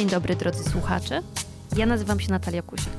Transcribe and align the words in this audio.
Dzień 0.00 0.10
dobry 0.10 0.36
drodzy 0.36 0.64
słuchacze. 0.64 1.22
Ja 1.76 1.86
nazywam 1.86 2.20
się 2.20 2.30
Natalia 2.30 2.62
Kusiak. 2.62 2.96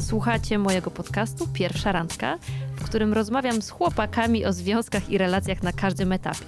Słuchacie 0.00 0.58
mojego 0.58 0.90
podcastu 0.90 1.48
Pierwsza 1.52 1.92
Randka, 1.92 2.38
w 2.76 2.84
którym 2.84 3.12
rozmawiam 3.12 3.62
z 3.62 3.70
chłopakami 3.70 4.46
o 4.46 4.52
związkach 4.52 5.10
i 5.10 5.18
relacjach 5.18 5.62
na 5.62 5.72
każdym 5.72 6.12
etapie. 6.12 6.44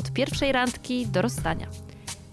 Od 0.00 0.12
pierwszej 0.12 0.52
randki 0.52 1.06
do 1.06 1.22
rozstania. 1.22 1.66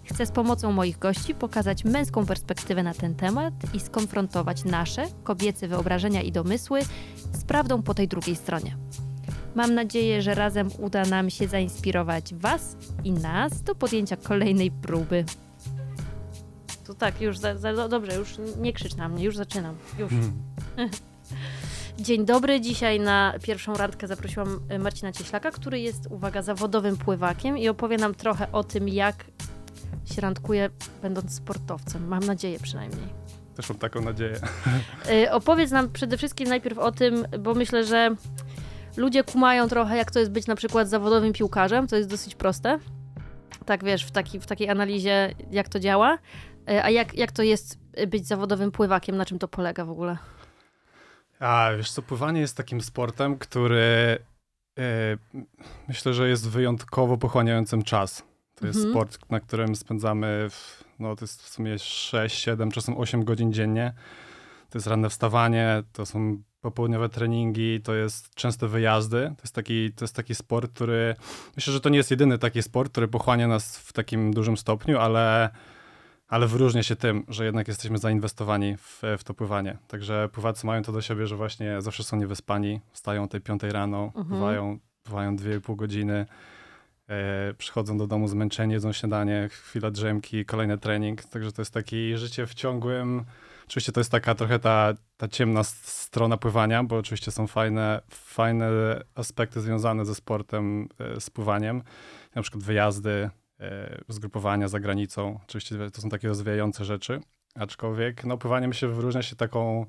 Chcę 0.03 0.25
z 0.25 0.31
pomocą 0.31 0.71
moich 0.71 0.99
gości 0.99 1.35
pokazać 1.35 1.83
męską 1.83 2.25
perspektywę 2.25 2.83
na 2.83 2.93
ten 2.93 3.15
temat 3.15 3.53
i 3.73 3.79
skonfrontować 3.79 4.63
nasze, 4.63 5.05
kobiece 5.23 5.67
wyobrażenia 5.67 6.21
i 6.21 6.31
domysły 6.31 6.81
z 7.33 7.43
prawdą 7.43 7.81
po 7.81 7.93
tej 7.93 8.07
drugiej 8.07 8.35
stronie. 8.35 8.77
Mam 9.55 9.73
nadzieję, 9.73 10.21
że 10.21 10.35
razem 10.35 10.69
uda 10.79 11.05
nam 11.05 11.29
się 11.29 11.47
zainspirować 11.47 12.33
Was 12.33 12.75
i 13.03 13.11
nas 13.11 13.61
do 13.61 13.75
podjęcia 13.75 14.17
kolejnej 14.17 14.71
próby. 14.71 15.25
To 16.89 16.95
tak, 16.95 17.21
już 17.21 17.37
za, 17.37 17.57
za, 17.57 17.87
dobrze, 17.87 18.15
już 18.15 18.35
nie 18.57 18.73
krzycz 18.73 18.95
na 18.95 19.09
mnie, 19.09 19.23
już 19.23 19.37
zaczynam. 19.37 19.75
Już. 19.99 20.11
Dzień 22.05 22.25
dobry. 22.25 22.61
Dzisiaj 22.61 22.99
na 22.99 23.33
pierwszą 23.43 23.73
randkę 23.73 24.07
zaprosiłam 24.07 24.59
Marcina 24.79 25.11
Cieślaka, 25.11 25.51
który 25.51 25.79
jest, 25.79 26.07
uwaga, 26.09 26.41
zawodowym 26.41 26.97
pływakiem 26.97 27.57
i 27.57 27.69
opowie 27.69 27.97
nam 27.97 28.15
trochę 28.15 28.51
o 28.51 28.63
tym, 28.63 28.87
jak 28.87 29.25
się 30.05 30.21
randkuje 30.21 30.69
będąc 31.01 31.35
sportowcem. 31.35 32.07
Mam 32.07 32.23
nadzieję 32.23 32.59
przynajmniej. 32.59 33.07
Też 33.55 33.69
mam 33.69 33.77
taką 33.77 34.01
nadzieję. 34.01 34.39
E, 35.09 35.31
opowiedz 35.39 35.71
nam 35.71 35.89
przede 35.89 36.17
wszystkim 36.17 36.49
najpierw 36.49 36.77
o 36.77 36.91
tym, 36.91 37.27
bo 37.39 37.53
myślę, 37.53 37.83
że 37.83 38.15
ludzie 38.97 39.23
kumają 39.23 39.67
trochę, 39.67 39.97
jak 39.97 40.11
to 40.11 40.19
jest 40.19 40.31
być 40.31 40.47
na 40.47 40.55
przykład 40.55 40.89
zawodowym 40.89 41.33
piłkarzem, 41.33 41.87
to 41.87 41.95
jest 41.95 42.09
dosyć 42.09 42.35
proste. 42.35 42.79
Tak 43.65 43.83
wiesz, 43.83 44.03
w, 44.03 44.11
taki, 44.11 44.39
w 44.39 44.45
takiej 44.45 44.69
analizie, 44.69 45.35
jak 45.51 45.69
to 45.69 45.79
działa. 45.79 46.17
E, 46.69 46.83
a 46.83 46.89
jak, 46.89 47.13
jak 47.13 47.31
to 47.31 47.43
jest 47.43 47.77
być 48.07 48.27
zawodowym 48.27 48.71
pływakiem? 48.71 49.17
Na 49.17 49.25
czym 49.25 49.39
to 49.39 49.47
polega 49.47 49.85
w 49.85 49.89
ogóle? 49.89 50.17
A 51.39 51.69
wiesz 51.77 51.91
co, 51.91 52.01
pływanie 52.01 52.41
jest 52.41 52.57
takim 52.57 52.81
sportem, 52.81 53.37
który 53.37 54.17
yy, 54.77 54.83
myślę, 55.87 56.13
że 56.13 56.29
jest 56.29 56.49
wyjątkowo 56.49 57.17
pochłaniającym 57.17 57.83
czas. 57.83 58.23
To 58.55 58.67
jest 58.67 58.77
mhm. 58.77 58.93
sport, 58.93 59.29
na 59.29 59.39
którym 59.39 59.75
spędzamy, 59.75 60.47
w, 60.49 60.83
no 60.99 61.15
to 61.15 61.23
jest 61.23 61.43
w 61.43 61.49
sumie 61.49 61.79
6, 61.79 62.39
7, 62.39 62.71
czasem 62.71 62.97
8 62.97 63.23
godzin 63.23 63.53
dziennie. 63.53 63.93
To 64.69 64.77
jest 64.77 64.87
ranne 64.87 65.09
wstawanie, 65.09 65.83
to 65.93 66.05
są 66.05 66.41
popołudniowe 66.61 67.09
treningi, 67.09 67.81
to 67.81 67.95
jest 67.95 68.35
częste 68.35 68.67
wyjazdy. 68.67 69.33
To 69.37 69.43
jest, 69.43 69.55
taki, 69.55 69.91
to 69.93 70.03
jest 70.03 70.15
taki 70.15 70.35
sport, 70.35 70.71
który 70.73 71.15
myślę, 71.55 71.73
że 71.73 71.81
to 71.81 71.89
nie 71.89 71.97
jest 71.97 72.11
jedyny 72.11 72.37
taki 72.37 72.63
sport, 72.63 72.91
który 72.91 73.07
pochłania 73.07 73.47
nas 73.47 73.77
w 73.77 73.93
takim 73.93 74.33
dużym 74.33 74.57
stopniu, 74.57 74.97
ale 74.97 75.49
ale 76.29 76.47
wyróżnia 76.47 76.83
się 76.83 76.95
tym, 76.95 77.23
że 77.27 77.45
jednak 77.45 77.67
jesteśmy 77.67 77.97
zainwestowani 77.97 78.77
w, 78.77 79.01
w 79.17 79.23
to 79.23 79.33
pływanie. 79.33 79.77
Także 79.87 80.29
pływacy 80.31 80.67
mają 80.67 80.83
to 80.83 80.91
do 80.91 81.01
siebie, 81.01 81.27
że 81.27 81.35
właśnie 81.35 81.81
zawsze 81.81 82.03
są 82.03 82.17
niewyspani, 82.17 82.81
wstają 82.91 83.23
o 83.23 83.27
tej 83.27 83.41
piątej 83.41 83.71
rano, 83.71 84.03
mhm. 84.05 84.27
pływają, 84.27 84.79
pływają 85.03 85.35
dwie 85.35 85.55
i 85.55 85.61
pół 85.61 85.75
godziny, 85.75 86.25
e, 87.07 87.53
przychodzą 87.57 87.97
do 87.97 88.07
domu 88.07 88.27
zmęczeni, 88.27 88.73
jedzą 88.73 88.93
śniadanie, 88.93 89.49
chwila 89.51 89.91
drzemki, 89.91 90.45
kolejny 90.45 90.77
trening. 90.77 91.23
Także 91.23 91.51
to 91.51 91.61
jest 91.61 91.73
takie 91.73 92.17
życie 92.17 92.45
w 92.45 92.53
ciągłym... 92.53 93.25
Oczywiście 93.67 93.91
to 93.91 93.99
jest 93.99 94.11
taka 94.11 94.35
trochę 94.35 94.59
ta, 94.59 94.93
ta 95.17 95.27
ciemna 95.27 95.63
strona 95.63 96.37
pływania, 96.37 96.83
bo 96.83 96.97
oczywiście 96.97 97.31
są 97.31 97.47
fajne, 97.47 98.01
fajne 98.09 98.69
aspekty 99.15 99.61
związane 99.61 100.05
ze 100.05 100.15
sportem, 100.15 100.89
e, 100.99 101.21
z 101.21 101.29
pływaniem. 101.29 101.81
Na 102.35 102.41
przykład 102.41 102.63
wyjazdy, 102.63 103.29
zgrupowania 104.07 104.67
za 104.67 104.79
granicą. 104.79 105.39
Oczywiście 105.43 105.91
to 105.91 106.01
są 106.01 106.09
takie 106.09 106.27
rozwijające 106.27 106.85
rzeczy, 106.85 107.21
aczkolwiek 107.55 108.25
no, 108.25 108.37
pływanie 108.37 108.73
się 108.73 108.87
wyróżnia 108.87 109.21
się 109.21 109.35
taką 109.35 109.85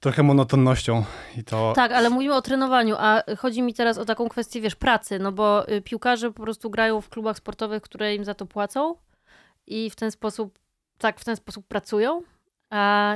trochę 0.00 0.22
monotonnością 0.22 1.04
i 1.36 1.44
to... 1.44 1.72
Tak, 1.76 1.92
ale 1.92 2.10
mówimy 2.10 2.34
o 2.34 2.42
trenowaniu, 2.42 2.96
a 2.98 3.22
chodzi 3.38 3.62
mi 3.62 3.74
teraz 3.74 3.98
o 3.98 4.04
taką 4.04 4.28
kwestię, 4.28 4.60
wiesz, 4.60 4.74
pracy, 4.74 5.18
no 5.18 5.32
bo 5.32 5.68
y, 5.68 5.82
piłkarze 5.82 6.32
po 6.32 6.42
prostu 6.42 6.70
grają 6.70 7.00
w 7.00 7.08
klubach 7.08 7.36
sportowych, 7.36 7.82
które 7.82 8.14
im 8.14 8.24
za 8.24 8.34
to 8.34 8.46
płacą 8.46 8.94
i 9.66 9.90
w 9.90 9.96
ten 9.96 10.10
sposób, 10.10 10.58
tak, 10.98 11.20
w 11.20 11.24
ten 11.24 11.36
sposób 11.36 11.66
pracują, 11.66 12.22
a 12.70 13.14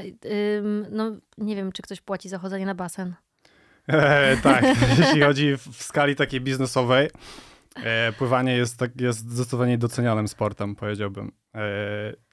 ym, 0.58 0.86
no 0.90 1.10
nie 1.38 1.56
wiem, 1.56 1.72
czy 1.72 1.82
ktoś 1.82 2.00
płaci 2.00 2.28
za 2.28 2.38
chodzenie 2.38 2.66
na 2.66 2.74
basen. 2.74 3.14
E, 3.86 4.36
tak, 4.36 4.64
jeśli 4.98 5.20
chodzi 5.20 5.56
w, 5.56 5.82
skali 5.82 6.16
takiej 6.16 6.40
biznesowej, 6.40 7.08
E, 7.08 7.49
pływanie 8.18 8.52
jest, 8.52 8.78
tak, 8.78 9.00
jest 9.00 9.18
zdecydowanie 9.18 9.78
docenianym 9.78 10.28
sportem, 10.28 10.76
powiedziałbym. 10.76 11.32
E, 11.54 11.60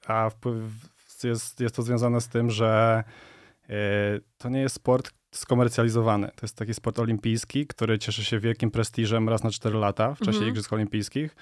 a 0.06 0.30
jest, 1.24 1.60
jest 1.60 1.76
to 1.76 1.82
związane 1.82 2.20
z 2.20 2.28
tym, 2.28 2.50
że 2.50 3.04
e, 3.68 3.74
to 4.38 4.48
nie 4.48 4.60
jest 4.60 4.74
sport 4.74 5.10
skomercjalizowany. 5.30 6.26
To 6.26 6.46
jest 6.46 6.56
taki 6.56 6.74
sport 6.74 6.98
olimpijski, 6.98 7.66
który 7.66 7.98
cieszy 7.98 8.24
się 8.24 8.40
wielkim 8.40 8.70
prestiżem 8.70 9.28
raz 9.28 9.44
na 9.44 9.50
4 9.50 9.78
lata 9.78 10.14
w 10.14 10.18
czasie 10.18 10.30
mhm. 10.30 10.48
Igrzysk 10.48 10.72
Olimpijskich 10.72 11.36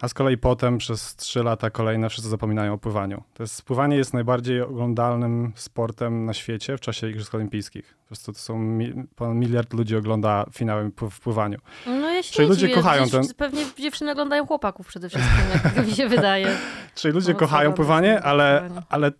a 0.00 0.08
z 0.08 0.14
kolei 0.14 0.38
potem 0.38 0.78
przez 0.78 1.16
3 1.16 1.42
lata 1.42 1.70
kolejne 1.70 2.08
wszyscy 2.08 2.30
zapominają 2.30 2.72
o 2.72 2.78
pływaniu. 2.78 3.22
To 3.34 3.42
jest, 3.42 3.62
pływanie 3.62 3.96
jest 3.96 4.14
najbardziej 4.14 4.62
oglądalnym 4.62 5.52
sportem 5.54 6.24
na 6.24 6.34
świecie 6.34 6.76
w 6.76 6.80
czasie 6.80 7.08
Igrzysk 7.08 7.34
Olimpijskich. 7.34 7.96
Po 8.02 8.06
prostu 8.06 8.32
to 8.32 8.38
są 8.38 8.58
mi, 8.58 8.92
ponad 9.16 9.36
miliard 9.36 9.72
ludzi 9.72 9.96
ogląda 9.96 10.44
finały 10.52 10.90
w 11.10 11.20
pływaniu. 11.20 11.58
No 11.86 12.10
ja 12.10 12.22
się 12.22 12.32
Czyli 12.32 12.48
ludzie 12.48 12.60
dziwię, 12.60 12.74
kochają 12.74 13.08
ten... 13.08 13.22
Pewnie 13.36 13.64
dziewczyny 13.78 14.12
oglądają 14.12 14.46
chłopaków 14.46 14.86
przede 14.86 15.08
wszystkim, 15.08 15.34
jak 15.76 15.86
mi 15.86 15.92
się 15.92 16.08
wydaje. 16.08 16.48
Czyli 16.94 17.14
ludzie 17.14 17.32
no, 17.32 17.38
kochają 17.38 17.72
pływanie, 17.72 18.22
ale, 18.22 18.70
ale 18.88 19.12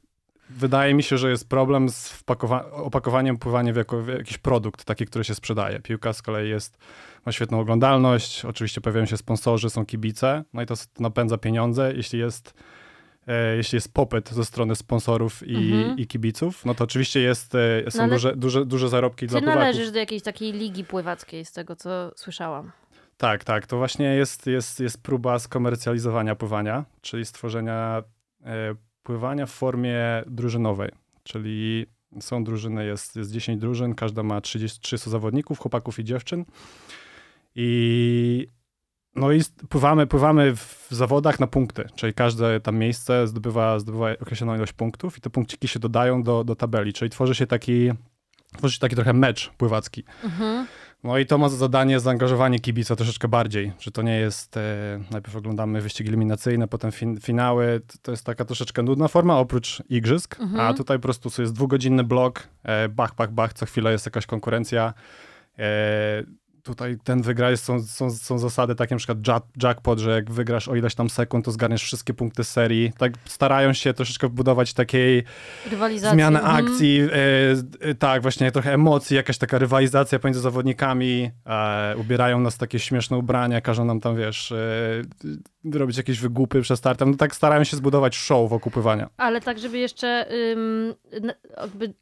wydaje 0.56 0.94
mi 0.94 1.02
się, 1.02 1.18
że 1.18 1.30
jest 1.30 1.48
problem 1.48 1.88
z 1.88 2.24
opakowaniem 2.72 3.38
pływania 3.38 3.72
w, 3.72 3.76
jako, 3.76 4.02
w 4.02 4.08
jakiś 4.08 4.38
produkt, 4.38 4.84
taki, 4.84 5.06
który 5.06 5.24
się 5.24 5.34
sprzedaje. 5.34 5.80
Piłka 5.80 6.12
z 6.12 6.22
kolei 6.22 6.50
jest, 6.50 6.78
ma 7.26 7.32
świetną 7.32 7.60
oglądalność, 7.60 8.44
oczywiście 8.44 8.80
pojawiają 8.80 9.06
się 9.06 9.16
sponsorzy, 9.16 9.70
są 9.70 9.86
kibice, 9.86 10.44
no 10.52 10.62
i 10.62 10.66
to 10.66 10.74
napędza 10.98 11.38
pieniądze. 11.38 11.92
Jeśli 11.96 12.18
jest, 12.18 12.54
e, 13.26 13.56
jeśli 13.56 13.76
jest 13.76 13.94
popyt 13.94 14.30
ze 14.30 14.44
strony 14.44 14.76
sponsorów 14.76 15.48
i, 15.48 15.72
mhm. 15.72 15.98
i 15.98 16.06
kibiców, 16.06 16.64
no 16.64 16.74
to 16.74 16.84
oczywiście 16.84 17.20
jest, 17.20 17.54
e, 17.54 17.90
są 17.90 18.06
no 18.06 18.08
duże, 18.08 18.36
duże, 18.36 18.66
duże 18.66 18.88
zarobki 18.88 19.26
dla 19.26 19.40
pływaków. 19.40 19.60
Ty 19.60 19.66
należysz 19.66 19.90
do 19.90 19.98
jakiejś 19.98 20.22
takiej 20.22 20.52
ligi 20.52 20.84
pływackiej, 20.84 21.44
z 21.44 21.52
tego 21.52 21.76
co 21.76 22.12
słyszałam. 22.16 22.72
Tak, 23.16 23.44
tak. 23.44 23.66
To 23.66 23.76
właśnie 23.76 24.06
jest, 24.06 24.46
jest, 24.46 24.80
jest 24.80 25.02
próba 25.02 25.38
skomercjalizowania 25.38 26.34
pływania, 26.34 26.84
czyli 27.00 27.24
stworzenia 27.24 28.02
e, 28.44 28.74
pływania 29.02 29.46
w 29.46 29.50
formie 29.50 29.98
drużynowej, 30.26 30.90
czyli 31.22 31.86
są 32.20 32.44
drużyny, 32.44 32.86
jest, 32.86 33.16
jest 33.16 33.30
10 33.30 33.60
drużyn, 33.60 33.94
każda 33.94 34.22
ma 34.22 34.40
30, 34.40 34.80
30 34.80 35.10
zawodników, 35.10 35.58
chłopaków 35.58 35.98
i 35.98 36.04
dziewczyn. 36.04 36.44
I 37.54 38.46
no 39.14 39.32
i 39.32 39.40
pływamy, 39.68 40.06
pływamy 40.06 40.56
w 40.56 40.86
zawodach 40.90 41.40
na 41.40 41.46
punkty, 41.46 41.88
czyli 41.94 42.14
każde 42.14 42.60
tam 42.60 42.76
miejsce 42.76 43.26
zdobywa, 43.26 43.78
zdobywa 43.78 44.10
określoną 44.20 44.54
ilość 44.54 44.72
punktów 44.72 45.18
i 45.18 45.20
te 45.20 45.30
punkciki 45.30 45.68
się 45.68 45.78
dodają 45.78 46.22
do, 46.22 46.44
do 46.44 46.56
tabeli, 46.56 46.92
czyli 46.92 47.10
tworzy 47.10 47.34
się 47.34 47.46
taki, 47.46 47.90
tworzy 48.56 48.74
się 48.74 48.80
taki 48.80 48.94
trochę 48.94 49.12
mecz 49.12 49.50
pływacki. 49.50 50.04
Mhm. 50.24 50.66
No 51.04 51.18
i 51.18 51.26
to 51.26 51.38
ma 51.38 51.48
za 51.48 51.56
zadanie 51.56 52.00
zaangażowanie 52.00 52.60
kibica 52.60 52.96
troszeczkę 52.96 53.28
bardziej, 53.28 53.72
że 53.78 53.90
to 53.90 54.02
nie 54.02 54.16
jest, 54.16 54.56
e, 54.56 54.60
najpierw 55.10 55.36
oglądamy 55.36 55.80
wyścigi 55.80 56.08
eliminacyjne, 56.08 56.68
potem 56.68 56.92
fin 56.92 57.20
finały, 57.20 57.80
to 58.02 58.10
jest 58.10 58.24
taka 58.24 58.44
troszeczkę 58.44 58.82
nudna 58.82 59.08
forma 59.08 59.38
oprócz 59.38 59.82
igrzysk, 59.88 60.40
mhm. 60.40 60.60
a 60.60 60.74
tutaj 60.74 60.98
po 60.98 61.02
prostu 61.02 61.42
jest 61.42 61.54
dwugodzinny 61.54 62.04
blok, 62.04 62.48
e, 62.62 62.88
bach, 62.88 63.14
bach, 63.14 63.32
bach, 63.32 63.52
co 63.52 63.66
chwilę 63.66 63.92
jest 63.92 64.06
jakaś 64.06 64.26
konkurencja, 64.26 64.94
e, 65.58 66.22
tutaj 66.62 66.98
ten 67.04 67.22
wygra, 67.22 67.56
są, 67.56 67.82
są, 67.82 68.10
są 68.10 68.38
zasady 68.38 68.74
takie 68.74 68.94
na 68.94 68.98
przykład 68.98 69.18
jackpot, 69.62 69.98
że 69.98 70.10
jak 70.10 70.30
wygrasz 70.30 70.68
o 70.68 70.76
ileś 70.76 70.94
tam 70.94 71.10
sekund, 71.10 71.44
to 71.44 71.50
zgarniesz 71.50 71.82
wszystkie 71.82 72.14
punkty 72.14 72.44
serii. 72.44 72.92
Tak 72.98 73.12
starają 73.24 73.72
się 73.72 73.94
troszeczkę 73.94 74.28
wbudować 74.28 74.74
takiej 74.74 75.24
zmiany 75.96 76.38
mhm. 76.38 76.66
akcji, 76.66 77.00
e, 77.00 77.88
e, 77.88 77.94
tak, 77.94 78.22
właśnie 78.22 78.52
trochę 78.52 78.74
emocji, 78.74 79.16
jakaś 79.16 79.38
taka 79.38 79.58
rywalizacja 79.58 80.18
pomiędzy 80.18 80.40
zawodnikami, 80.40 81.30
e, 81.46 81.96
ubierają 81.96 82.40
nas 82.40 82.58
takie 82.58 82.78
śmieszne 82.78 83.16
ubrania, 83.16 83.60
każą 83.60 83.84
nam 83.84 84.00
tam, 84.00 84.16
wiesz, 84.16 84.52
e, 84.52 85.02
robić 85.72 85.96
jakieś 85.96 86.20
wygłupy 86.20 86.62
przed 86.62 86.78
startem. 86.78 87.10
No 87.10 87.16
tak 87.16 87.34
starają 87.34 87.64
się 87.64 87.76
zbudować 87.76 88.16
show 88.16 88.50
wokół 88.50 88.72
pływania. 88.72 89.08
Ale 89.16 89.40
tak, 89.40 89.58
żeby 89.58 89.78
jeszcze 89.78 90.26
ym, 90.52 90.94
jakby 91.60 91.94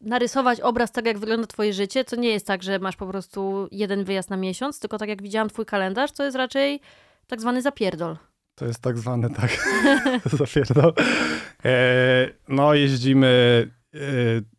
narysować 0.00 0.60
obraz 0.60 0.92
tak, 0.92 1.06
jak 1.06 1.18
wygląda 1.18 1.46
twoje 1.46 1.72
życie, 1.72 2.04
to 2.04 2.16
nie 2.16 2.30
jest 2.30 2.46
tak, 2.46 2.62
że 2.62 2.78
masz 2.78 2.96
po 2.96 3.06
prostu 3.06 3.68
jeden 3.72 4.04
wyjazd 4.04 4.30
na 4.30 4.36
miesiąc, 4.36 4.80
tylko 4.80 4.98
tak 4.98 5.08
jak 5.08 5.22
widziałam 5.22 5.48
twój 5.48 5.66
kalendarz, 5.66 6.12
to 6.12 6.24
jest 6.24 6.36
raczej 6.36 6.80
tak 7.26 7.40
zwany 7.40 7.62
zapierdol. 7.62 8.16
To 8.54 8.66
jest 8.66 8.82
tak 8.82 8.98
zwany, 8.98 9.30
tak, 9.30 9.50
zapierdol. 10.38 10.92
E, 11.64 12.28
no, 12.48 12.74
jeździmy, 12.74 13.70
e, 13.94 13.98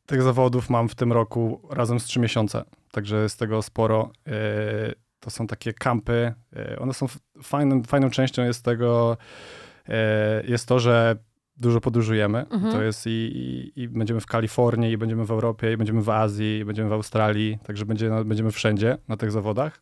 tych 0.06 0.22
zawodów 0.22 0.70
mam 0.70 0.90
w 0.90 0.96
tym 0.96 1.14
roku 1.14 1.68
razem 1.70 2.00
z 2.00 2.04
trzy 2.04 2.20
miesiące, 2.20 2.64
także 2.92 3.30
z 3.30 3.38
tego 3.38 3.62
sporo. 3.62 4.12
E, 4.28 4.32
to 5.20 5.30
są 5.30 5.48
takie 5.48 5.74
kampy, 5.74 6.34
e, 6.56 6.80
one 6.80 6.94
są 6.94 7.08
fajną, 7.44 7.84
fajną 7.84 8.10
częścią 8.10 8.44
jest 8.44 8.66
tego, 8.66 9.18
e, 9.90 10.44
jest 10.48 10.68
to, 10.68 10.80
że 10.80 11.16
dużo 11.60 11.82
podróżujemy. 11.82 12.46
Mhm. 12.50 12.74
To 12.74 12.82
jest 12.82 13.08
i, 13.08 13.10
i, 13.10 13.82
i 13.82 13.88
będziemy 13.88 14.20
w 14.20 14.26
Kalifornii, 14.26 14.92
i 14.92 14.98
będziemy 14.98 15.26
w 15.26 15.32
Europie, 15.32 15.74
i 15.74 15.78
będziemy 15.78 16.02
w 16.02 16.10
Azji, 16.10 16.60
i 16.60 16.66
będziemy 16.66 16.90
w 16.90 16.94
Australii, 16.94 17.58
także 17.64 17.86
będzie, 17.86 18.10
będziemy 18.26 18.52
wszędzie 18.52 18.98
na 19.08 19.18
tych 19.18 19.32
zawodach. 19.32 19.82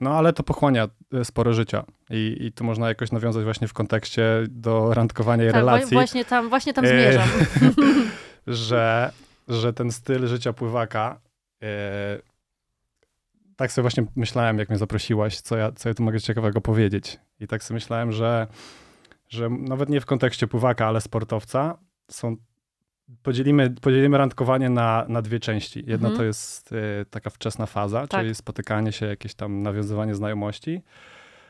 No 0.00 0.10
ale 0.10 0.32
to 0.32 0.42
pochłania 0.42 0.88
e, 1.12 1.24
sporo 1.24 1.52
życia 1.52 1.84
i, 2.10 2.36
i 2.40 2.52
tu 2.52 2.64
można 2.64 2.88
jakoś 2.88 3.12
nawiązać 3.12 3.44
właśnie 3.44 3.68
w 3.68 3.72
kontekście 3.72 4.24
do 4.48 4.94
randkowania 4.94 5.44
i 5.44 5.46
Tak, 5.46 5.56
relacji, 5.56 5.92
właśnie 5.92 6.24
tam, 6.24 6.48
właśnie 6.48 6.74
tam 6.74 6.84
E, 6.84 6.88
zmierzam. 6.88 7.28
że, 8.46 9.12
że 9.48 9.72
ten 9.72 9.92
styl 9.92 10.26
życia 10.26 10.52
pływaka 10.52 11.20
e, 11.62 12.18
tak 13.56 13.72
sobie 13.72 13.82
właśnie 13.82 14.04
myślałem, 14.16 14.58
jak 14.58 14.68
mnie 14.68 14.78
zaprosiłaś, 14.78 15.40
co 15.40 15.56
ja, 15.56 15.72
co 15.72 15.88
ja 15.88 15.94
tu 15.94 16.02
mogę 16.02 16.20
ciekawego 16.20 16.60
powiedzieć. 16.60 17.18
I 17.40 17.46
tak 17.46 17.64
sobie 17.64 17.76
myślałem, 17.76 18.12
że, 18.12 18.46
że 19.30 19.50
nawet 19.50 19.88
nie 19.88 20.00
w 20.00 20.06
kontekście 20.06 20.46
pływaka, 20.46 20.86
ale 20.86 21.00
sportowca 21.00 21.78
są 22.10 22.36
podzielimy, 23.22 23.70
podzielimy 23.70 24.18
randkowanie 24.18 24.70
na, 24.70 25.04
na 25.08 25.22
dwie 25.22 25.40
części. 25.40 25.78
Jedna 25.86 26.08
Mhm. 26.08 26.16
to 26.16 26.24
jest 26.24 26.72
y, 26.72 26.76
taka 27.10 27.30
wczesna 27.30 27.66
faza, 27.66 28.06
Tak. 28.06 28.20
czyli 28.20 28.34
spotykanie 28.34 28.92
się, 28.92 29.06
jakieś 29.06 29.34
tam 29.34 29.62
nawiązywanie 29.62 30.14
znajomości, 30.14 30.82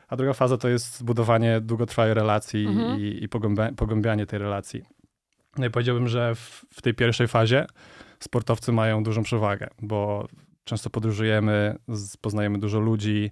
a 0.07 0.15
druga 0.15 0.33
faza 0.33 0.57
to 0.57 0.69
jest 0.69 1.03
budowanie 1.03 1.61
długotrwałej 1.61 2.13
relacji 2.13 2.65
Mhm. 2.67 2.99
i, 2.99 3.19
i 3.23 3.29
pogłębia, 3.29 3.71
pogłębianie 3.71 4.25
tej 4.25 4.39
relacji. 4.39 4.83
No 5.57 5.65
i 5.65 5.69
powiedziałbym, 5.69 6.07
że 6.07 6.35
w, 6.35 6.65
w 6.73 6.81
tej 6.81 6.93
pierwszej 6.93 7.27
fazie 7.27 7.65
sportowcy 8.19 8.71
mają 8.71 9.03
dużą 9.03 9.23
przewagę, 9.23 9.67
bo 9.81 10.27
często 10.63 10.89
podróżujemy, 10.89 11.75
poznajemy 12.21 12.59
dużo 12.59 12.79
ludzi, 12.79 13.31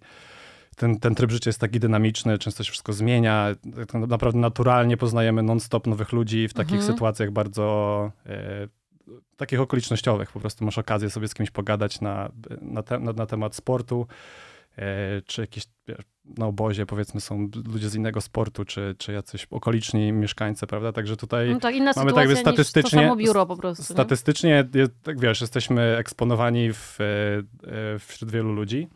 ten, 0.80 1.00
ten 1.00 1.16
tryb 1.16 1.32
życia 1.32 1.50
jest 1.50 1.60
taki 1.60 1.80
dynamiczny, 1.80 2.38
często 2.38 2.64
się 2.64 2.72
wszystko 2.72 2.94
zmienia. 2.94 3.48
Tak 3.88 3.94
naprawdę 3.94 4.40
naturalnie 4.40 4.98
poznajemy 4.98 5.44
non-stop 5.44 5.88
nowych 5.88 6.12
ludzi 6.12 6.48
w 6.48 6.54
takich 6.54 6.74
Mhm. 6.78 6.94
sytuacjach 6.94 7.32
bardzo 7.32 8.12
e, 8.26 8.68
takich 9.38 9.60
okolicznościowych. 9.62 10.32
Po 10.32 10.40
prostu 10.40 10.66
masz 10.66 10.78
okazję 10.78 11.10
sobie 11.10 11.28
z 11.28 11.34
kimś 11.34 11.52
pogadać 11.52 12.02
na, 12.02 12.32
na, 12.62 12.84
te, 12.84 13.00
na, 13.00 13.14
na 13.14 13.26
temat 13.26 13.56
sportu, 13.56 14.08
e, 14.78 15.22
czy 15.26 15.48
wiesz, 15.88 15.98
na 16.38 16.46
obozie 16.46 16.86
powiedzmy 16.86 17.22
są 17.22 17.50
ludzie 17.74 17.90
z 17.90 17.96
innego 17.96 18.22
sportu, 18.22 18.66
czy, 18.66 18.96
czy 18.98 19.14
jacyś 19.14 19.48
okoliczni 19.52 20.12
mieszkańcy, 20.12 20.68
prawda? 20.68 20.92
Także 20.92 21.18
tutaj 21.18 21.50
No 21.54 21.60
tak, 21.60 21.76
inna 21.76 21.92
Mamy 21.96 22.14
tak 22.14 22.38
statystycznie- 22.38 23.02
samo 23.02 23.16
biuro 23.16 23.46
po 23.46 23.58
prostu. 23.58 23.82
nie? 23.84 23.96
Statystycznie, 23.96 24.68
jest, 24.74 24.92
tak 25.04 25.20
wiesz, 25.20 25.42
jesteśmy 25.42 25.82
eksponowani 25.98 26.74
w, 26.74 26.98
e, 27.02 28.00
wśród 28.00 28.32
wielu 28.32 28.54
ludzi. 28.54 28.88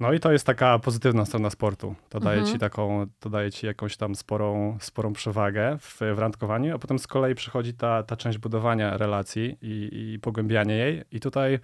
No 0.00 0.12
i 0.12 0.20
to 0.20 0.32
jest 0.32 0.46
taka 0.46 0.78
pozytywna 0.78 1.24
strona 1.24 1.50
sportu. 1.50 1.94
To 2.08 2.20
daje 2.20 2.38
Mhm. 2.38 2.54
ci 2.54 2.60
taką, 2.60 3.06
to 3.20 3.30
daje 3.30 3.50
ci 3.52 3.66
jakąś 3.66 3.96
tam 3.96 4.14
sporą, 4.14 4.78
sporą 4.80 5.12
przewagę 5.12 5.78
w, 5.80 6.00
w 6.14 6.18
randkowaniu, 6.18 6.74
a 6.74 6.78
potem 6.78 6.98
z 6.98 7.06
kolei 7.06 7.34
przychodzi 7.34 7.74
ta, 7.74 8.02
ta 8.02 8.16
część 8.16 8.38
budowania 8.38 8.96
relacji 8.96 9.58
i, 9.62 10.12
i 10.14 10.18
pogłębianie 10.18 10.74
jej. 10.74 11.02
I 11.12 11.20
tutaj 11.20 11.58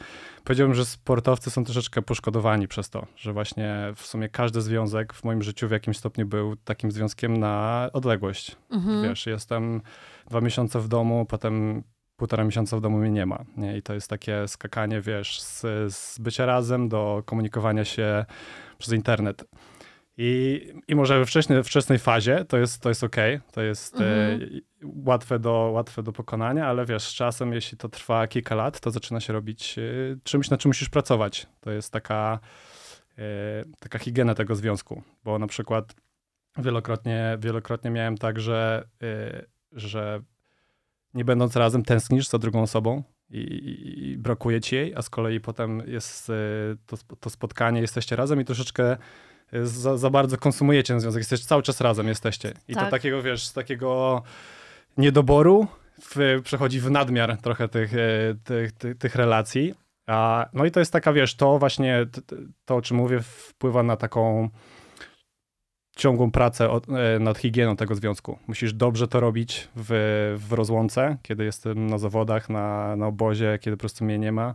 powiedziałbym, 0.45 0.75
że 0.75 0.85
sportowcy 0.85 1.51
są 1.51 1.65
troszeczkę 1.65 2.03
poszkodowani 2.03 2.69
przez 2.69 2.91
to, 2.91 3.07
że 3.17 3.33
właśnie 3.33 3.93
w 3.97 4.07
sumie 4.07 4.29
każdy 4.29 4.63
związek 4.63 5.13
w 5.13 5.25
moim 5.25 5.43
życiu 5.43 5.69
w 5.69 5.71
jakimś 5.71 5.99
stopniu 5.99 6.27
był 6.27 6.57
takim 6.57 6.91
związkiem 6.91 7.37
na 7.37 7.89
odległość. 7.93 8.57
Mhm. 8.71 9.03
Wiesz, 9.03 9.27
jestem 9.27 9.81
dwa 10.31 10.41
miesiące 10.41 10.81
w 10.81 10.89
domu, 10.89 11.27
potem 11.29 11.83
półtora 12.17 12.45
miesiąca 12.45 12.77
w 12.77 12.81
domu 12.81 12.99
mnie 12.99 13.11
nie 13.11 13.27
ma. 13.27 13.45
Nie? 13.57 13.77
I 13.77 13.83
to 13.83 13.95
jest 13.95 14.11
takie 14.11 14.49
skakanie, 14.49 15.01
wiesz, 15.01 15.41
z, 15.43 15.61
z 15.95 16.19
bycia 16.19 16.47
razem 16.47 16.89
do 16.89 17.23
komunikowania 17.27 17.85
się 17.85 18.25
przez 18.79 18.93
internet. 18.93 19.45
I, 20.19 20.61
i 20.89 20.95
może 20.95 21.19
we 21.19 21.27
wcześniej, 21.27 21.65
wczesnej 21.65 21.99
fazie 21.99 22.45
to 22.45 22.59
jest, 22.59 22.83
to 22.83 22.89
jest 22.89 23.05
okej, 23.05 23.41
to 23.53 23.63
jest 23.63 23.95
Mhm. 23.95 24.43
e, 24.43 24.61
łatwe, 25.05 25.39
do, 25.39 25.51
łatwe 25.51 26.03
do 26.03 26.13
pokonania, 26.13 26.67
ale 26.67 26.87
wiesz, 26.87 27.03
z 27.03 27.15
czasem, 27.15 27.53
jeśli 27.53 27.79
to 27.79 27.89
trwa 27.89 28.27
kilka 28.27 28.55
lat, 28.55 28.81
to 28.81 28.91
zaczyna 28.91 29.21
się 29.21 29.33
robić 29.33 29.79
e, 29.79 29.83
czymś, 30.23 30.51
na 30.51 30.57
czym 30.57 30.69
musisz 30.69 30.89
pracować. 30.89 31.47
To 31.61 31.71
jest 31.71 31.93
taka, 31.93 32.39
e, 33.19 33.23
taka 33.79 33.99
higiena 33.99 34.35
tego 34.35 34.55
związku, 34.55 35.03
bo 35.25 35.39
na 35.39 35.47
przykład 35.47 35.95
wielokrotnie, 36.59 37.39
wielokrotnie 37.41 37.91
miałem 37.91 38.19
tak, 38.19 38.41
że, 38.41 38.89
że 39.73 40.21
nie 41.15 41.25
będąc 41.25 41.57
razem 41.57 41.83
tęsknisz 41.83 42.29
za 42.29 42.39
drugą 42.39 42.63
osobą 42.63 43.03
i, 43.31 43.39
i, 43.39 44.11
i 44.11 44.19
brakuje 44.19 44.61
ci 44.61 44.75
jej, 44.77 44.95
a 44.95 45.03
z 45.03 45.11
kolei 45.11 45.41
potem 45.41 45.83
jest 45.87 46.31
e, 46.31 46.33
to, 46.87 46.97
to 47.21 47.31
spotkanie, 47.31 47.81
jesteście 47.81 48.17
razem 48.17 48.41
i 48.41 48.45
troszeczkę 48.45 48.97
e, 49.53 49.67
za, 49.67 49.97
za 49.97 50.11
bardzo 50.11 50.37
konsumujecie 50.37 50.95
ten 50.95 51.01
związek, 51.01 51.21
jesteście 51.21 51.47
cały 51.47 51.63
czas 51.63 51.81
razem 51.81 52.09
jesteście. 52.09 52.53
I 52.69 52.75
Tak. 52.75 52.85
to 52.85 52.91
takiego, 52.91 53.23
wiesz, 53.23 53.47
z 53.47 53.53
takiego 53.53 54.23
niedoboru 54.97 55.67
w, 56.03 56.41
przechodzi 56.45 56.81
w 56.81 56.91
nadmiar 56.91 57.37
trochę 57.37 57.69
tych, 57.69 57.95
e, 57.95 58.35
tych, 58.45 58.73
tych, 58.73 58.99
tych 58.99 59.15
relacji. 59.15 59.75
A, 60.07 60.49
no 60.53 60.65
i 60.65 60.71
to 60.71 60.81
jest 60.81 60.93
taka, 60.93 61.13
wiesz, 61.13 61.35
to 61.35 61.59
właśnie, 61.59 62.07
t- 62.13 62.23
t- 62.23 62.37
to 62.65 62.77
o 62.77 62.83
czym 62.83 62.97
mówię, 62.97 63.21
wpływa 63.23 63.83
na 63.83 63.97
taką 63.97 64.49
ciągłą 65.97 66.31
pracę 66.31 66.71
od, 66.71 66.87
e, 66.89 67.19
nad 67.19 67.39
higieną 67.39 67.77
tego 67.77 67.95
związku. 67.95 68.39
Musisz 68.47 68.73
dobrze 68.73 69.09
to 69.09 69.21
robić 69.21 69.69
w, 69.77 69.91
w 70.49 70.53
rozłące, 70.53 71.17
kiedy 71.23 71.45
jestem 71.45 71.87
na 71.87 71.99
zawodach, 71.99 72.49
na, 72.49 72.97
na 72.97 73.07
obozie, 73.07 73.59
kiedy 73.61 73.77
po 73.77 73.81
prostu 73.81 74.05
mnie 74.05 74.19
nie 74.19 74.33
ma. 74.33 74.55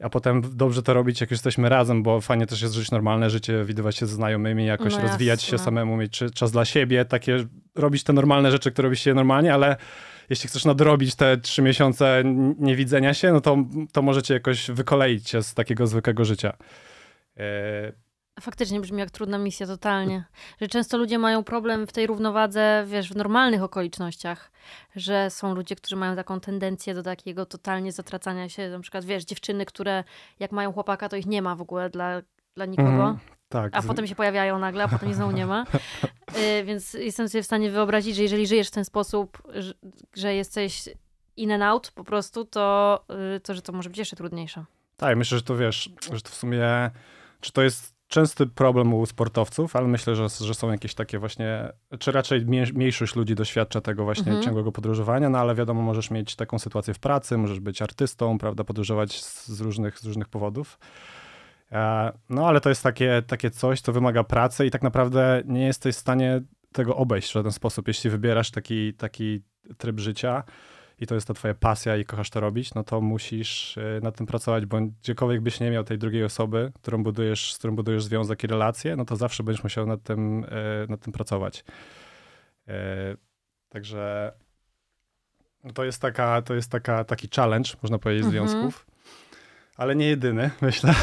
A 0.00 0.08
potem 0.08 0.42
dobrze 0.56 0.82
to 0.82 0.94
robić, 0.94 1.20
jak 1.20 1.30
już 1.30 1.38
jesteśmy 1.38 1.68
razem, 1.68 2.02
bo 2.02 2.20
fajnie 2.20 2.46
też 2.46 2.62
jest 2.62 2.74
żyć 2.74 2.90
normalne 2.90 3.30
życie, 3.30 3.64
widywać 3.64 3.96
się 3.96 4.06
ze 4.06 4.14
znajomymi, 4.14 4.66
jakoś 4.66 4.94
No 4.94 5.02
rozwijać 5.02 5.42
się 5.42 5.58
samemu, 5.58 5.96
mieć 5.96 6.22
czas 6.34 6.52
dla 6.52 6.64
siebie, 6.64 7.04
takie 7.04 7.36
robić 7.74 8.04
te 8.04 8.12
normalne 8.12 8.50
rzeczy, 8.50 8.70
które 8.70 8.86
robi 8.86 8.96
się 8.96 9.14
normalnie, 9.14 9.54
ale 9.54 9.76
jeśli 10.30 10.48
chcesz 10.48 10.64
nadrobić 10.64 11.14
te 11.14 11.36
trzy 11.36 11.62
miesiące 11.62 12.22
niewidzenia 12.58 13.14
się, 13.14 13.32
no 13.32 13.40
to, 13.40 13.56
to 13.92 14.02
możecie 14.02 14.34
jakoś 14.34 14.70
wykoleić 14.70 15.30
się 15.30 15.42
z 15.42 15.54
takiego 15.54 15.86
zwykłego 15.86 16.24
życia. 16.24 16.56
Faktycznie 18.40 18.80
brzmi 18.80 18.98
jak 18.98 19.10
trudna 19.10 19.38
misja, 19.38 19.66
totalnie. 19.66 20.24
Że 20.60 20.68
często 20.68 20.98
ludzie 20.98 21.18
mają 21.18 21.44
problem 21.44 21.86
w 21.86 21.92
tej 21.92 22.06
równowadze, 22.06 22.84
wiesz, 22.86 23.08
w 23.12 23.16
normalnych 23.16 23.62
okolicznościach. 23.62 24.50
Że 24.96 25.30
są 25.30 25.54
ludzie, 25.54 25.76
którzy 25.76 25.96
mają 25.96 26.16
taką 26.16 26.40
tendencję 26.40 26.94
do 26.94 27.02
takiego 27.02 27.46
totalnie 27.46 27.92
zatracania 27.92 28.48
się. 28.48 28.68
Na 28.68 28.80
przykład, 28.80 29.04
wiesz, 29.04 29.24
dziewczyny, 29.24 29.66
które 29.66 30.04
jak 30.40 30.52
mają 30.52 30.72
chłopaka, 30.72 31.08
to 31.08 31.16
ich 31.16 31.26
nie 31.26 31.42
ma 31.42 31.56
w 31.56 31.60
ogóle 31.60 31.90
dla, 31.90 32.22
dla 32.54 32.66
nikogo. 32.66 32.90
Mhm. 32.90 33.18
tak. 33.48 33.76
A 33.76 33.82
z- 33.82 33.86
potem 33.86 34.06
się 34.06 34.14
pojawiają 34.14 34.58
nagle, 34.58 34.84
a 34.84 34.88
potem 34.88 35.08
ich 35.08 35.14
znowu 35.14 35.32
nie 35.32 35.46
ma. 35.46 35.64
Y, 36.60 36.64
Więc 36.64 36.94
jestem 36.94 37.28
sobie 37.28 37.42
w 37.42 37.46
stanie 37.46 37.70
wyobrazić, 37.70 38.16
że 38.16 38.22
jeżeli 38.22 38.46
żyjesz 38.46 38.68
w 38.68 38.70
ten 38.70 38.84
sposób, 38.84 39.42
że, 39.54 39.74
że 40.16 40.34
jesteś 40.34 40.88
in 41.36 41.52
and 41.52 41.62
out 41.62 41.90
po 41.94 42.04
prostu, 42.04 42.44
to, 42.44 43.04
y, 43.36 43.40
to 43.40 43.54
że 43.54 43.62
to 43.62 43.72
może 43.72 43.88
być 43.90 43.98
jeszcze 43.98 44.16
trudniejsze. 44.16 44.64
Tak, 44.96 45.16
myślę, 45.16 45.38
że 45.38 45.44
to 45.44 45.56
wiesz, 45.56 45.90
że 46.12 46.20
to 46.20 46.28
w 46.30 46.34
sumie, 46.34 46.90
czy 47.40 47.52
to 47.52 47.62
jest 47.62 47.93
częsty 48.14 48.46
problem 48.46 48.94
u 48.94 49.06
sportowców, 49.06 49.76
ale 49.76 49.88
myślę, 49.88 50.16
że, 50.16 50.28
że 50.28 50.54
są 50.54 50.70
jakieś 50.70 50.94
takie 50.94 51.18
właśnie, 51.18 51.72
czy 51.98 52.12
raczej 52.12 52.46
mniejszość 52.74 53.16
ludzi 53.16 53.34
doświadcza 53.34 53.80
tego 53.80 54.04
właśnie 54.04 54.26
Mhm. 54.26 54.42
ciągłego 54.42 54.72
podróżowania, 54.72 55.28
no 55.30 55.38
ale 55.38 55.54
wiadomo, 55.54 55.82
możesz 55.82 56.10
mieć 56.10 56.36
taką 56.36 56.58
sytuację 56.58 56.94
w 56.94 56.98
pracy, 56.98 57.38
możesz 57.38 57.60
być 57.60 57.82
artystą, 57.82 58.38
prawda, 58.38 58.64
podróżować 58.64 59.20
z, 59.22 59.48
z, 59.48 59.60
różnych, 59.60 59.98
z 59.98 60.04
różnych 60.04 60.28
powodów. 60.28 60.78
E, 61.72 62.12
No 62.30 62.48
ale 62.48 62.60
to 62.60 62.68
jest 62.68 62.82
takie, 62.82 63.22
takie 63.26 63.50
coś, 63.50 63.80
co 63.80 63.92
wymaga 63.92 64.24
pracy 64.24 64.66
i 64.66 64.70
tak 64.70 64.82
naprawdę 64.82 65.42
nie 65.46 65.66
jesteś 65.66 65.96
w 65.96 65.98
stanie 65.98 66.42
tego 66.72 66.96
obejść 66.96 67.30
w 67.30 67.32
żaden 67.32 67.52
sposób. 67.52 67.88
Jeśli 67.88 68.10
wybierasz 68.10 68.50
taki, 68.50 68.94
taki 68.94 69.40
tryb 69.78 70.00
życia, 70.00 70.42
i 71.00 71.06
to 71.06 71.14
jest 71.14 71.26
ta 71.28 71.34
twoja 71.34 71.54
pasja 71.54 71.96
i 71.96 72.04
kochasz 72.04 72.30
to 72.30 72.40
robić, 72.40 72.74
no 72.74 72.84
to 72.84 73.00
musisz 73.00 73.78
e, 73.78 74.00
nad 74.02 74.16
tym 74.16 74.26
pracować, 74.26 74.66
bo 74.66 74.80
gdziekolwiek 74.80 75.40
byś 75.40 75.60
nie 75.60 75.70
miał 75.70 75.84
tej 75.84 75.98
drugiej 75.98 76.24
osoby, 76.24 76.72
którą 76.82 77.02
budujesz, 77.02 77.52
z 77.54 77.58
którą 77.58 77.76
budujesz 77.76 78.04
związek 78.04 78.44
i 78.44 78.46
relacje, 78.46 78.96
no 78.96 79.04
to 79.04 79.16
zawsze 79.16 79.42
będziesz 79.42 79.64
musiał 79.64 79.86
nad 79.86 80.02
tym, 80.02 80.44
e, 80.44 80.86
nad 80.88 81.00
tym 81.00 81.12
pracować. 81.12 81.64
E, 82.68 82.74
Także 83.68 84.32
to 85.74 85.84
jest 85.84 86.02
taka, 86.02 86.42
to 86.42 86.54
jest 86.54 86.70
taka, 86.70 87.04
taki 87.04 87.28
challenge, 87.36 87.70
można 87.82 87.98
powiedzieć, 87.98 88.24
Mhm. 88.26 88.48
związków. 88.48 88.86
Ale 89.76 89.96
nie 89.96 90.06
jedyny, 90.08 90.50
myślę. 90.62 90.94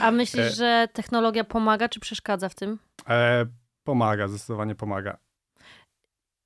A 0.00 0.10
myślisz, 0.10 0.56
że 0.56 0.88
technologia 0.92 1.44
pomaga 1.44 1.88
czy 1.88 2.00
przeszkadza 2.00 2.48
w 2.48 2.54
tym? 2.54 2.78
E, 3.08 3.46
pomaga, 3.84 4.28
zdecydowanie 4.28 4.74
pomaga. 4.74 5.16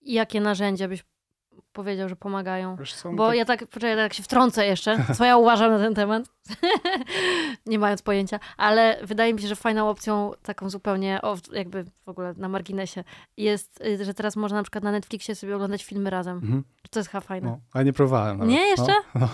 Jakie 0.03 0.41
narzędzia 0.41 0.89
byś 0.89 1.05
powiedział, 1.73 2.09
że 2.09 2.17
pomagają? 2.17 2.77
Bo 3.17 3.27
tak- 3.29 3.37
ja 3.37 3.45
tak, 3.45 3.67
poczekaj, 3.67 3.97
tak 3.97 4.15
się 4.15 4.23
wtrącę 4.23 4.67
jeszcze, 4.67 4.99
co 5.17 5.25
ja 5.25 5.37
uważam 5.37 5.71
na 5.73 5.79
ten 5.79 5.95
temat, 5.95 6.23
nie 7.67 7.79
mając 7.79 8.03
pojęcia, 8.03 8.41
ale 8.57 8.99
wydaje 9.03 9.35
mi 9.35 9.43
się, 9.43 9.49
że 9.49 9.57
fajną 9.57 9.89
opcją, 9.89 10.31
taką 10.43 10.71
zupełnie 10.71 11.23
o, 11.23 11.37
jakby 11.53 11.85
w 12.05 12.09
ogóle 12.09 12.35
na 12.37 12.49
marginesie, 12.49 13.05
jest, 13.37 13.81
y, 13.87 14.05
że 14.05 14.15
teraz 14.15 14.37
można 14.37 14.57
na 14.57 14.63
przykład 14.63 14.85
na 14.85 14.93
Netflixie 14.93 15.35
sobie 15.35 15.55
oglądać 15.57 15.85
filmy 15.85 16.11
razem. 16.11 16.37
Mhm. 16.37 16.65
To 16.91 17.01
jest 17.01 17.11
chyba 17.11 17.21
fajne. 17.21 17.51
No, 17.51 17.59
ale 17.73 17.85
nie 17.85 17.93
próbowałem. 17.93 18.39
Nawet. 18.39 18.53
Nie, 18.53 18.61
jeszcze? 18.61 18.93
No, 19.15 19.21
no. 19.21 19.29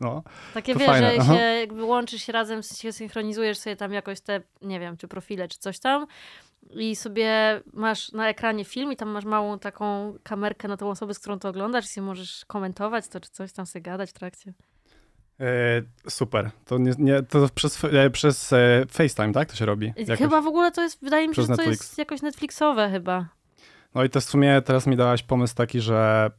No. 0.00 0.22
Takie 0.54 0.74
wiesz, 0.74 0.98
że 0.98 1.12
aha. 1.18 1.34
się 1.34 1.40
jakby 1.40 1.84
łączysz 1.84 2.22
się 2.22 2.32
razem, 2.32 2.62
się 2.62 2.92
synchronizujesz 2.92 3.58
sobie 3.58 3.76
tam 3.76 3.92
jakoś 3.92 4.20
te, 4.20 4.40
nie 4.62 4.80
wiem, 4.80 4.96
czy 4.96 5.08
profile, 5.08 5.48
czy 5.48 5.58
coś 5.58 5.78
tam 5.78 6.06
i 6.70 6.96
sobie 6.96 7.60
masz 7.72 8.12
na 8.12 8.28
ekranie 8.28 8.64
film 8.64 8.92
i 8.92 8.96
tam 8.96 9.08
masz 9.08 9.24
małą 9.24 9.58
taką 9.58 10.14
kamerkę 10.22 10.68
na 10.68 10.76
tą 10.76 10.90
osobę, 10.90 11.14
z 11.14 11.18
którą 11.18 11.38
to 11.38 11.48
oglądasz 11.48 11.84
i 11.84 11.88
sobie 11.88 12.06
możesz 12.06 12.44
komentować 12.44 13.08
to, 13.08 13.20
czy 13.20 13.30
coś 13.30 13.52
tam 13.52 13.66
sobie 13.66 13.82
gadać 13.82 14.10
w 14.10 14.12
trakcie. 14.12 14.52
E, 15.40 15.82
super. 16.08 16.50
To, 16.64 16.78
nie, 16.78 16.92
nie, 16.98 17.22
to 17.22 17.48
przez, 17.54 17.84
e, 17.84 18.10
przez 18.10 18.52
e, 18.52 18.86
FaceTime, 18.90 19.32
tak? 19.32 19.50
To 19.50 19.56
się 19.56 19.66
robi? 19.66 19.92
Jakoś. 19.96 20.18
Chyba 20.18 20.40
w 20.40 20.46
ogóle 20.46 20.72
to 20.72 20.82
jest, 20.82 20.98
wydaje 21.02 21.28
mi 21.28 21.34
się, 21.34 21.42
że 21.42 21.48
to 21.48 21.56
Netflix. 21.56 21.80
jest 21.80 21.98
jakoś 21.98 22.22
Netflixowe 22.22 22.90
chyba. 22.90 23.28
No 23.94 24.04
i 24.04 24.10
to 24.10 24.20
w 24.20 24.24
sumie 24.24 24.62
teraz 24.62 24.86
mi 24.86 24.96
dałaś 24.96 25.22
pomysł 25.22 25.54
taki, 25.54 25.80
że, 25.80 26.30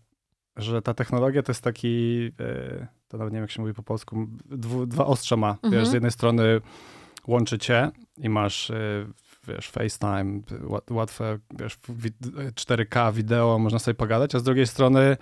że 0.56 0.82
ta 0.82 0.94
technologia 0.94 1.44
to 1.44 1.52
jest 1.52 1.64
taki, 1.64 2.26
e, 2.40 2.88
to 3.08 3.18
nawet 3.18 3.34
nie 3.34 3.38
wiem 3.38 3.44
jak 3.44 3.52
się 3.52 3.62
mówi 3.62 3.74
po 3.74 3.84
polsku, 3.84 4.28
dwu, 4.46 4.86
dwa 4.86 5.06
ostrza 5.06 5.38
ma. 5.38 5.50
Mhm. 5.52 5.74
Wiesz, 5.74 5.88
z 5.88 5.94
jednej 5.94 6.12
strony 6.12 6.62
łączy 7.28 7.58
cię 7.60 7.92
i 8.18 8.30
masz, 8.30 8.70
e, 8.72 9.08
wiesz, 9.48 9.70
FaceTime, 9.70 10.42
łat- 10.62 10.92
łatwe, 10.92 11.40
wiesz, 11.60 11.78
wi- 11.90 12.12
4K 12.56 13.12
wideo, 13.14 13.60
można 13.60 13.80
sobie 13.80 13.96
pogadać, 13.96 14.36
a 14.36 14.40
z 14.40 14.44
drugiej 14.44 14.68
strony 14.68 15.18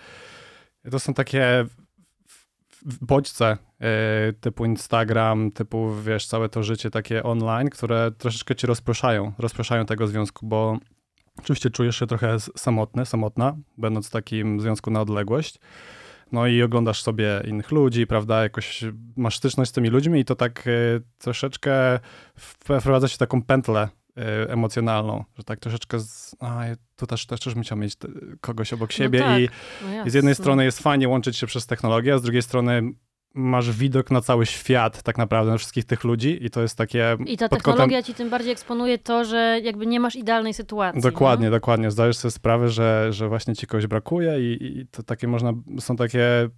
to 0.92 1.00
są 1.00 1.14
takie 1.14 1.66
w- 2.86 3.06
bodźce 3.06 3.58
e, 3.82 4.34
typu 4.34 4.66
Instagram, 4.66 5.52
typu, 5.52 5.96
wiesz, 6.06 6.28
całe 6.28 6.50
to 6.50 6.64
życie 6.64 6.90
takie 6.92 7.24
online, 7.24 7.70
które 7.70 8.12
troszeczkę 8.18 8.56
cię 8.56 8.68
rozproszają, 8.68 9.34
rozproszają 9.38 9.86
tego 9.86 10.08
związku, 10.08 10.46
bo 10.48 10.78
Oczywiście 11.44 11.70
czujesz 11.70 12.00
się 12.00 12.08
trochę 12.08 12.40
samotny, 12.40 13.06
samotna, 13.06 13.56
będąc 13.78 14.08
w 14.08 14.12
takim 14.12 14.62
związku 14.62 14.92
na 14.92 15.02
odległość. 15.02 15.60
No 16.32 16.48
i 16.48 16.62
oglądasz 16.64 17.04
sobie 17.04 17.42
innych 17.48 17.72
ludzi, 17.72 18.08
prawda? 18.08 18.44
Jakoś 18.44 18.86
masz 19.16 19.38
styczność 19.38 19.72
z 19.72 19.74
tymi 19.74 19.90
ludźmi 19.90 20.20
i 20.20 20.26
to 20.26 20.36
tak 20.36 20.68
e, 20.68 20.72
troszeczkę 21.18 22.00
wprowadza 22.36 23.08
się 23.08 23.16
w 23.16 23.18
taką 23.18 23.44
pętlę 23.44 23.90
e, 24.18 24.50
emocjonalną, 24.50 25.24
że 25.38 25.44
tak 25.44 25.60
troszeczkę 25.60 26.00
z, 26.00 26.36
a, 26.40 26.64
tu 26.96 27.08
też, 27.08 27.26
też, 27.26 27.40
też 27.40 27.54
bym 27.54 27.64
chciał 27.64 27.78
mieć 27.78 27.94
kogoś 28.42 28.74
obok 28.74 28.92
siebie 28.92 29.20
tak, 29.20 29.42
i, 29.42 29.50
No 29.84 30.06
i 30.06 30.10
z 30.10 30.14
jednej 30.14 30.36
strony 30.36 30.66
jest 30.66 30.80
fajnie 30.80 31.10
łączyć 31.10 31.38
się 31.38 31.48
przez 31.48 31.66
technologię, 31.66 32.14
a 32.14 32.18
z 32.18 32.22
drugiej 32.22 32.42
strony 32.42 32.82
masz 33.34 33.72
widok 33.72 34.12
na 34.12 34.22
cały 34.22 34.46
świat 34.46 35.02
tak 35.02 35.18
naprawdę, 35.18 35.52
na 35.52 35.58
wszystkich 35.58 35.86
tych 35.86 36.04
ludzi 36.04 36.46
i 36.46 36.50
to 36.50 36.62
jest 36.62 36.78
takie 36.78 37.18
I 37.26 37.38
ta 37.38 37.50
pod 37.50 37.64
kątem 37.64 37.74
technologia 37.74 38.04
ci 38.04 38.14
tym 38.14 38.30
bardziej 38.30 38.52
eksponuje 38.52 38.98
to, 38.98 39.26
że 39.26 39.60
jakby 39.64 39.86
nie 39.88 40.00
masz 40.00 40.16
idealnej 40.16 40.54
sytuacji. 40.54 41.02
Dokładnie, 41.02 41.46
no? 41.46 41.52
dokładnie. 41.52 41.92
Zdajesz 41.92 42.18
sobie 42.18 42.32
sprawę, 42.32 42.70
że, 42.70 43.08
że 43.14 43.28
właśnie 43.28 43.56
ci 43.56 43.68
kogoś 43.68 43.88
brakuje 43.88 44.54
i, 44.54 44.80
i 44.80 44.88
to 44.88 45.04
takie 45.04 45.28
można, 45.28 45.54
są 45.80 45.96
takie, 45.96 46.24
e, 46.24 46.50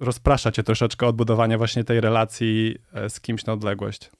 rozprasza 0.00 0.52
cię 0.52 0.62
troszeczkę 0.62 1.06
od 1.06 1.16
budowania 1.16 1.58
właśnie 1.58 1.84
tej 1.84 2.00
relacji 2.00 2.76
e, 2.92 3.10
z 3.10 3.20
kimś 3.20 3.46
na 3.46 3.52
odległość. 3.52 4.10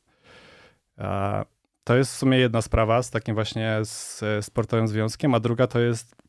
E, 0.98 1.44
to 1.84 1.96
jest 1.96 2.12
w 2.12 2.16
sumie 2.16 2.38
jedna 2.38 2.62
sprawa 2.62 3.02
z 3.02 3.10
takim 3.10 3.34
właśnie 3.34 3.78
z, 3.82 4.22
e, 4.22 4.42
sportowym 4.42 4.88
związkiem, 4.88 5.34
a 5.34 5.40
druga 5.40 5.66
to 5.66 5.80
jest 5.80 6.23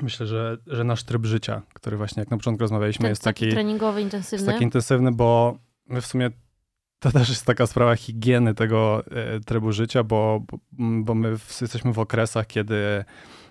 myślę, 0.00 0.26
że, 0.26 0.58
że 0.66 0.84
nasz 0.84 1.04
tryb 1.04 1.26
życia, 1.26 1.62
który 1.74 1.96
właśnie 1.96 2.20
jak 2.20 2.30
na 2.30 2.36
początku 2.36 2.60
rozmawialiśmy 2.60 3.02
Ten 3.02 3.10
jest 3.10 3.22
taki, 3.22 3.44
taki, 3.44 3.54
treningowy, 3.54 4.00
jest 4.00 4.14
intensywny. 4.14 4.46
taki 4.46 4.64
intensywny, 4.64 5.12
bo 5.12 5.58
my 5.86 6.00
w 6.00 6.06
sumie 6.06 6.30
to 7.02 7.12
też 7.12 7.28
jest 7.28 7.46
taka 7.46 7.66
sprawa 7.66 7.96
higieny 7.96 8.54
tego 8.54 9.02
e, 9.06 9.40
trybu 9.40 9.72
życia, 9.72 10.04
bo, 10.04 10.42
bo, 11.02 11.14
my 11.14 11.30
jesteśmy 11.60 11.92
w 11.92 11.98
okresach, 11.98 12.46
kiedy 12.46 13.04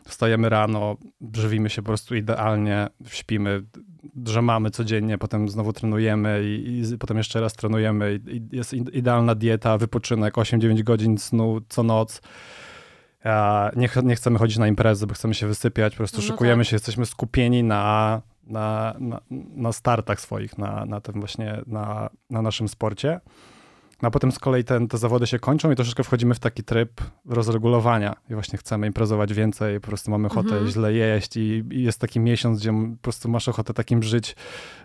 wstajemy 0.07 0.49
rano, 0.49 0.97
żywimy 1.35 1.69
się 1.69 1.81
po 1.81 1.85
prostu 1.85 2.15
idealnie, 2.15 2.87
śpimy, 3.07 3.63
drzemamy 4.15 4.71
codziennie, 4.71 5.17
potem 5.17 5.49
znowu 5.49 5.73
trenujemy 5.73 6.43
i, 6.43 6.81
i 6.93 6.97
potem 6.97 7.17
jeszcze 7.17 7.41
raz 7.41 7.53
trenujemy. 7.53 8.19
I, 8.27 8.55
jest 8.55 8.73
idealna 8.73 9.35
dieta, 9.35 9.77
wypoczynek, 9.77 10.33
8-9 10.33 10.83
godzin 10.83 11.17
snu 11.17 11.61
co 11.69 11.83
noc. 11.83 12.21
Nie, 13.75 13.87
ch- 13.87 14.03
nie 14.03 14.15
chcemy 14.15 14.39
chodzić 14.39 14.57
na 14.57 14.67
imprezy, 14.67 15.07
bo 15.07 15.13
chcemy 15.13 15.33
się 15.33 15.47
wysypiać, 15.47 15.93
po 15.93 15.97
prostu 15.97 16.17
No 16.17 16.23
szykujemy 16.23 16.63
tak. 16.63 16.69
się, 16.69 16.75
jesteśmy 16.75 17.05
skupieni 17.05 17.63
na, 17.63 18.21
na, 18.47 18.95
na, 18.99 19.21
na 19.55 19.71
startach 19.71 20.21
swoich, 20.21 20.57
na, 20.57 20.85
na 20.85 21.01
tym 21.01 21.19
właśnie, 21.19 21.61
na, 21.67 22.09
na 22.29 22.41
naszym 22.41 22.67
sporcie. 22.67 23.19
No 24.01 24.07
a 24.07 24.11
potem 24.11 24.31
z 24.31 24.39
kolei 24.39 24.63
ten, 24.63 24.87
te 24.87 24.97
zawody 24.97 25.27
się 25.27 25.39
kończą 25.39 25.71
i 25.71 25.75
troszeczkę 25.75 26.03
wchodzimy 26.03 26.33
w 26.33 26.39
taki 26.39 26.63
tryb 26.63 27.01
rozregulowania 27.25 28.15
i 28.29 28.33
właśnie 28.33 28.57
chcemy 28.57 28.87
imprezować 28.87 29.33
więcej, 29.33 29.79
po 29.79 29.87
prostu 29.87 30.11
mamy 30.11 30.27
ochotę 30.27 30.49
Mhm. 30.49 30.67
źle 30.67 30.93
jeść 30.93 31.37
i, 31.37 31.63
i 31.71 31.83
jest 31.83 31.99
taki 31.99 32.19
miesiąc, 32.19 32.59
gdzie 32.59 32.71
po 32.71 33.01
prostu 33.01 33.29
masz 33.29 33.47
ochotę 33.47 33.73
takim 33.73 34.03
żyć, 34.03 34.35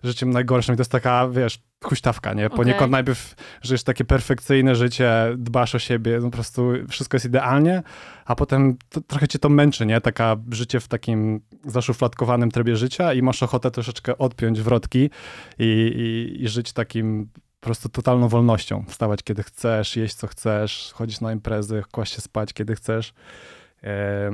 życiem 0.02 0.30
najgorszym 0.30 0.74
i 0.74 0.76
to 0.76 0.80
jest 0.80 0.92
taka, 0.92 1.28
wiesz, 1.28 1.62
huśtawka, 1.84 2.34
nie? 2.34 2.50
Poniekąd 2.50 2.82
Okej. 2.82 2.90
najpierw 2.90 3.34
żyjesz 3.62 3.82
takie 3.82 4.04
perfekcyjne 4.04 4.74
życie, 4.74 5.34
dbasz 5.38 5.74
o 5.74 5.78
siebie, 5.78 6.18
no 6.22 6.24
po 6.24 6.30
prostu 6.30 6.72
wszystko 6.88 7.16
jest 7.16 7.26
idealnie, 7.26 7.82
a 8.24 8.34
potem 8.34 8.76
to, 8.88 9.00
trochę 9.00 9.28
cię 9.28 9.38
to 9.38 9.48
męczy, 9.48 9.86
nie? 9.86 10.00
Taka 10.00 10.36
życie 10.50 10.80
w 10.80 10.88
takim 10.88 11.40
zaszufladkowanym 11.64 12.50
trybie 12.50 12.76
życia 12.76 13.12
i 13.14 13.22
masz 13.22 13.42
ochotę 13.42 13.70
troszeczkę 13.70 14.18
odpiąć 14.18 14.60
wrotki 14.60 15.10
i, 15.58 15.64
i, 15.96 16.42
i 16.44 16.48
żyć 16.48 16.72
takim 16.72 17.28
prostu 17.66 17.88
totalną 17.88 18.28
wolnością. 18.28 18.84
Wstawać 18.88 19.22
kiedy 19.22 19.42
chcesz, 19.42 19.96
jeść 19.96 20.14
co 20.14 20.26
chcesz, 20.26 20.90
chodzić 20.94 21.20
na 21.20 21.32
imprezy, 21.32 21.82
kłaść 21.92 22.14
się 22.14 22.20
spać 22.20 22.52
kiedy 22.52 22.76
chcesz. 22.76 23.14
E, 23.84 24.30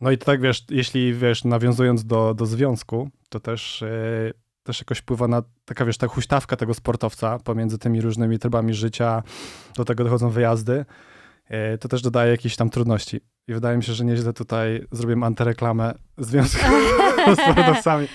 No 0.00 0.10
i 0.10 0.18
to 0.18 0.24
tak 0.24 0.40
wiesz, 0.40 0.64
jeśli 0.70 1.14
wiesz, 1.14 1.44
nawiązując 1.44 2.04
do, 2.04 2.34
do 2.34 2.46
związku, 2.46 3.10
to 3.28 3.40
też, 3.40 3.82
e, 3.82 4.32
też 4.62 4.78
jakoś 4.80 4.98
wpływa 4.98 5.28
na 5.28 5.42
taka 5.64 5.84
wiesz, 5.84 5.98
ta 5.98 6.06
huśtawka 6.08 6.56
tego 6.56 6.74
sportowca 6.74 7.38
pomiędzy 7.38 7.78
tymi 7.78 8.00
różnymi 8.00 8.38
trybami 8.38 8.74
życia, 8.74 9.22
do 9.76 9.84
tego 9.84 10.04
dochodzą 10.04 10.30
wyjazdy, 10.30 10.84
e, 11.48 11.78
to 11.78 11.88
też 11.88 12.02
dodaje 12.02 12.30
jakieś 12.30 12.56
tam 12.56 12.70
trudności. 12.70 13.20
I 13.48 13.54
wydaje 13.54 13.76
mi 13.76 13.84
się, 13.84 13.92
że 13.92 14.04
nieźle 14.04 14.32
tutaj 14.32 14.86
zrobiłem 14.92 15.22
antyreklamę 15.22 15.94
związku 16.18 16.64
ze 17.26 17.36
sportowcami. 17.36 18.08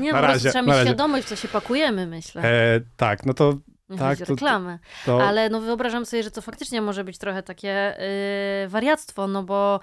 Nie, 0.00 0.12
Na 0.12 0.20
razie, 0.20 0.50
trzeba 0.50 0.62
mieć 0.62 0.70
razie. 0.70 0.84
świadomość, 0.86 1.24
w 1.26 1.28
co 1.28 1.36
się 1.36 1.48
pakujemy, 1.48 2.06
myślę. 2.06 2.42
E, 2.42 2.80
tak, 2.96 3.26
no 3.26 3.34
to, 3.34 3.58
Nie 3.88 3.98
tak, 3.98 4.18
to- 4.18 4.24
reklamę. 4.24 4.78
to 5.06 5.22
Ale 5.28 5.48
no 5.50 5.60
wyobrażam 5.60 6.06
sobie, 6.06 6.22
że 6.22 6.30
to 6.30 6.42
faktycznie 6.42 6.82
może 6.82 7.04
być 7.04 7.18
trochę 7.18 7.42
takie 7.42 7.96
yy, 8.62 8.68
wariactwo, 8.68 9.26
no 9.28 9.42
bo 9.42 9.80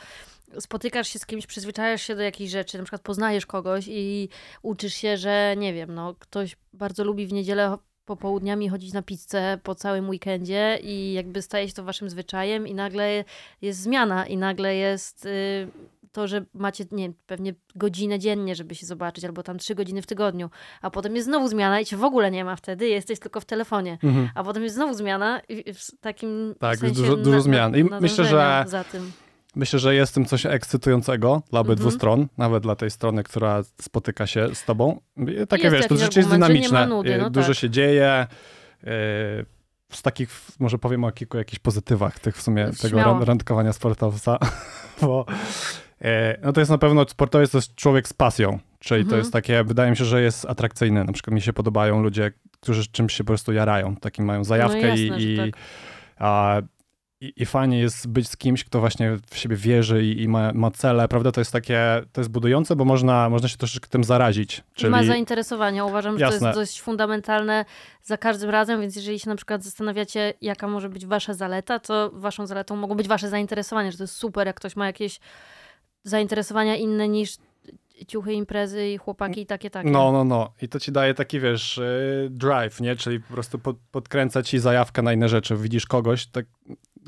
spotykasz 0.60 1.08
się 1.08 1.20
z 1.20 1.26
kimś, 1.26 1.46
przyzwyczajasz 1.48 2.02
się 2.02 2.16
do 2.16 2.22
jakiejś 2.22 2.52
rzeczy, 2.52 2.78
na 2.78 2.84
przykład 2.84 3.02
poznajesz 3.02 3.46
kogoś 3.46 3.86
i 3.88 4.30
uczysz 4.62 4.94
się, 4.94 5.18
że 5.18 5.56
nie 5.58 5.74
wiem, 5.74 5.94
no 5.96 6.16
ktoś 6.20 6.56
bardzo 6.74 7.04
lubi 7.04 7.28
w 7.28 7.34
niedzielę 7.34 7.78
popołudniami 8.06 8.70
chodzić 8.70 8.94
na 8.94 9.02
pizzę 9.02 9.60
po 9.64 9.76
całym 9.76 10.10
weekendzie 10.10 10.80
i 10.84 11.14
jakby 11.14 11.42
staje 11.42 11.68
się 11.68 11.74
to 11.74 11.84
waszym 11.84 12.10
zwyczajem 12.10 12.68
i 12.68 12.74
nagle 12.74 13.24
jest 13.62 13.80
zmiana 13.80 14.28
i 14.28 14.38
nagle 14.38 14.76
jest 14.76 15.26
y, 15.26 15.68
to, 16.12 16.28
że 16.28 16.46
macie, 16.54 16.86
nie 16.92 17.04
wiem, 17.04 17.14
pewnie 17.26 17.54
godzinę 17.76 18.20
dziennie, 18.20 18.56
żeby 18.56 18.76
się 18.76 18.86
zobaczyć, 18.86 19.26
albo 19.26 19.44
tam 19.44 19.58
trzy 19.58 19.76
godziny 19.76 20.02
w 20.02 20.06
tygodniu, 20.06 20.50
a 20.82 20.90
potem 20.92 21.16
jest 21.16 21.28
znowu 21.28 21.48
zmiana 21.48 21.80
i 21.80 21.86
cię 21.86 21.98
w 21.98 22.04
ogóle 22.04 22.32
nie 22.32 22.46
ma 22.46 22.56
wtedy, 22.56 22.88
jesteś 22.88 23.20
tylko 23.20 23.42
w 23.42 23.46
telefonie. 23.46 23.98
mhm. 24.04 24.30
A 24.36 24.44
potem 24.44 24.64
jest 24.64 24.76
znowu 24.76 24.94
zmiana 24.94 25.42
i 25.50 25.74
w 25.74 25.80
takim 26.02 26.56
Tak, 26.60 26.78
sensie 26.80 26.96
dużo- 27.02 27.16
dużo 27.18 27.36
na- 27.38 27.42
zmian. 27.42 27.76
I 27.78 27.84
myślę, 27.84 28.26
że- 28.26 28.36
nadążenia 28.36 28.68
za 28.68 28.84
tym. 28.84 29.12
Myślę, 29.56 29.80
że 29.80 29.96
jest 29.96 30.12
w 30.12 30.16
tym 30.16 30.26
coś 30.26 30.46
ekscytującego 30.46 31.42
dla 31.50 31.60
obydwu 31.60 31.84
Mhm. 31.88 32.00
stron, 32.00 32.28
nawet 32.38 32.64
dla 32.64 32.76
tej 32.76 32.92
strony, 32.92 33.24
która 33.24 33.64
spotyka 33.82 34.28
się 34.28 34.56
z 34.56 34.66
tobą. 34.66 35.02
Takie 35.50 35.64
Jest 35.64 35.76
wiesz, 35.76 35.88
to 35.88 35.98
życie 35.98 36.20
jest 36.20 36.30
dynamiczne, 36.32 36.88
nudy, 36.88 37.14
y, 37.16 37.18
no 37.18 37.30
dużo 37.30 37.48
tak. 37.48 37.56
się 37.58 37.70
dzieje. 37.70 38.28
y, 38.84 38.88
Z 39.92 40.02
takich, 40.02 40.30
może 40.60 40.78
powiem 40.78 41.04
o 41.04 41.12
kilku 41.12 41.38
jakichś 41.38 41.60
pozytywach 41.60 42.20
tych 42.20 42.38
w 42.38 42.42
sumie, 42.42 42.66
tego 42.66 42.88
Śmiało. 42.90 43.14
ran- 43.20 43.24
randkowania 43.24 43.74
sportowca, 43.74 44.38
bo 45.02 45.26
no 46.44 46.54
to 46.54 46.62
jest 46.62 46.72
na 46.72 46.78
pewno, 46.78 47.06
sportowiec 47.10 47.52
to 47.52 47.58
jest 47.58 47.76
człowiek 47.76 48.08
z 48.08 48.14
pasją, 48.14 48.60
czyli 48.80 49.02
to 49.04 49.06
Mhm. 49.08 49.20
jest 49.20 49.34
takie, 49.34 49.64
wydaje 49.64 49.92
mi 49.92 49.98
się, 49.98 50.06
że 50.06 50.22
jest 50.22 50.46
atrakcyjny. 50.46 51.04
Na 51.04 51.14
przykład 51.14 51.34
mi 51.34 51.42
się 51.42 51.54
podobają 51.54 52.02
ludzie, 52.04 52.32
którzy 52.62 52.88
czymś 52.92 53.14
się 53.14 53.24
po 53.24 53.28
prostu 53.28 53.54
jarają, 53.54 53.96
takim 53.96 54.26
mają 54.26 54.44
zajawkę 54.44 54.82
No 54.82 54.88
jasne, 54.88 55.20
i, 55.20 55.34
i, 55.34 55.38
tak. 55.38 55.50
a, 56.18 56.62
i, 57.22 57.34
I 57.38 57.46
fajnie 57.46 57.80
jest 57.80 58.08
być 58.08 58.28
z 58.30 58.38
kimś, 58.38 58.64
kto 58.64 58.80
właśnie 58.80 59.18
w 59.32 59.38
siebie 59.38 59.56
wierzy 59.56 60.04
i, 60.06 60.22
i 60.22 60.28
ma, 60.28 60.52
ma 60.54 60.72
cele, 60.72 61.08
prawda? 61.08 61.32
To 61.32 61.42
jest 61.42 61.52
takie, 61.52 62.02
to 62.12 62.22
jest 62.22 62.32
budujące, 62.32 62.76
bo 62.76 62.86
można, 62.86 63.30
można 63.30 63.48
się 63.48 63.58
troszeczkę 63.58 63.90
tym 63.90 64.04
zarazić. 64.04 64.64
I 64.84 64.86
ma 64.88 64.98
Czyli 64.98 65.08
zainteresowania. 65.10 65.86
Uważam, 65.86 66.20
że 66.20 66.26
to 66.26 66.32
Jasne. 66.32 66.48
jest 66.48 66.60
dość 66.60 66.82
fundamentalne 66.82 67.66
za 68.04 68.18
każdym 68.18 68.50
razem, 68.50 68.82
więc 68.82 68.96
jeżeli 68.96 69.20
się 69.20 69.30
na 69.30 69.36
przykład 69.36 69.64
zastanawiacie, 69.64 70.34
jaka 70.42 70.68
może 70.68 70.90
być 70.90 71.06
wasza 71.06 71.34
zaleta, 71.34 71.80
to 71.80 72.12
waszą 72.14 72.48
zaletą 72.48 72.76
mogą 72.76 72.96
być 72.96 73.08
wasze 73.08 73.30
zainteresowania, 73.30 73.92
że 73.92 73.98
to 73.98 74.04
jest 74.04 74.16
super, 74.16 74.48
jak 74.48 74.56
ktoś 74.56 74.76
ma 74.76 74.86
jakieś 74.86 75.20
zainteresowania 76.04 76.76
inne 76.76 77.08
niż 77.08 77.38
ciuchy, 78.08 78.34
imprezy 78.34 78.88
i 78.90 78.98
chłopaki 78.98 79.42
i 79.42 79.46
takie, 79.46 79.70
takie. 79.70 79.90
no, 79.90 80.12
no, 80.12 80.24
no. 80.24 80.54
I 80.62 80.68
to 80.70 80.80
ci 80.80 80.92
daje 80.92 81.14
taki, 81.14 81.40
wiesz, 81.40 81.78
y, 81.78 82.28
drive, 82.32 82.82
nie? 82.82 82.96
Czyli 82.96 83.20
po 83.20 83.34
prostu 83.34 83.60
pod, 83.60 83.78
podkręca 83.92 84.44
ci 84.44 84.60
zajawkę 84.60 85.02
na 85.02 85.14
inne 85.14 85.30
rzeczy. 85.30 85.56
Widzisz 85.58 85.86
kogoś, 85.86 86.28
tak 86.28 86.46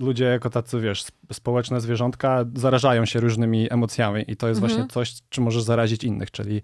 ludzie 0.02 0.26
jako 0.26 0.50
tacy, 0.50 0.80
wiesz, 0.80 1.02
sp- 1.10 1.34
społeczne 1.34 1.82
zwierzątka 1.82 2.46
zarażają 2.56 3.06
się 3.06 3.20
różnymi 3.20 3.68
emocjami 3.74 4.26
i 4.28 4.36
to 4.36 4.48
jest 4.48 4.62
Mhm. 4.62 4.78
właśnie 4.78 4.94
coś, 4.94 5.14
czym 5.30 5.44
możesz 5.44 5.64
zarazić 5.64 6.04
innych, 6.04 6.32
czyli 6.32 6.62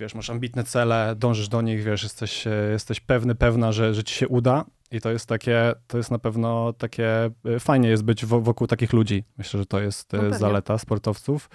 wiesz, 0.00 0.14
masz 0.14 0.30
ambitne 0.30 0.64
cele, 0.64 1.14
dążysz 1.16 1.48
do 1.48 1.62
nich, 1.62 1.82
wiesz, 1.82 2.02
jesteś, 2.02 2.44
jesteś 2.72 3.00
pewny, 3.00 3.34
pewna, 3.34 3.72
że, 3.72 3.94
że 3.94 4.04
ci 4.04 4.14
się 4.14 4.28
uda 4.28 4.64
i 4.94 5.00
to 5.00 5.10
jest 5.10 5.26
takie, 5.26 5.72
to 5.86 5.98
jest 5.98 6.10
na 6.10 6.18
pewno 6.18 6.72
takie, 6.72 7.30
fajnie 7.60 7.88
jest 7.88 8.02
być 8.02 8.26
wokół 8.26 8.66
takich 8.66 8.92
ludzi. 8.92 9.24
Myślę, 9.38 9.60
że 9.60 9.66
to 9.66 9.80
jest 9.80 10.12
no 10.12 10.38
zaleta 10.38 10.78
sportowców. 10.78 11.50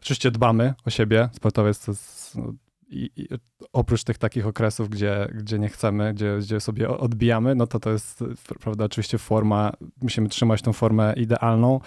Oczywiście 0.00 0.30
dbamy 0.30 0.74
o 0.86 0.90
siebie, 0.90 1.28
sportowiec 1.32 1.84
to 1.84 1.90
jest, 1.90 2.36
no, 2.36 2.52
i, 2.88 3.10
i, 3.16 3.28
oprócz 3.72 4.04
tych 4.04 4.18
takich 4.18 4.46
okresów, 4.46 4.88
gdzie, 4.88 5.28
gdzie 5.34 5.58
nie 5.58 5.68
chcemy, 5.68 6.14
gdzie, 6.14 6.38
gdzie 6.40 6.60
sobie 6.60 6.88
odbijamy, 6.88 7.54
no 7.54 7.66
to 7.66 7.80
to 7.80 7.90
jest, 7.90 8.24
prawda, 8.60 8.84
oczywiście 8.84 9.18
forma, 9.18 9.72
musimy 10.02 10.28
trzymać 10.28 10.62
tą 10.62 10.72
formę 10.72 11.14
idealną 11.16 11.80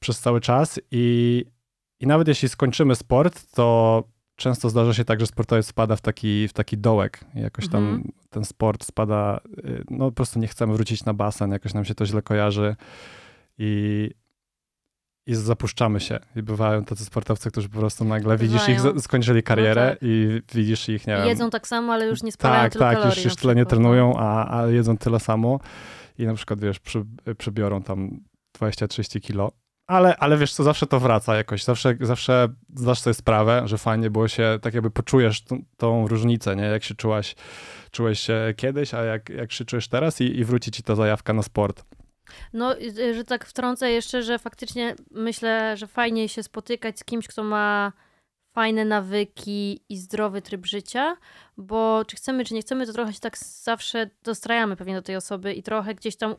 przez 0.00 0.20
cały 0.20 0.40
czas 0.40 0.80
i, 0.90 1.44
i 2.00 2.06
nawet 2.06 2.28
jeśli 2.28 2.48
skończymy 2.48 2.94
sport, 2.94 3.52
to 3.54 4.04
często 4.40 4.70
zdarza 4.70 4.94
się 4.94 5.04
tak, 5.04 5.20
że 5.20 5.26
sportowiec 5.26 5.66
spada 5.66 5.96
w 5.96 6.00
taki, 6.00 6.48
w 6.48 6.52
taki 6.52 6.78
dołek. 6.78 7.20
Jakoś 7.34 7.68
tam 7.68 7.84
mhm. 7.84 8.12
ten 8.30 8.44
sport 8.44 8.84
spada, 8.84 9.40
y, 9.64 9.84
no 9.90 10.04
po 10.04 10.12
prostu 10.12 10.38
nie 10.38 10.46
chcemy 10.46 10.74
wrócić 10.74 11.04
na 11.04 11.14
basen, 11.14 11.50
jakoś 11.50 11.74
nam 11.74 11.84
się 11.84 11.94
to 11.94 12.06
źle 12.06 12.22
kojarzy 12.22 12.76
i, 13.58 14.10
i 15.26 15.34
zapuszczamy 15.34 16.00
się. 16.00 16.18
I 16.36 16.42
bywają 16.42 16.84
tacy 16.84 17.04
sportowcy, 17.04 17.50
którzy 17.50 17.68
po 17.68 17.78
prostu 17.78 18.04
nagle 18.04 18.36
widzisz 18.36 18.68
ich, 18.68 18.80
skończyli 18.98 19.42
karierę 19.42 19.84
no 19.84 19.90
tak. 19.90 19.98
i 20.02 20.42
widzisz 20.54 20.88
ich, 20.88 21.06
nie 21.06 21.16
wiem. 21.16 21.26
Jedzą 21.26 21.50
tak 21.50 21.68
samo, 21.68 21.92
ale 21.92 22.06
już 22.06 22.22
nie 22.22 22.32
spalają 22.32 22.70
Tak, 22.70 22.78
tak, 22.78 23.04
już, 23.04 23.24
już 23.24 23.36
tyle 23.36 23.54
nie 23.54 23.66
trenują, 23.66 24.14
a, 24.16 24.60
a 24.60 24.66
jedzą 24.66 24.96
tyle 24.96 25.20
samo 25.20 25.60
i 26.18 26.26
na 26.26 26.34
przykład, 26.34 26.60
wiesz, 26.60 26.78
przy, 26.78 27.04
przybiorą 27.38 27.82
tam 27.82 28.20
20-30 28.60 29.20
kilo. 29.20 29.52
Ale, 29.90 30.16
ale 30.16 30.38
wiesz 30.38 30.52
co, 30.52 30.62
zawsze 30.62 30.86
to 30.86 31.00
wraca 31.00 31.36
jakoś, 31.36 31.64
zawsze, 31.64 31.96
zawsze 32.00 32.48
zdasz 32.74 33.00
sobie 33.00 33.14
sprawę, 33.14 33.62
że 33.64 33.78
fajnie 33.78 34.10
było 34.10 34.28
się, 34.28 34.58
tak 34.62 34.74
jakby 34.74 34.90
poczujesz 34.90 35.44
tą, 35.76 36.08
różnicę, 36.08 36.56
nie? 36.56 36.62
Jak 36.62 36.84
się 36.84 36.94
czułaś, 36.94 37.34
czułeś 37.90 38.20
się 38.20 38.54
kiedyś, 38.56 38.94
a 38.94 39.04
jak, 39.04 39.28
jak 39.28 39.52
się 39.52 39.64
czujesz 39.64 39.88
teraz 39.88 40.20
i, 40.20 40.38
i 40.38 40.44
wróci 40.44 40.70
ci 40.70 40.82
ta 40.82 40.94
zajawka 40.94 41.32
na 41.32 41.42
sport. 41.42 41.84
No, 42.52 42.78
y, 42.78 43.14
że 43.14 43.24
tak 43.24 43.44
wtrącę 43.44 43.90
jeszcze, 43.90 44.22
że 44.22 44.38
faktycznie 44.38 44.94
myślę, 45.10 45.76
że 45.76 45.86
fajnie 45.86 46.28
się 46.28 46.42
spotykać 46.42 46.98
z 46.98 47.04
kimś, 47.04 47.28
kto 47.28 47.44
ma 47.44 47.92
fajne 48.54 48.84
nawyki 48.84 49.84
i 49.88 49.96
zdrowy 49.96 50.42
tryb 50.42 50.66
życia, 50.66 51.16
bo 51.56 52.04
czy 52.04 52.16
chcemy, 52.16 52.44
czy 52.44 52.54
nie 52.54 52.60
chcemy, 52.60 52.86
to 52.86 52.92
trochę 52.92 53.12
się 53.12 53.20
tak 53.20 53.38
zawsze 53.38 54.10
dostrajamy 54.22 54.76
pewnie 54.76 54.94
do 54.94 55.02
tej 55.02 55.16
osoby 55.16 55.54
i 55.54 55.62
trochę 55.62 55.94
gdzieś 55.94 56.16
tam 56.16 56.34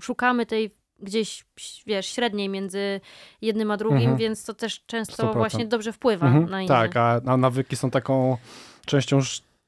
szukamy 0.00 0.46
tej 0.46 0.78
gdzieś, 0.98 1.44
wiesz, 1.86 2.06
średniej 2.06 2.48
między 2.48 3.00
jednym 3.42 3.70
a 3.70 3.76
drugim, 3.76 3.98
mhm. 3.98 4.16
więc 4.16 4.44
to 4.44 4.54
też 4.54 4.84
często 4.86 5.26
100%. 5.26 5.34
właśnie 5.34 5.66
dobrze 5.66 5.92
wpływa 5.92 6.26
mhm. 6.26 6.50
na 6.50 6.62
inne. 6.62 6.68
Tak, 6.68 6.96
a, 6.96 7.36
nawyki 7.36 7.76
są 7.76 7.90
taką 7.90 8.36
częścią 8.86 9.20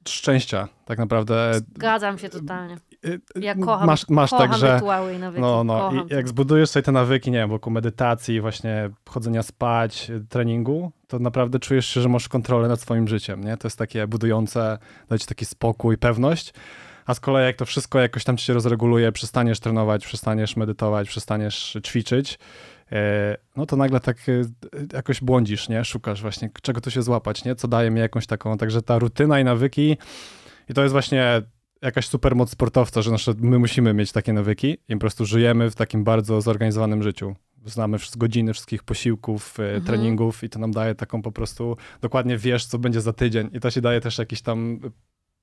szczęścia, 0.07 0.67
tak 0.85 0.99
naprawdę. 0.99 1.51
Zgadzam 1.75 2.17
się 2.17 2.29
totalnie. 2.29 2.77
Ja 3.35 3.55
kocham, 3.55 3.87
masz, 3.87 4.09
masz 4.09 4.29
kocham 4.29 4.49
tak, 4.49 4.59
że, 4.59 4.73
rytuały 4.73 5.13
i 5.13 5.19
nawyki. 5.19 5.41
No, 5.41 5.63
no. 5.63 5.91
I 6.09 6.13
jak 6.13 6.27
zbudujesz 6.27 6.69
sobie 6.69 6.83
te 6.83 6.91
nawyki, 6.91 7.31
nie 7.31 7.37
wiem, 7.37 7.49
wokół 7.49 7.73
medytacji, 7.73 8.41
właśnie 8.41 8.89
chodzenia 9.09 9.43
spać, 9.43 10.11
treningu, 10.29 10.91
to 11.07 11.19
naprawdę 11.19 11.59
czujesz 11.59 11.85
się, 11.85 12.01
że 12.01 12.09
masz 12.09 12.29
kontrolę 12.29 12.67
nad 12.67 12.81
swoim 12.81 13.07
życiem, 13.07 13.43
nie? 13.43 13.57
To 13.57 13.67
jest 13.67 13.77
takie 13.77 14.07
budujące, 14.07 14.77
dać 15.09 15.25
taki 15.25 15.45
spokój, 15.45 15.97
pewność. 15.97 16.53
A 17.05 17.13
z 17.13 17.19
kolei 17.19 17.45
jak 17.45 17.55
to 17.55 17.65
wszystko 17.65 17.99
jakoś 17.99 18.23
tam 18.23 18.37
ci 18.37 18.45
się 18.45 18.53
rozreguluje, 18.53 19.11
przestaniesz 19.11 19.59
trenować, 19.59 20.05
przestaniesz 20.05 20.55
medytować, 20.55 21.07
przestaniesz 21.07 21.77
ćwiczyć, 21.87 22.39
e, 22.91 23.37
no 23.55 23.65
to 23.65 23.75
nagle 23.75 23.99
tak 23.99 24.17
e, 24.29 24.31
jakoś 24.93 25.21
błądzisz, 25.21 25.69
nie? 25.69 25.85
Szukasz 25.85 26.21
właśnie, 26.21 26.49
czego 26.61 26.81
tu 26.81 26.91
się 26.91 27.01
złapać, 27.01 27.45
nie? 27.45 27.55
Co 27.55 27.67
daje 27.67 27.91
mi 27.91 27.99
jakąś 27.99 28.27
taką, 28.27 28.57
także 28.57 28.81
ta 28.81 28.99
rutyna 28.99 29.39
i 29.39 29.43
nawyki 29.43 29.97
i 30.69 30.73
to 30.73 30.81
jest 30.81 30.91
właśnie 30.91 31.41
jakaś 31.81 32.07
super 32.07 32.35
moc 32.35 32.49
sportowca, 32.49 33.01
że 33.01 33.11
nasze, 33.11 33.33
my 33.37 33.59
musimy 33.59 33.93
mieć 33.93 34.11
takie 34.11 34.33
nawyki 34.33 34.77
i 34.89 34.93
po 34.93 34.99
prostu 34.99 35.25
żyjemy 35.25 35.71
w 35.71 35.75
takim 35.75 36.03
bardzo 36.03 36.41
zorganizowanym 36.41 37.03
życiu. 37.03 37.35
Znamy 37.65 37.97
godziny 38.17 38.53
wszystkich 38.53 38.83
posiłków, 38.83 39.59
e, 39.59 39.63
mhm. 39.63 39.83
treningów 39.83 40.43
i 40.43 40.49
to 40.49 40.59
nam 40.59 40.71
daje 40.71 40.95
taką 40.95 41.21
po 41.21 41.31
prostu, 41.31 41.77
dokładnie 42.01 42.37
wiesz, 42.37 42.65
co 42.65 42.79
będzie 42.79 43.01
za 43.01 43.13
tydzień 43.13 43.49
i 43.53 43.59
to 43.59 43.71
się 43.71 43.81
daje 43.81 44.01
też 44.01 44.17
jakiś 44.17 44.41
tam 44.41 44.79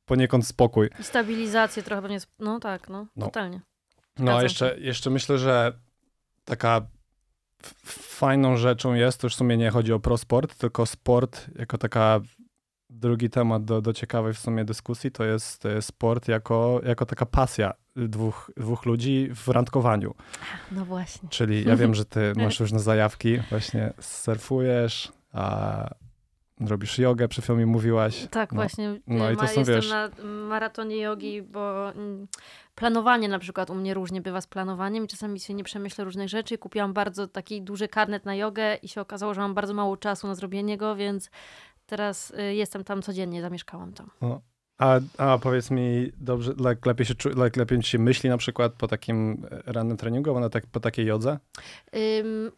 poniekąd 0.08 0.46
spokój. 0.46 0.90
I 1.00 1.04
stabilizację 1.04 1.82
trochę 1.82 2.02
pewnie, 2.02 2.18
no 2.38 2.60
tak, 2.60 2.88
no, 2.88 3.06
no. 3.16 3.26
totalnie. 3.26 3.60
No 4.18 4.36
a 4.36 4.42
jeszcze, 4.42 4.78
jeszcze 4.78 5.10
myślę, 5.10 5.38
że 5.38 5.72
taka 6.44 6.86
fajną 7.84 8.56
rzeczą 8.56 8.94
jest, 8.94 9.20
to 9.20 9.26
już 9.26 9.34
w 9.34 9.38
sumie 9.38 9.56
nie 9.56 9.70
chodzi 9.70 9.92
o 9.92 10.00
prosport, 10.00 10.54
tylko 10.54 10.86
sport 10.86 11.46
jako 11.58 11.78
taka 11.78 12.20
drugi 12.90 13.30
temat 13.30 13.64
do, 13.64 13.82
do 13.82 13.92
ciekawej 13.92 14.34
w 14.34 14.38
sumie 14.38 14.64
dyskusji, 14.64 15.10
to 15.10 15.24
jest 15.24 15.64
sport 15.80 16.28
jako, 16.28 16.80
jako 16.84 17.06
taka 17.06 17.26
pasja 17.26 17.72
dwóch, 17.96 18.50
dwóch 18.56 18.86
ludzi 18.86 19.30
w 19.34 19.48
randkowaniu. 19.48 20.14
No 20.72 20.84
właśnie. 20.84 21.28
Czyli 21.28 21.64
ja 21.64 21.76
wiem, 21.76 21.94
że 21.94 22.04
ty 22.04 22.32
masz 22.36 22.60
różne 22.60 22.80
zajawki, 22.80 23.38
właśnie 23.50 23.92
surfujesz, 24.00 25.12
a 25.32 25.88
robisz 26.60 26.98
jogę, 26.98 27.28
przed 27.28 27.44
chwilą 27.44 27.58
mi 27.58 27.66
mówiłaś. 27.66 28.26
Tak, 28.30 28.52
no. 28.52 28.56
właśnie. 28.56 29.00
No 29.06 29.30
i 29.30 29.36
to 29.36 29.48
są, 29.48 29.60
jestem 29.60 29.74
wiesz... 29.74 29.90
na 29.90 30.08
maratonie 30.24 30.96
jogi, 30.96 31.42
bo 31.42 31.90
mm, 31.90 32.28
planowanie 32.74 33.28
na 33.28 33.38
przykład 33.38 33.70
u 33.70 33.74
mnie 33.74 33.94
różnie 33.94 34.20
bywa 34.20 34.40
z 34.40 34.46
planowaniem 34.46 35.06
czasami 35.06 35.40
się 35.40 35.54
nie 35.54 35.64
przemyślę 35.64 36.04
różnych 36.04 36.28
rzeczy. 36.28 36.58
Kupiłam 36.58 36.92
bardzo 36.92 37.28
taki 37.28 37.62
duży 37.62 37.88
karnet 37.88 38.24
na 38.24 38.34
jogę 38.34 38.74
i 38.74 38.88
się 38.88 39.00
okazało, 39.00 39.34
że 39.34 39.40
mam 39.40 39.54
bardzo 39.54 39.74
mało 39.74 39.96
czasu 39.96 40.26
na 40.26 40.34
zrobienie 40.34 40.76
go, 40.76 40.96
więc 40.96 41.30
teraz 41.86 42.30
y, 42.30 42.54
jestem 42.54 42.84
tam 42.84 43.02
codziennie, 43.02 43.42
zamieszkałam 43.42 43.92
tam. 43.92 44.10
No. 44.20 44.40
A, 44.78 45.00
a 45.18 45.38
powiedz 45.38 45.70
mi, 45.70 46.12
dobrze, 46.16 46.52
like, 46.52 46.80
lepiej, 46.84 47.06
się, 47.06 47.14
like, 47.44 47.60
lepiej 47.60 47.82
ci 47.82 47.90
się 47.90 47.98
myśli 47.98 48.30
na 48.30 48.36
przykład 48.38 48.72
po 48.72 48.88
takim 48.88 49.46
e, 49.50 49.72
rannym 49.72 49.96
treningu, 49.96 50.36
albo 50.36 50.50
tak, 50.50 50.66
po 50.66 50.80
takiej 50.80 51.06
jodze? 51.06 51.38
Ym, 52.20 52.50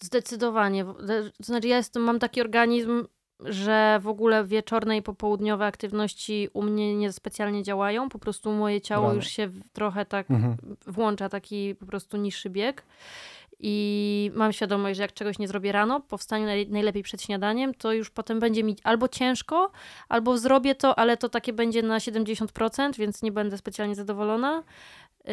zdecydowanie. 0.00 0.84
To 0.84 1.44
znaczy 1.44 1.68
ja 1.68 1.76
jestem, 1.76 2.02
mam 2.02 2.18
taki 2.18 2.40
organizm, 2.40 3.04
że 3.40 3.98
w 4.02 4.08
ogóle 4.08 4.44
wieczorne 4.44 4.96
i 4.96 5.02
popołudniowe 5.02 5.66
aktywności 5.66 6.48
u 6.52 6.62
mnie 6.62 6.96
nie 6.96 7.12
specjalnie 7.12 7.62
działają. 7.62 8.08
Po 8.08 8.18
prostu 8.18 8.52
moje 8.52 8.80
ciało 8.80 9.12
już 9.12 9.26
się 9.26 9.50
trochę 9.72 10.04
tak 10.04 10.30
mhm. 10.30 10.56
włącza 10.86 11.28
taki 11.28 11.74
po 11.74 11.86
prostu 11.86 12.16
niższy 12.16 12.50
bieg. 12.50 12.84
I 13.60 14.30
mam 14.34 14.52
świadomość, 14.52 14.96
że 14.96 15.02
jak 15.02 15.12
czegoś 15.12 15.38
nie 15.38 15.48
zrobię 15.48 15.72
rano, 15.72 16.00
po 16.00 16.18
wstaniu 16.18 16.46
najlepiej 16.68 17.02
przed 17.02 17.22
śniadaniem, 17.22 17.74
to 17.74 17.92
już 17.92 18.10
potem 18.10 18.40
będzie 18.40 18.64
mi 18.64 18.76
albo 18.82 19.08
ciężko, 19.08 19.70
albo 20.08 20.38
zrobię 20.38 20.74
to, 20.74 20.98
ale 20.98 21.16
to 21.16 21.28
takie 21.28 21.52
będzie 21.52 21.82
na 21.82 21.98
70%, 21.98 22.96
więc 22.96 23.22
nie 23.22 23.32
będę 23.32 23.58
specjalnie 23.58 23.94
zadowolona. 23.94 24.62
Yy, 25.24 25.32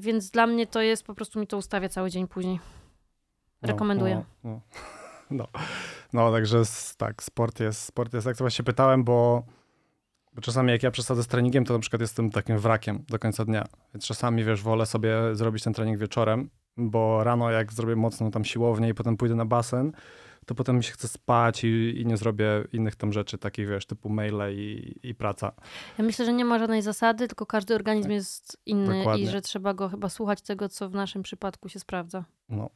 więc 0.00 0.30
dla 0.30 0.46
mnie 0.46 0.66
to 0.66 0.82
jest, 0.82 1.06
po 1.06 1.14
prostu 1.14 1.40
mi 1.40 1.46
to 1.46 1.56
ustawia 1.56 1.88
cały 1.88 2.10
dzień 2.10 2.28
później. 2.28 2.60
No, 3.62 3.68
Rekomenduję. 3.68 4.14
No, 4.14 4.24
no, 4.44 4.50
no. 4.50 5.03
no 6.12 6.32
także 6.32 6.62
tak, 6.96 7.22
sport 7.22 7.60
jest, 7.60 7.82
sport 7.82 8.14
jest, 8.14 8.26
jak 8.26 8.36
to 8.36 8.44
właśnie 8.44 8.64
pytałem, 8.64 9.04
bo 9.04 9.44
bo 10.34 10.40
czasami 10.40 10.70
jak 10.70 10.82
ja 10.82 10.90
przesadzę 10.90 11.22
z 11.22 11.26
treningiem, 11.26 11.64
to 11.64 11.74
na 11.74 11.80
przykład 11.80 12.00
jestem 12.00 12.30
takim 12.30 12.58
wrakiem 12.58 13.04
do 13.08 13.18
końca 13.18 13.44
dnia. 13.44 13.64
Więc 13.94 14.06
czasami, 14.06 14.44
wiesz, 14.44 14.62
wolę 14.62 14.86
sobie 14.86 15.16
zrobić 15.32 15.64
ten 15.64 15.72
trening 15.72 15.98
wieczorem, 15.98 16.50
bo 16.76 17.24
rano 17.24 17.50
jak 17.50 17.72
zrobię 17.72 17.96
mocno 17.96 18.30
tam 18.30 18.44
siłownię 18.44 18.88
i 18.88 18.94
potem 18.94 19.16
pójdę 19.16 19.34
na 19.34 19.44
basen, 19.44 19.92
to 20.46 20.54
potem 20.54 20.76
mi 20.76 20.84
się 20.84 20.92
chce 20.92 21.08
spać 21.08 21.64
i, 21.64 22.00
i 22.00 22.06
nie 22.06 22.16
zrobię 22.16 22.46
innych 22.72 22.96
tam 22.96 23.12
rzeczy, 23.12 23.38
takich 23.38 23.68
wiesz, 23.68 23.86
typu 23.86 24.08
maile 24.08 24.54
i, 24.54 24.94
i 25.02 25.14
praca. 25.14 25.52
Ja 25.98 26.04
myślę, 26.04 26.24
że 26.24 26.32
nie 26.32 26.44
ma 26.44 26.58
żadnej 26.58 26.82
zasady, 26.82 27.28
tylko 27.28 27.46
każdy 27.46 27.74
organizm 27.74 28.10
jest 28.10 28.58
inny 28.66 28.98
Dokładnie. 28.98 29.24
i 29.24 29.26
że 29.26 29.40
trzeba 29.40 29.74
go 29.74 29.88
chyba 29.88 30.08
słuchać 30.08 30.42
tego, 30.42 30.68
co 30.68 30.88
w 30.88 30.94
naszym 30.94 31.22
przypadku 31.22 31.68
się 31.68 31.78
sprawdza. 31.78 32.24
No. 32.48 32.70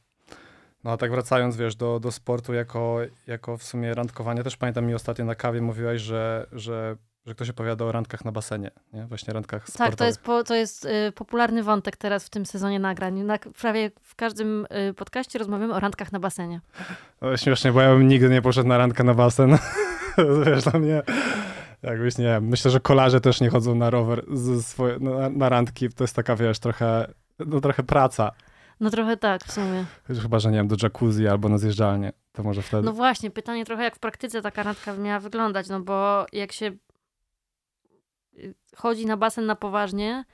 No 0.83 0.91
a 0.91 0.97
tak 0.97 1.11
wracając, 1.11 1.57
wiesz, 1.57 1.75
do, 1.75 1.99
do 1.99 2.11
sportu 2.11 2.53
jako, 2.53 2.97
jako 3.27 3.57
w 3.57 3.63
sumie 3.63 3.93
randkowanie, 3.93 4.43
też 4.43 4.57
pamiętam 4.57 4.85
mi 4.85 4.93
ostatnio 4.93 5.25
na 5.25 5.35
kawie 5.35 5.61
mówiłaś, 5.61 6.01
że, 6.01 6.47
że 6.51 6.97
że 7.25 7.35
ktoś 7.35 7.49
opowiada 7.49 7.85
o 7.85 7.91
randkach 7.91 8.25
na 8.25 8.31
basenie, 8.31 8.71
nie? 8.93 9.05
Właśnie 9.05 9.33
randkach 9.33 9.67
sportowych. 9.69 9.89
Tak, 9.89 9.99
to 9.99 10.05
jest, 10.05 10.21
po, 10.21 10.43
to 10.43 10.55
jest 10.55 10.85
y, 10.85 11.11
popularny 11.15 11.63
wątek 11.63 11.97
teraz 11.97 12.25
w 12.25 12.29
tym 12.29 12.45
sezonie 12.45 12.79
nagrań. 12.79 13.21
Na, 13.21 13.37
prawie 13.37 13.91
w 14.01 14.15
każdym 14.15 14.67
y, 14.89 14.93
podcaście 14.93 15.39
rozmawiamy 15.39 15.73
o 15.73 15.79
randkach 15.79 16.11
na 16.11 16.19
basenie. 16.19 16.61
No, 17.21 17.37
śmiesznie, 17.37 17.71
bo 17.71 17.81
ja 17.81 17.89
bym 17.89 18.07
nigdy 18.07 18.29
nie 18.29 18.41
poszedł 18.41 18.69
na 18.69 18.77
randkę 18.77 19.03
na 19.03 19.13
basen. 19.13 19.57
Wiesz, 20.45 20.63
dla 20.63 20.79
mnie... 20.79 21.01
Jakbyś, 21.81 22.17
nie 22.17 22.25
wiem, 22.25 22.47
myślę, 22.47 22.71
że 22.71 22.79
kolarze 22.79 23.21
też 23.21 23.41
nie 23.41 23.49
chodzą 23.49 23.75
na 23.75 23.89
rower, 23.89 24.25
swoje, 24.61 24.99
na, 24.99 25.29
na 25.29 25.49
randki. 25.49 25.89
To 25.89 26.03
jest 26.03 26.15
taka, 26.15 26.35
wiesz, 26.35 26.59
trochę, 26.59 27.13
no 27.39 27.61
trochę 27.61 27.83
praca. 27.83 28.31
No 28.79 28.89
trochę 28.89 29.17
tak, 29.17 29.43
w 29.43 29.51
sumie. 29.51 29.85
Chyba, 30.21 30.39
że 30.39 30.51
nie 30.51 30.57
wiem, 30.57 30.67
do 30.67 30.75
jacuzzi 30.83 31.27
albo 31.27 31.49
na 31.49 31.57
zjeżdżalnię, 31.57 32.13
to 32.31 32.43
może 32.43 32.61
wtedy. 32.61 32.83
No 32.83 32.93
właśnie, 32.93 33.31
pytanie 33.31 33.65
trochę 33.65 33.83
jak 33.83 33.95
w 33.95 33.99
praktyce 33.99 34.41
taka 34.41 34.63
randka 34.63 34.93
miała 34.93 35.19
wyglądać, 35.19 35.69
no 35.69 35.79
bo 35.79 36.25
jak 36.33 36.51
się 36.51 36.71
chodzi 38.75 39.05
na 39.05 39.17
basen 39.17 39.45
na 39.45 39.55
poważnie, 39.55 40.25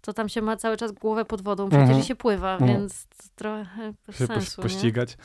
to 0.00 0.12
tam 0.12 0.28
się 0.28 0.42
ma 0.42 0.56
cały 0.56 0.76
czas 0.76 0.92
głowę 0.92 1.24
pod 1.24 1.42
wodą, 1.42 1.68
przecież 1.68 1.88
mhm. 1.88 2.04
się 2.04 2.16
pływa, 2.16 2.52
mhm. 2.52 2.70
więc 2.70 3.06
trochę 3.34 3.94
bez 4.06 4.18
się 4.18 4.26
sensu. 4.26 4.62
pościgać. 4.62 5.16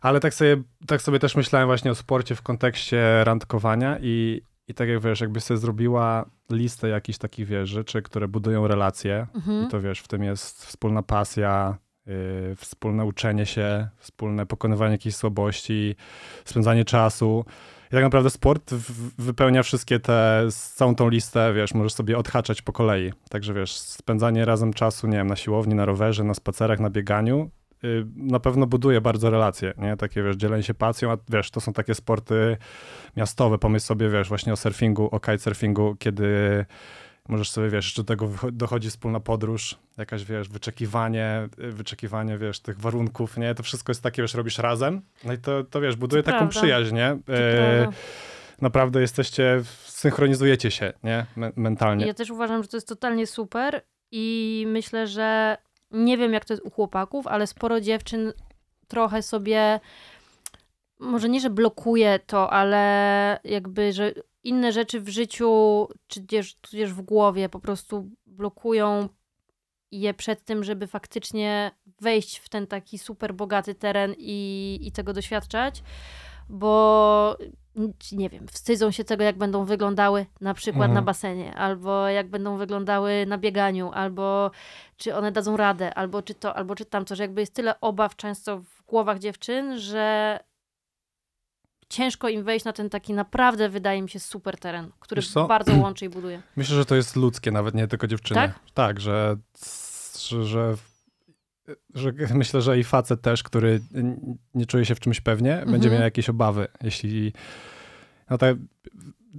Ale 0.00 0.20
tak 0.20 0.34
sobie, 0.34 0.56
tak 0.86 1.02
sobie 1.02 1.18
też 1.18 1.36
myślałem 1.36 1.68
właśnie 1.68 1.90
o 1.90 1.94
sporcie 1.94 2.34
w 2.34 2.42
kontekście 2.42 3.24
randkowania 3.24 3.98
i, 4.00 4.42
i 4.68 4.74
tak 4.74 4.88
jak 4.88 5.00
wiesz, 5.00 5.20
jakby 5.20 5.40
sobie 5.40 5.58
zrobiła 5.58 6.24
listę 6.50 6.88
jakichś 6.88 7.18
takich, 7.18 7.46
wiesz, 7.46 7.68
rzeczy, 7.68 8.02
które 8.02 8.28
budują 8.28 8.66
relacje 8.66 9.26
Mhm. 9.34 9.66
i 9.66 9.70
to 9.70 9.80
wiesz, 9.80 10.00
w 10.00 10.08
tym 10.08 10.22
jest 10.22 10.66
wspólna 10.66 11.02
pasja, 11.02 11.78
wspólne 12.56 13.04
uczenie 13.04 13.46
się, 13.46 13.88
wspólne 13.98 14.46
pokonywanie 14.46 14.92
jakichś 14.92 15.16
słabości, 15.16 15.96
spędzanie 16.44 16.84
czasu. 16.84 17.44
I 17.86 17.90
tak 17.90 18.02
naprawdę 18.02 18.30
sport 18.30 18.74
wypełnia 19.18 19.62
wszystkie 19.62 20.00
te, 20.00 20.46
całą 20.50 20.94
tą 20.94 21.08
listę, 21.08 21.52
wiesz, 21.54 21.74
możesz 21.74 21.92
sobie 21.92 22.18
odhaczać 22.18 22.62
po 22.62 22.72
kolei. 22.72 23.12
Także 23.30 23.54
wiesz, 23.54 23.76
spędzanie 23.78 24.44
razem 24.44 24.72
czasu, 24.72 25.06
nie 25.06 25.16
wiem, 25.16 25.26
na 25.26 25.36
siłowni, 25.36 25.74
na 25.74 25.84
rowerze, 25.84 26.24
na 26.24 26.34
spacerach, 26.34 26.80
na 26.80 26.90
bieganiu, 26.90 27.50
yy, 27.82 28.06
na 28.16 28.40
pewno 28.40 28.66
buduje 28.66 29.00
bardzo 29.00 29.30
relacje, 29.30 29.72
nie? 29.78 29.96
Takie, 29.96 30.22
wiesz, 30.22 30.36
dzielenie 30.36 30.62
się 30.62 30.74
pasją, 30.74 31.12
a 31.12 31.16
wiesz, 31.28 31.50
to 31.50 31.60
są 31.60 31.72
takie 31.72 31.94
sporty 31.94 32.56
miastowe. 33.16 33.58
Pomyśl 33.58 33.86
sobie, 33.86 34.08
wiesz, 34.08 34.28
właśnie 34.28 34.52
o 34.52 34.56
surfingu, 34.56 35.08
o 35.12 35.20
kitesurfingu, 35.20 35.96
kiedy 35.98 36.64
możesz 37.28 37.50
sobie, 37.50 37.68
wiesz, 37.70 37.84
jeszcze 37.84 38.02
do 38.02 38.06
tego 38.06 38.30
dochodzi 38.52 38.90
wspólna 38.90 39.20
podróż, 39.20 39.78
jakaś, 39.98 40.24
wiesz, 40.24 40.48
wyczekiwanie, 40.48 41.48
y, 41.58 41.72
wyczekiwanie, 41.72 42.38
wiesz, 42.38 42.60
tych 42.60 42.80
warunków, 42.80 43.36
nie? 43.36 43.54
To 43.54 43.62
wszystko 43.62 43.90
jest 43.90 44.02
takie, 44.02 44.22
wiesz, 44.22 44.34
robisz 44.34 44.58
razem, 44.58 45.02
no 45.24 45.32
i 45.32 45.38
to, 45.38 45.64
to 45.64 45.80
wiesz, 45.80 45.96
buduje 45.96 46.22
To 46.22 46.26
taką 46.26 46.38
prawda. 46.38 46.60
przyjaźń, 46.60 46.94
nie? 46.94 47.06
E, 47.28 47.88
naprawdę 48.60 49.00
jesteście, 49.00 49.62
synchronizujecie 49.84 50.70
się, 50.70 50.92
nie? 51.04 51.26
Me- 51.36 51.52
mentalnie. 51.56 52.06
Ja 52.06 52.14
też 52.14 52.30
uważam, 52.30 52.62
że 52.62 52.68
to 52.68 52.76
jest 52.76 52.88
totalnie 52.88 53.26
super 53.26 53.82
i 54.10 54.64
myślę, 54.68 55.06
że 55.06 55.56
nie 55.90 56.18
wiem 56.18 56.32
jak 56.32 56.44
to 56.44 56.52
jest 56.54 56.64
u 56.64 56.70
chłopaków, 56.70 57.26
ale 57.26 57.46
sporo 57.46 57.80
dziewczyn 57.80 58.32
trochę 58.88 59.22
sobie, 59.22 59.80
może 60.98 61.28
nie, 61.28 61.40
że 61.40 61.50
blokuje 61.50 62.18
to, 62.26 62.50
ale 62.52 63.40
jakby, 63.44 63.92
że 63.92 64.12
inne 64.46 64.72
rzeczy 64.72 65.00
w 65.00 65.08
życiu, 65.08 65.88
czy 66.06 66.20
tudzież, 66.20 66.54
tudzież 66.54 66.92
w 66.92 67.00
głowie 67.02 67.48
po 67.48 67.60
prostu 67.60 68.10
blokują 68.26 69.08
je 69.90 70.14
przed 70.14 70.44
tym, 70.44 70.64
żeby 70.64 70.86
faktycznie 70.86 71.70
wejść 72.00 72.38
w 72.38 72.48
ten 72.48 72.66
taki 72.66 72.98
super 72.98 73.34
bogaty 73.34 73.74
teren 73.74 74.14
i, 74.18 74.78
i 74.82 74.92
tego 74.92 75.12
doświadczać, 75.12 75.82
bo 76.48 77.36
nie 78.12 78.28
wiem, 78.30 78.48
wstydzą 78.48 78.90
się 78.90 79.04
tego, 79.04 79.24
jak 79.24 79.38
będą 79.38 79.64
wyglądały 79.64 80.26
na 80.40 80.54
przykład 80.54 80.82
Mhm. 80.88 80.94
na 80.94 81.02
basenie, 81.02 81.54
albo 81.54 82.08
jak 82.08 82.30
będą 82.30 82.56
wyglądały 82.56 83.26
na 83.26 83.38
bieganiu, 83.38 83.90
albo 83.94 84.50
czy 84.96 85.14
one 85.16 85.32
dadzą 85.32 85.56
radę, 85.56 85.94
albo 85.94 86.22
czy 86.22 86.34
to, 86.34 86.56
albo 86.56 86.74
czy 86.74 86.84
tamto, 86.84 87.16
że 87.16 87.22
jakby 87.22 87.40
jest 87.40 87.54
tyle 87.54 87.80
obaw 87.80 88.16
często 88.16 88.58
w 88.58 88.82
głowach 88.86 89.18
dziewczyn, 89.18 89.78
że 89.78 90.38
ciężko 91.88 92.28
im 92.28 92.44
wejść 92.44 92.64
na 92.64 92.72
ten 92.72 92.90
taki 92.90 93.12
naprawdę, 93.12 93.68
wydaje 93.68 94.02
mi 94.02 94.08
się, 94.10 94.20
super 94.20 94.58
teren, 94.58 94.90
który 95.00 95.22
bardzo 95.48 95.76
łączy 95.76 96.04
i 96.04 96.08
buduje. 96.08 96.42
Myślę, 96.56 96.76
że 96.76 96.84
to 96.84 96.94
jest 96.96 97.16
ludzkie, 97.16 97.50
nawet 97.50 97.74
nie 97.74 97.88
tylko 97.88 98.06
dziewczyny. 98.06 98.40
Tak? 98.40 98.60
Tak, 98.74 99.00
że, 99.00 99.36
że, 100.28 100.44
że, 100.44 100.74
że 101.94 102.12
myślę, 102.34 102.62
że 102.62 102.78
i 102.78 102.84
facet 102.84 103.20
też, 103.22 103.42
który 103.42 103.80
nie 104.54 104.66
czuje 104.66 104.84
się 104.84 104.94
w 104.94 105.00
czymś 105.00 105.20
pewnie, 105.20 105.56
będzie 105.56 105.74
Mhm. 105.74 105.92
miał 105.92 106.02
jakieś 106.02 106.28
obawy. 106.28 106.68
Jeśli 106.82 107.32
no 108.30 108.38
ta, 108.38 108.46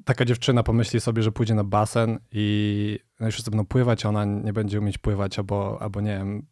taka 0.05 0.25
dziewczyna 0.25 0.63
pomyśli 0.63 0.99
sobie, 1.01 1.23
że 1.23 1.31
pójdzie 1.31 1.55
na 1.55 1.63
basen 1.63 2.19
i 2.31 2.99
no 3.19 3.31
wszyscy 3.31 3.51
będą 3.51 3.65
pływać, 3.65 4.05
a 4.05 4.09
ona 4.09 4.25
nie 4.25 4.53
będzie 4.53 4.79
umieć 4.79 4.97
pływać, 4.97 5.39
albo, 5.39 5.77
albo 5.81 6.01
nie 6.01 6.17
wiem, 6.17 6.45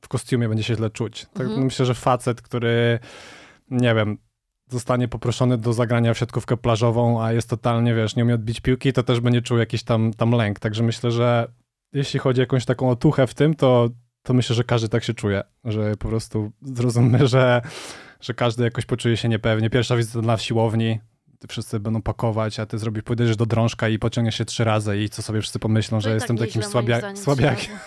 w 0.00 0.08
kostiumie 0.08 0.48
będzie 0.48 0.64
się 0.64 0.74
źle 0.74 0.90
czuć. 0.90 1.26
Tak, 1.34 1.46
Mhm. 1.46 1.64
Myślę, 1.64 1.86
że 1.86 1.94
facet, 1.94 2.42
który, 2.42 2.98
nie 3.70 3.94
wiem, 3.94 4.18
zostanie 4.70 5.08
poproszony 5.08 5.58
do 5.58 5.72
zagrania 5.72 6.14
w 6.14 6.18
siatkówkę 6.18 6.56
plażową, 6.56 7.22
a 7.22 7.32
jest 7.32 7.50
totalnie, 7.50 7.94
wiesz, 7.94 8.16
nie 8.16 8.24
umie 8.24 8.34
odbić 8.34 8.60
piłki, 8.60 8.92
to 8.92 9.02
też 9.02 9.20
będzie 9.20 9.42
czuł 9.42 9.58
jakiś 9.58 9.82
tam, 9.82 10.12
tam 10.14 10.30
lęk. 10.30 10.58
Także 10.58 10.82
myślę, 10.82 11.10
że 11.10 11.48
jeśli 11.92 12.20
chodzi 12.20 12.40
o 12.40 12.42
jakąś 12.42 12.64
taką 12.64 12.90
otuchę 12.90 13.26
w 13.26 13.34
tym, 13.34 13.54
to, 13.54 13.88
to 14.22 14.34
myślę, 14.34 14.56
że 14.56 14.64
każdy 14.64 14.88
tak 14.88 15.04
się 15.04 15.14
czuje, 15.14 15.42
że 15.64 15.96
po 15.96 16.08
prostu 16.08 16.52
zrozumie, 16.62 17.26
że, 17.26 17.62
że 18.20 18.34
każdy 18.34 18.64
jakoś 18.64 18.86
poczuje 18.86 19.16
się 19.16 19.28
niepewnie. 19.28 19.70
Pierwsza 19.70 19.96
wizyta 19.96 20.26
na 20.26 20.38
siłowni, 20.38 21.00
ty 21.38 21.48
wszyscy 21.48 21.80
będą 21.80 22.02
pakować, 22.02 22.60
a 22.60 22.66
ty 22.66 22.78
zrobisz, 22.78 23.02
pójdziesz 23.02 23.36
do 23.36 23.46
drążka 23.46 23.88
i 23.88 23.98
pociągniesz 23.98 24.34
się 24.34 24.44
trzy 24.44 24.64
razy 24.64 24.98
i 24.98 25.08
co 25.08 25.22
sobie 25.22 25.40
wszyscy 25.40 25.58
pomyślą, 25.58 26.00
że 26.00 26.08
No 26.08 26.14
jestem 26.14 26.36
tak 26.36 26.46
takim 26.48 26.62
słabia, 26.62 27.16
słabiakiem. 27.16 27.74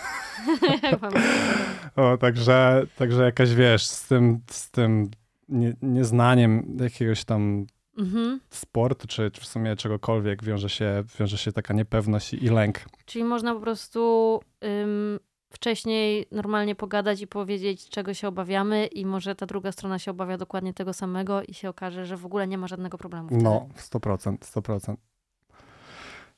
O, 1.96 2.16
także, 2.16 2.82
także 2.96 3.24
jakaś, 3.24 3.54
wiesz, 3.54 3.86
z 3.86 4.06
tym, 4.06 4.40
z 4.50 4.70
tym 4.70 5.10
nie, 5.50 5.74
nieznaniem 5.82 6.76
jakiegoś 6.80 7.24
tam 7.24 7.66
mhm. 7.98 8.40
sportu, 8.50 9.08
czy, 9.08 9.30
czy 9.30 9.40
w 9.40 9.46
sumie 9.46 9.76
czegokolwiek 9.76 10.44
wiąże 10.44 10.68
się, 10.68 11.04
wiąże 11.20 11.38
się 11.38 11.52
taka 11.52 11.74
niepewność 11.74 12.34
i 12.34 12.48
lęk. 12.48 12.80
Czyli 13.04 13.24
można 13.24 13.54
po 13.54 13.60
prostu 13.60 14.40
ym, 14.64 15.18
wcześniej 15.50 16.26
normalnie 16.32 16.74
pogadać 16.74 17.20
i 17.20 17.26
powiedzieć, 17.26 17.88
czego 17.88 18.14
się 18.14 18.28
obawiamy, 18.28 18.86
i 18.86 19.06
może 19.06 19.34
ta 19.34 19.46
druga 19.46 19.72
strona 19.72 19.98
się 19.98 20.10
obawia 20.10 20.36
dokładnie 20.38 20.74
tego 20.74 20.92
samego, 20.92 21.42
i 21.42 21.54
się 21.54 21.68
okaże, 21.68 22.06
że 22.06 22.16
w 22.16 22.26
ogóle 22.26 22.46
nie 22.48 22.58
ma 22.58 22.66
żadnego 22.68 22.98
problemu. 22.98 23.28
wtedy. 23.28 23.42
No, 23.44 23.68
100%, 23.76 24.36
100%. 24.38 24.94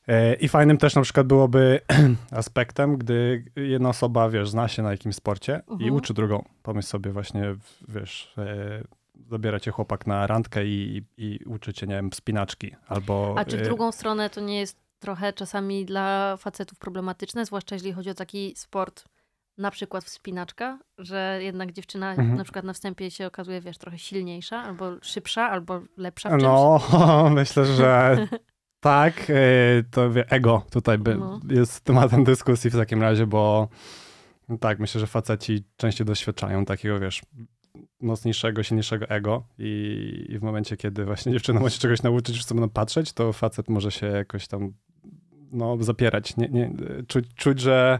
E, 0.09 0.35
I 0.35 0.48
fajnym 0.48 0.79
też 0.79 0.94
na 0.94 1.03
przykład 1.03 1.27
byłoby 1.27 1.81
aspektem, 2.31 2.96
gdy 2.96 3.44
jedna 3.57 3.88
osoba, 3.88 4.31
wiesz, 4.31 4.51
zna 4.51 4.68
się 4.68 4.83
na 4.83 4.90
jakimś 4.90 5.14
sporcie 5.16 5.62
i 5.68 5.72
Mhm. 5.72 5.94
uczy 5.94 6.14
drugą. 6.14 6.44
Pomyśl 6.62 6.88
sobie 6.88 7.12
właśnie, 7.12 7.55
wiesz, 7.88 8.35
e, 8.38 8.83
zabiera 9.30 9.61
cię 9.61 9.70
chłopak 9.70 10.06
na 10.06 10.26
randkę 10.26 10.66
i, 10.66 11.02
i 11.16 11.38
uczy 11.46 11.72
cię, 11.72 11.87
nie 11.87 11.94
wiem, 11.94 12.11
wspinaczki 12.11 12.74
albo... 12.88 13.35
A 13.38 13.44
czy 13.44 13.56
w 13.56 13.61
e, 13.61 13.64
drugą 13.64 13.92
stronę 13.92 14.30
to 14.30 14.40
nie 14.40 14.58
jest 14.58 14.78
trochę 14.98 15.32
czasami 15.32 15.85
dla 15.85 16.37
facetów 16.37 16.78
problematyczne, 16.78 17.46
zwłaszcza 17.46 17.74
jeżeli 17.74 17.92
chodzi 17.92 18.11
o 18.11 18.14
taki 18.14 18.52
sport, 18.56 19.04
na 19.58 19.70
przykład 19.70 20.04
wspinaczka, 20.04 20.78
że 20.98 21.38
jednak 21.42 21.72
dziewczyna 21.72 22.11
Mhm. 22.11 22.35
na 22.37 22.44
przykład 22.44 22.64
na 22.64 22.72
wstępie 22.72 23.11
się 23.11 23.26
okazuje, 23.26 23.61
wiesz, 23.61 23.78
trochę 23.78 23.98
silniejsza, 23.98 24.62
albo 24.62 24.92
szybsza, 25.02 25.42
albo 25.50 25.80
lepsza 25.96 26.28
w 26.28 26.32
czymś. 26.32 26.42
No, 26.42 26.80
myślę, 27.35 27.64
że 27.66 28.16
tak. 28.80 29.30
e, 29.30 29.35
To 29.90 30.11
ego 30.28 30.62
tutaj 30.70 30.98
by, 30.98 31.14
No. 31.14 31.40
jest 31.50 31.80
tematem 31.80 32.24
dyskusji 32.24 32.70
w 32.70 32.76
takim 32.76 33.02
razie, 33.02 33.26
bo 33.26 33.68
tak, 34.61 34.78
myślę, 34.78 35.00
że 35.00 35.06
faceci 35.06 35.64
częściej 35.76 36.06
doświadczają 36.06 36.64
takiego, 36.64 37.00
wiesz, 37.00 37.22
mocniejszego, 38.02 38.62
silniejszego 38.62 39.08
ego 39.08 39.46
i, 39.58 40.26
i 40.28 40.38
w 40.38 40.42
momencie, 40.42 40.76
kiedy 40.76 41.04
właśnie 41.04 41.32
dziewczyna 41.36 41.60
ma 41.60 41.70
się 41.70 41.78
czegoś 41.78 42.02
nauczyć, 42.02 42.34
wszyscy 42.34 42.54
będą 42.54 42.68
patrzeć, 42.68 43.12
to 43.12 43.32
facet 43.32 43.68
może 43.68 43.90
się 43.90 44.06
jakoś 44.06 44.46
tam 44.46 44.72
no, 45.52 45.76
zapierać, 45.80 46.36
nie, 46.36 46.48
nie, 46.48 46.72
czuć, 47.08 47.34
czuć, 47.34 47.60
że 47.60 47.98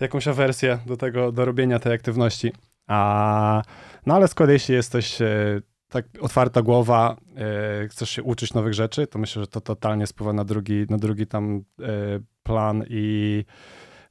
jakąś 0.00 0.28
awersję 0.28 0.78
do 0.86 0.96
tego, 0.96 1.32
do 1.32 1.44
robienia 1.44 1.78
tej 1.78 1.92
aktywności. 1.92 2.52
A, 2.86 3.62
no 4.06 4.14
ale 4.14 4.28
z 4.28 4.34
jeśli 4.48 4.74
jesteś 4.74 5.22
e, 5.22 5.60
tak 5.88 6.06
otwarta 6.20 6.62
głowa, 6.62 7.16
e, 7.36 7.88
chcesz 7.88 8.10
się 8.10 8.22
uczyć 8.22 8.54
nowych 8.54 8.74
rzeczy, 8.74 9.06
to 9.06 9.18
myślę, 9.18 9.42
że 9.42 9.46
to 9.46 9.60
totalnie 9.60 10.06
spływa 10.06 10.32
na 10.32 10.44
drugi, 10.44 10.86
na 10.90 10.98
drugi 10.98 11.26
tam 11.26 11.64
e, 11.80 12.20
plan 12.42 12.84
i 12.88 13.44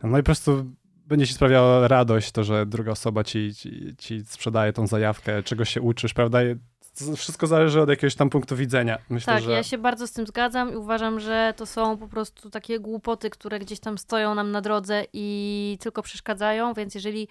no 0.04 0.18
i 0.18 0.22
po 0.22 0.26
prostu 0.26 0.66
będzie 1.12 1.28
ci 1.28 1.34
sprawiało 1.34 1.88
radość 1.88 2.32
to, 2.32 2.44
że 2.44 2.66
druga 2.66 2.92
osoba 2.92 3.24
ci, 3.24 3.56
ci, 3.56 3.96
ci 3.98 4.26
sprzedaje 4.26 4.74
tą 4.74 4.88
zajawkę, 4.88 5.44
czego 5.44 5.66
się 5.66 5.82
uczysz, 5.82 6.14
prawda? 6.14 6.40
To 7.00 7.16
Wszystko 7.16 7.48
zależy 7.48 7.82
od 7.82 7.90
jakiegoś 7.90 8.16
tam 8.16 8.30
punktu 8.30 8.56
widzenia. 8.56 8.98
Myślę, 9.10 9.34
Tak, 9.34 9.44
że... 9.44 9.52
ja 9.52 9.64
się 9.64 9.78
bardzo 9.78 10.08
z 10.08 10.12
tym 10.12 10.28
zgadzam 10.28 10.74
i 10.74 10.76
uważam, 10.76 11.20
że 11.20 11.54
to 11.58 11.66
są 11.66 11.98
po 11.98 12.08
prostu 12.08 12.50
takie 12.50 12.80
głupoty, 12.80 13.30
które 13.30 13.60
gdzieś 13.60 13.80
tam 13.80 13.98
stoją 13.98 14.36
nam 14.36 14.52
na 14.52 14.62
drodze 14.62 15.06
i 15.14 15.78
tylko 15.82 16.02
przeszkadzają, 16.02 16.74
więc 16.74 16.96
jeżeli 16.96 17.28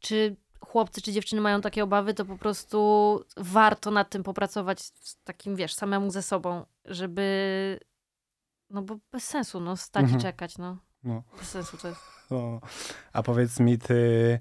czy 0.00 0.36
chłopcy 0.60 1.02
czy 1.02 1.12
dziewczyny 1.12 1.42
mają 1.42 1.60
takie 1.60 1.84
obawy, 1.84 2.14
to 2.14 2.24
po 2.24 2.38
prostu 2.38 3.20
warto 3.36 3.90
nad 3.90 4.10
tym 4.10 4.22
popracować 4.22 4.78
takim, 5.24 5.56
wiesz, 5.56 5.74
samemu 5.74 6.10
ze 6.10 6.22
sobą, 6.22 6.64
żeby 6.84 7.78
no 8.70 8.82
bo 8.82 8.96
bez 9.12 9.24
sensu, 9.24 9.60
no, 9.60 9.76
stać 9.76 10.02
Mhm. 10.02 10.20
i 10.20 10.22
czekać, 10.22 10.58
no. 10.58 10.76
No. 11.04 11.22
Bez 11.38 11.48
sensu 11.48 11.76
to 11.76 11.88
jest. 11.88 12.00
A 13.12 13.22
powiedz 13.22 13.60
mi, 13.60 13.78
ty 13.78 14.38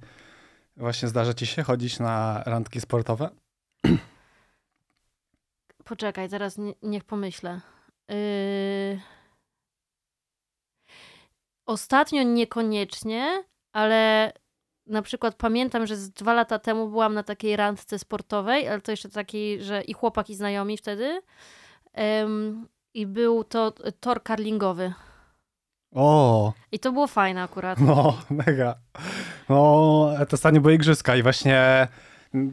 właśnie 0.78 1.08
zdarza 1.08 1.34
ci 1.34 1.46
się 1.46 1.64
chodzić 1.64 2.00
na 2.00 2.44
randki 2.46 2.82
sportowe? 2.82 3.30
Poczekaj, 5.84 6.30
nie, 6.58 6.74
niech 6.82 7.04
pomyślę. 7.04 7.62
Yy... 8.08 9.00
Ostatnio 11.66 12.24
niekoniecznie, 12.24 13.44
ale 13.74 14.32
na 14.88 15.02
przykład 15.02 15.36
pamiętam, 15.36 15.88
że 15.88 15.96
z 15.96 16.12
dwa 16.12 16.34
lata 16.34 16.60
temu 16.60 16.90
byłam 16.90 17.14
na 17.14 17.24
takiej 17.24 17.56
randce 17.56 18.00
sportowej, 18.00 18.68
ale 18.68 18.82
to 18.82 18.92
jeszcze 18.92 19.10
takiej, 19.10 19.64
że 19.64 19.82
i 19.82 19.94
chłopak, 19.94 20.30
i 20.30 20.36
znajomi 20.36 20.78
wtedy. 20.78 21.22
I 22.94 23.06
był 23.06 23.44
to 23.44 23.74
tor 24.00 24.24
karlingowy. 24.24 24.94
O, 25.96 26.54
I 26.72 26.80
to 26.80 26.92
było 26.92 27.08
fajne 27.08 27.44
akurat. 27.44 27.80
no, 27.80 28.18
mega. 28.48 28.76
No, 29.50 30.10
to 30.30 30.34
ostatnio 30.34 30.62
były 30.62 30.74
igrzyska 30.74 31.16
i 31.16 31.24
właśnie 31.24 31.88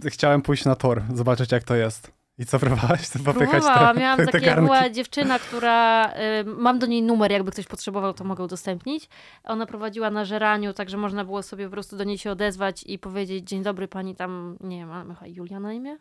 chciałem 0.07 0.43
pójść 0.43 0.65
na 0.65 0.75
tor, 0.75 1.03
zobaczyć 1.15 1.53
jak 1.53 1.65
to 1.65 1.75
jest. 1.75 2.19
I 2.39 2.47
co 2.47 2.59
próbowałaś? 2.61 3.09
Co 3.09 3.19
popychać 3.19 3.51
Próbowałam. 3.51 3.95
te, 3.95 4.01
Miałam 4.01 4.17
te 4.19 4.27
takie, 4.27 4.47
garnki? 4.47 4.65
była 4.67 4.91
dziewczyna, 4.91 5.39
która, 5.39 6.11
y, 6.13 6.45
mam 6.45 6.79
do 6.79 6.87
niej 6.87 7.03
numer, 7.03 7.33
jakby 7.33 7.51
ktoś 7.53 7.67
potrzebował, 7.67 8.15
to 8.15 8.25
mogę 8.25 8.45
udostępnić. 8.45 9.09
Ona 9.45 9.67
prowadziła 9.67 10.11
na 10.11 10.25
żeraniu, 10.25 10.73
także 10.73 10.97
można 10.97 11.25
było 11.25 11.43
sobie 11.43 11.65
po 11.65 11.71
prostu 11.71 11.97
do 11.97 12.05
niej 12.05 12.19
się 12.19 12.31
odezwać 12.31 12.85
i 12.87 12.99
powiedzieć, 12.99 13.49
dzień 13.49 13.63
dobry, 13.63 13.89
pani 13.89 14.15
tam, 14.15 14.57
nie 14.61 14.77
wiem, 14.79 14.89
ma 14.89 15.17
Julia 15.27 15.61
na 15.61 15.73
imię? 15.73 15.99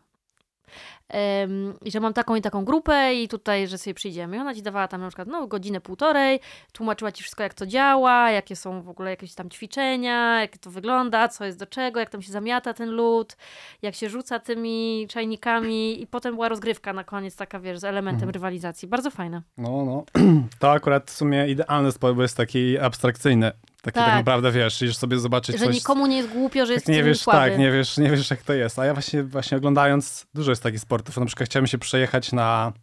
I 1.86 1.92
że 1.92 2.00
mam 2.00 2.14
taką 2.14 2.36
i 2.36 2.42
taką 2.42 2.66
grupę 2.66 3.14
i 3.16 3.28
tutaj, 3.28 3.68
że 3.68 3.78
sobie 3.78 3.94
przyjdziemy. 3.94 4.38
I 4.38 4.40
ona 4.40 4.56
ci 4.56 4.62
dawała 4.62 4.88
tam 4.88 5.02
na 5.02 5.08
przykład 5.08 5.28
no, 5.28 5.48
godzinę, 5.48 5.82
półtorej, 5.82 6.40
tłumaczyła 6.72 7.12
ci 7.12 7.24
wszystko, 7.24 7.44
jak 7.44 7.54
to 7.54 7.66
działa, 7.66 8.32
jakie 8.32 8.56
są 8.56 8.82
w 8.82 8.90
ogóle 8.90 9.10
jakieś 9.10 9.34
tam 9.34 9.50
ćwiczenia, 9.50 10.42
jak 10.42 10.58
to 10.58 10.72
wygląda, 10.72 11.28
co 11.28 11.46
jest 11.46 11.60
do 11.60 11.66
czego, 11.66 12.00
jak 12.00 12.10
tam 12.10 12.22
się 12.22 12.32
zamiata 12.32 12.74
ten 12.74 12.90
lód, 12.90 13.38
jak 13.82 13.96
się 13.96 14.10
rzuca 14.10 14.40
tymi 14.40 15.08
czajnikami 15.10 16.02
i 16.02 16.08
potem 16.08 16.34
była 16.36 16.50
rozgrywka 16.50 16.94
na 16.94 17.04
koniec, 17.04 17.36
taka 17.36 17.60
wiesz, 17.60 17.80
z 17.80 17.84
elementem 17.84 18.18
Mhm. 18.18 18.32
rywalizacji. 18.32 18.88
Bardzo 18.88 19.12
fajne. 19.12 19.42
No, 19.58 19.86
no. 19.86 20.04
To 20.60 20.72
akurat 20.72 21.12
w 21.12 21.14
sumie 21.14 21.48
idealny 21.48 21.92
sport, 21.92 22.16
bo 22.16 22.22
jest 22.22 22.38
taki 22.38 22.80
abstrakcyjny. 22.80 23.52
Taki 23.88 23.96
tak, 23.96 24.06
Tak. 24.06 24.16
naprawdę, 24.16 24.52
wiesz, 24.52 24.82
idziesz 24.82 24.98
sobie 24.98 25.20
zobaczyć 25.20 25.58
Że 25.60 25.66
coś... 25.66 25.76
nikomu 25.76 26.08
nie 26.08 26.18
jest 26.18 26.30
głupio, 26.30 26.66
że 26.66 26.74
jest 26.74 26.86
tak 26.86 26.96
nie 26.96 27.04
wiesz, 27.04 27.20
słaby. 27.20 27.40
tak, 27.40 27.60
nie 27.60 27.72
wiesz, 27.72 27.98
nie 27.98 28.10
wiesz 28.10 28.30
jak 28.30 28.42
to 28.42 28.54
jest. 28.54 28.80
A 28.80 28.86
ja 28.86 28.94
właśnie, 28.94 29.24
właśnie 29.24 29.58
oglądając, 29.58 30.26
dużo 30.34 30.52
jest 30.52 30.64
takich 30.64 30.80
sportów. 30.80 31.18
Na 31.18 31.26
przykład 31.26 31.50
chciałem 31.50 31.68
się 31.68 31.78
przejechać 31.78 32.32
na, 32.32 32.74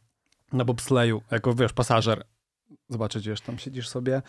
na 0.52 0.64
bobsleju, 0.64 1.22
jako 1.30 1.54
wiesz, 1.54 1.72
pasażer. 1.72 2.24
Zobaczyć, 2.88 3.28
wiesz, 3.28 3.40
tam 3.40 3.58
siedzisz 3.58 3.88
sobie 3.88 4.22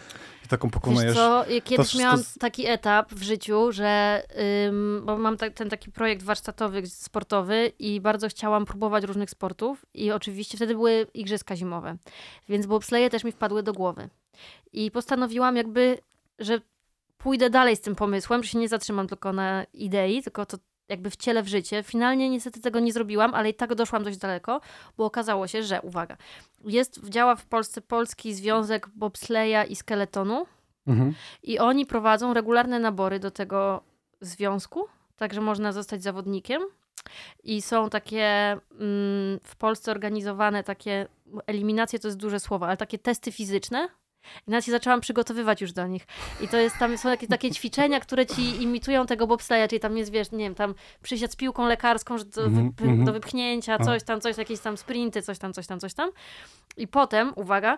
i 0.46 0.48
taką 0.48 0.68
Wiesz 0.68 0.74
pokonujesz. 0.74 1.14
co, 1.16 1.46
ja 1.50 1.62
kiedyś 1.62 1.88
wszystko 1.88 2.00
miałam 2.00 2.24
taki 2.40 2.68
etap 2.68 3.14
w 3.14 3.24
życiu, 3.24 3.72
że 3.72 4.22
ym, 4.68 5.02
bo 5.06 5.18
mam 5.18 5.38
ta, 5.38 5.50
ten 5.50 5.70
taki 5.70 5.92
projekt 5.92 6.24
warsztatowy, 6.24 6.88
sportowy 6.88 7.72
i 7.80 8.02
bardzo 8.02 8.28
chciałam 8.30 8.66
próbować 8.66 9.04
różnych 9.04 9.30
sportów 9.30 9.86
i 9.94 10.12
oczywiście 10.12 10.58
wtedy 10.58 10.74
były 10.74 11.08
igrzyska 11.14 11.56
zimowe, 11.56 11.96
więc 12.50 12.66
bobsleje 12.66 13.10
też 13.10 13.24
mi 13.24 13.32
wpadły 13.32 13.64
do 13.64 13.74
głowy. 13.74 14.10
I 14.74 14.92
postanowiłam 14.92 15.56
jakby, 15.56 15.98
że 16.40 16.62
pójdę 17.18 17.50
dalej 17.50 17.76
z 17.76 17.82
tym 17.82 17.96
pomysłem, 17.96 18.44
że 18.44 18.50
się 18.50 18.60
nie 18.60 18.70
zatrzymam 18.70 19.08
tylko 19.08 19.34
na 19.34 19.64
idei, 19.74 20.24
tylko 20.24 20.46
to 20.46 20.58
jakby 20.90 21.10
wcielę 21.10 21.44
w 21.44 21.48
życie. 21.48 21.84
Finalnie 21.84 22.30
niestety 22.30 22.62
tego 22.62 22.80
nie 22.80 22.94
zrobiłam, 22.94 23.34
ale 23.34 23.50
i 23.50 23.54
tak 23.54 23.76
doszłam 23.76 24.04
dość 24.04 24.18
daleko, 24.18 24.62
bo 24.98 25.06
okazało 25.06 25.48
się, 25.48 25.64
że, 25.64 25.82
uwaga, 25.82 26.18
jest, 26.66 27.10
działa 27.10 27.36
w 27.36 27.46
Polsce 27.46 27.82
Polski 27.82 28.34
Związek 28.34 28.90
Bobsleja 28.96 29.64
i 29.64 29.76
Skeletonu, 29.76 30.46
Mhm. 30.88 31.14
i 31.44 31.60
oni 31.60 31.86
prowadzą 31.86 32.34
regularne 32.34 32.80
nabory 32.80 33.20
do 33.20 33.32
tego 33.32 33.84
związku, 34.22 34.88
także 35.16 35.42
można 35.42 35.72
zostać 35.72 36.04
zawodnikiem. 36.04 36.62
I 37.44 37.62
są 37.62 37.90
takie 37.90 38.52
mm, 38.52 39.40
w 39.44 39.56
Polsce 39.58 39.92
organizowane 39.92 40.64
takie 40.64 41.08
eliminacje, 41.48 42.00
to 42.00 42.08
jest 42.08 42.18
duże 42.18 42.40
słowo, 42.40 42.68
ale 42.68 42.78
takie 42.78 43.00
testy 43.00 43.32
fizyczne. 43.32 43.90
I 44.48 44.52
nawet 44.52 44.66
się 44.66 44.72
zaczęłam 44.72 45.02
przygotowywać 45.02 45.62
już 45.62 45.72
do 45.74 45.88
nich. 45.88 46.08
I 46.42 46.48
to 46.48 46.58
jest 46.58 46.78
tam, 46.78 46.98
są 46.98 47.10
takie, 47.10 47.28
takie 47.28 47.52
ćwiczenia, 47.52 48.00
które 48.00 48.26
ci 48.26 48.64
imitują 48.64 49.06
tego 49.06 49.28
bobsleja, 49.28 49.68
czyli 49.68 49.80
tam 49.80 49.98
jest, 49.98 50.12
wiesz, 50.12 50.32
nie 50.32 50.38
wiem, 50.38 50.56
tam 50.56 50.76
przysiad 51.04 51.32
z 51.32 51.36
piłką 51.36 51.68
lekarską 51.68 52.18
do, 52.18 52.44
Mhm, 52.46 52.72
wyp- 52.72 52.82
mhm. 52.82 53.06
do 53.06 53.14
wypchnięcia, 53.14 53.80
coś 53.80 54.04
tam, 54.04 54.22
coś, 54.22 54.38
jakieś 54.38 54.60
tam 54.60 54.78
sprinty, 54.78 55.22
coś 55.22 55.40
tam, 55.40 55.54
coś 55.54 55.68
tam, 55.68 55.80
coś 55.80 55.94
tam. 55.94 56.12
I 56.78 56.88
potem, 56.88 57.34
uwaga, 57.36 57.78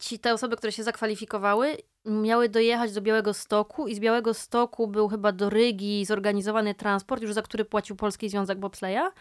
ci 0.00 0.18
te 0.18 0.32
osoby, 0.32 0.56
które 0.56 0.72
się 0.72 0.82
zakwalifikowały, 0.82 1.76
miały 2.04 2.48
dojechać 2.48 2.92
do 2.92 3.00
Białego 3.00 3.34
Stoku 3.34 3.88
i 3.88 3.94
z 3.94 4.00
Białego 4.00 4.34
Stoku 4.34 4.86
był 4.86 5.08
chyba 5.08 5.32
do 5.32 5.50
Rygi 5.50 6.04
zorganizowany 6.04 6.74
transport, 6.74 7.22
już 7.22 7.32
za 7.32 7.42
który 7.42 7.64
płacił 7.64 7.96
Polski 7.96 8.28
Związek 8.28 8.58
Bobsleja 8.58 9.12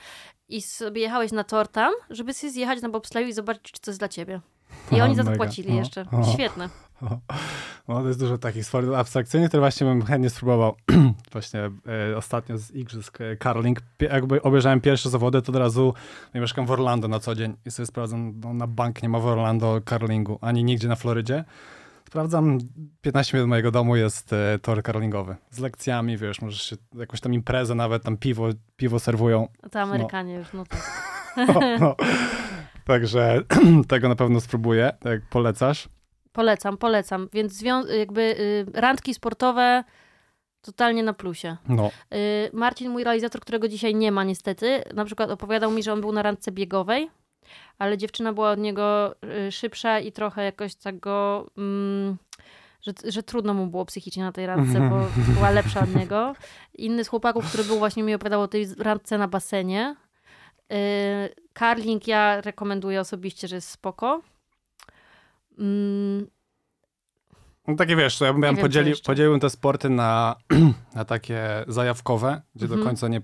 i 0.50 0.62
sobie 0.62 1.02
jechałeś 1.02 1.32
na 1.32 1.44
tor 1.44 1.68
tam, 1.68 1.94
żeby 2.10 2.34
sobie 2.34 2.52
zjechać 2.52 2.82
na 2.82 2.90
bobsleju 2.90 3.28
i 3.28 3.34
zobaczyć, 3.34 3.72
czy 3.72 3.82
to 3.82 3.92
jest 3.92 4.00
dla 4.02 4.08
ciebie. 4.10 4.42
I 4.92 5.02
oni 5.02 5.16
za 5.16 5.24
to 5.24 5.30
mega. 5.30 5.44
płacili 5.44 5.76
jeszcze. 5.76 6.06
Świetne. 6.34 6.70
No, 7.88 8.02
to 8.02 8.08
jest 8.08 8.20
dużo 8.20 8.38
takich 8.38 8.66
sportów 8.66 8.94
abstrakcyjnych, 8.94 9.50
które 9.50 9.62
właśnie 9.62 9.88
bym 9.88 10.02
chętnie 10.06 10.30
spróbował. 10.30 10.76
właśnie 11.32 11.60
e, 12.12 12.18
ostatnio 12.18 12.58
z 12.58 12.72
igrzysk 12.72 13.18
curling, 13.40 13.82
pie- 14.00 14.14
jakby 14.14 14.42
obejrzałem 14.42 14.82
pierwsze 14.82 15.10
zawody, 15.10 15.42
to 15.42 15.52
od 15.52 15.56
razu 15.56 15.94
ja 16.34 16.42
mieszkam 16.42 16.66
w 16.66 16.72
Orlando 16.72 17.08
na 17.08 17.20
co 17.20 17.36
dzień 17.36 17.56
i 17.66 17.72
sobie 17.72 17.86
sprawdzam, 17.86 18.34
no, 18.44 18.54
na 18.54 18.68
bank 18.68 19.04
nie 19.04 19.10
ma 19.10 19.20
w 19.20 19.26
Orlando 19.26 19.80
curlingu, 19.90 20.38
ani 20.42 20.64
nigdzie 20.64 20.88
na 20.88 20.96
Florydzie. 20.96 21.44
Sprawdzam, 22.08 22.58
15 23.02 23.38
minut 23.38 23.50
mojego 23.50 23.72
domu 23.72 23.96
jest 23.96 24.34
e, 24.34 24.60
tor 24.62 24.84
curlingowy. 24.84 25.36
Z 25.52 25.60
lekcjami, 25.60 26.18
wiesz, 26.18 26.42
możesz 26.42 26.62
się, 26.62 26.76
jakąś 26.96 27.22
tam 27.22 27.34
imprezę 27.34 27.76
nawet, 27.76 28.04
tam 28.04 28.18
piwo, 28.18 28.48
piwo 28.78 29.00
serwują. 29.00 29.48
To 29.72 29.80
Amerykanie 29.82 30.34
już, 30.34 30.54
no 30.54 30.64
tak. 30.66 31.12
No, 31.48 31.60
no. 31.80 31.96
Także 32.86 33.42
tego 33.88 34.10
na 34.10 34.16
pewno 34.16 34.42
spróbuję, 34.42 34.92
jak 35.06 35.22
polecasz. 35.30 35.90
Polecam, 36.32 36.78
polecam. 36.78 37.30
Więc 37.34 37.62
jakby 37.98 38.22
y, 38.22 38.66
randki 38.74 39.14
sportowe 39.14 39.84
totalnie 40.62 41.04
na 41.04 41.14
plusie. 41.14 41.58
No, 41.70 41.92
Y, 42.14 42.50
Marcin, 42.54 42.92
mój 42.92 43.04
realizator, 43.04 43.42
którego 43.42 43.68
dzisiaj 43.68 43.96
nie 43.96 44.12
ma 44.12 44.24
niestety, 44.24 44.84
na 44.94 45.06
przykład 45.06 45.32
opowiadał 45.32 45.72
mi, 45.72 45.84
że 45.84 45.94
on 45.94 46.02
był 46.02 46.12
na 46.12 46.22
randce 46.22 46.52
biegowej, 46.52 47.10
ale 47.78 47.98
dziewczyna 47.98 48.34
była 48.34 48.52
od 48.52 48.60
niego 48.60 49.16
y, 49.48 49.52
szybsza 49.52 50.00
i 50.00 50.12
trochę 50.12 50.44
jakoś 50.44 50.76
tak 50.76 51.00
go... 51.00 51.48
Mm, 51.58 52.18
że, 52.82 52.92
że 53.12 53.24
trudno 53.24 53.54
mu 53.54 53.68
było 53.68 53.86
psychicznie 53.86 54.24
na 54.24 54.32
tej 54.32 54.46
randce, 54.46 54.80
bo 54.90 55.08
była 55.34 55.50
lepsza 55.50 55.80
od 55.80 55.96
niego. 55.96 56.34
Inny 56.74 57.04
z 57.04 57.08
chłopaków, 57.08 57.46
który 57.50 57.64
był 57.64 57.78
właśnie 57.78 58.04
mi 58.04 58.16
opowiadał 58.16 58.42
o 58.42 58.48
tej 58.48 58.68
randce 58.78 59.18
na 59.18 59.28
basenie. 59.28 59.96
Yy, 60.72 60.78
Karling 61.54 62.08
ja 62.08 62.42
rekomenduję 62.42 63.00
osobiście, 63.02 63.48
że 63.48 63.56
jest 63.56 63.70
spoko. 63.70 64.22
Mm, 65.60 66.28
No 67.68 67.76
takie 67.76 67.96
wiesz, 67.96 68.22
ja 68.22 68.34
bym 68.34 68.58
podzielił, 68.58 68.96
podzielił 69.06 69.40
te 69.40 69.50
sporty 69.50 69.90
na, 69.90 70.36
na 70.96 71.06
takie 71.06 71.66
zajawkowe, 71.68 72.42
gdzie 72.56 72.66
Mhm. 72.66 72.80
do 72.82 72.86
końca 72.88 73.08
nie, 73.08 73.22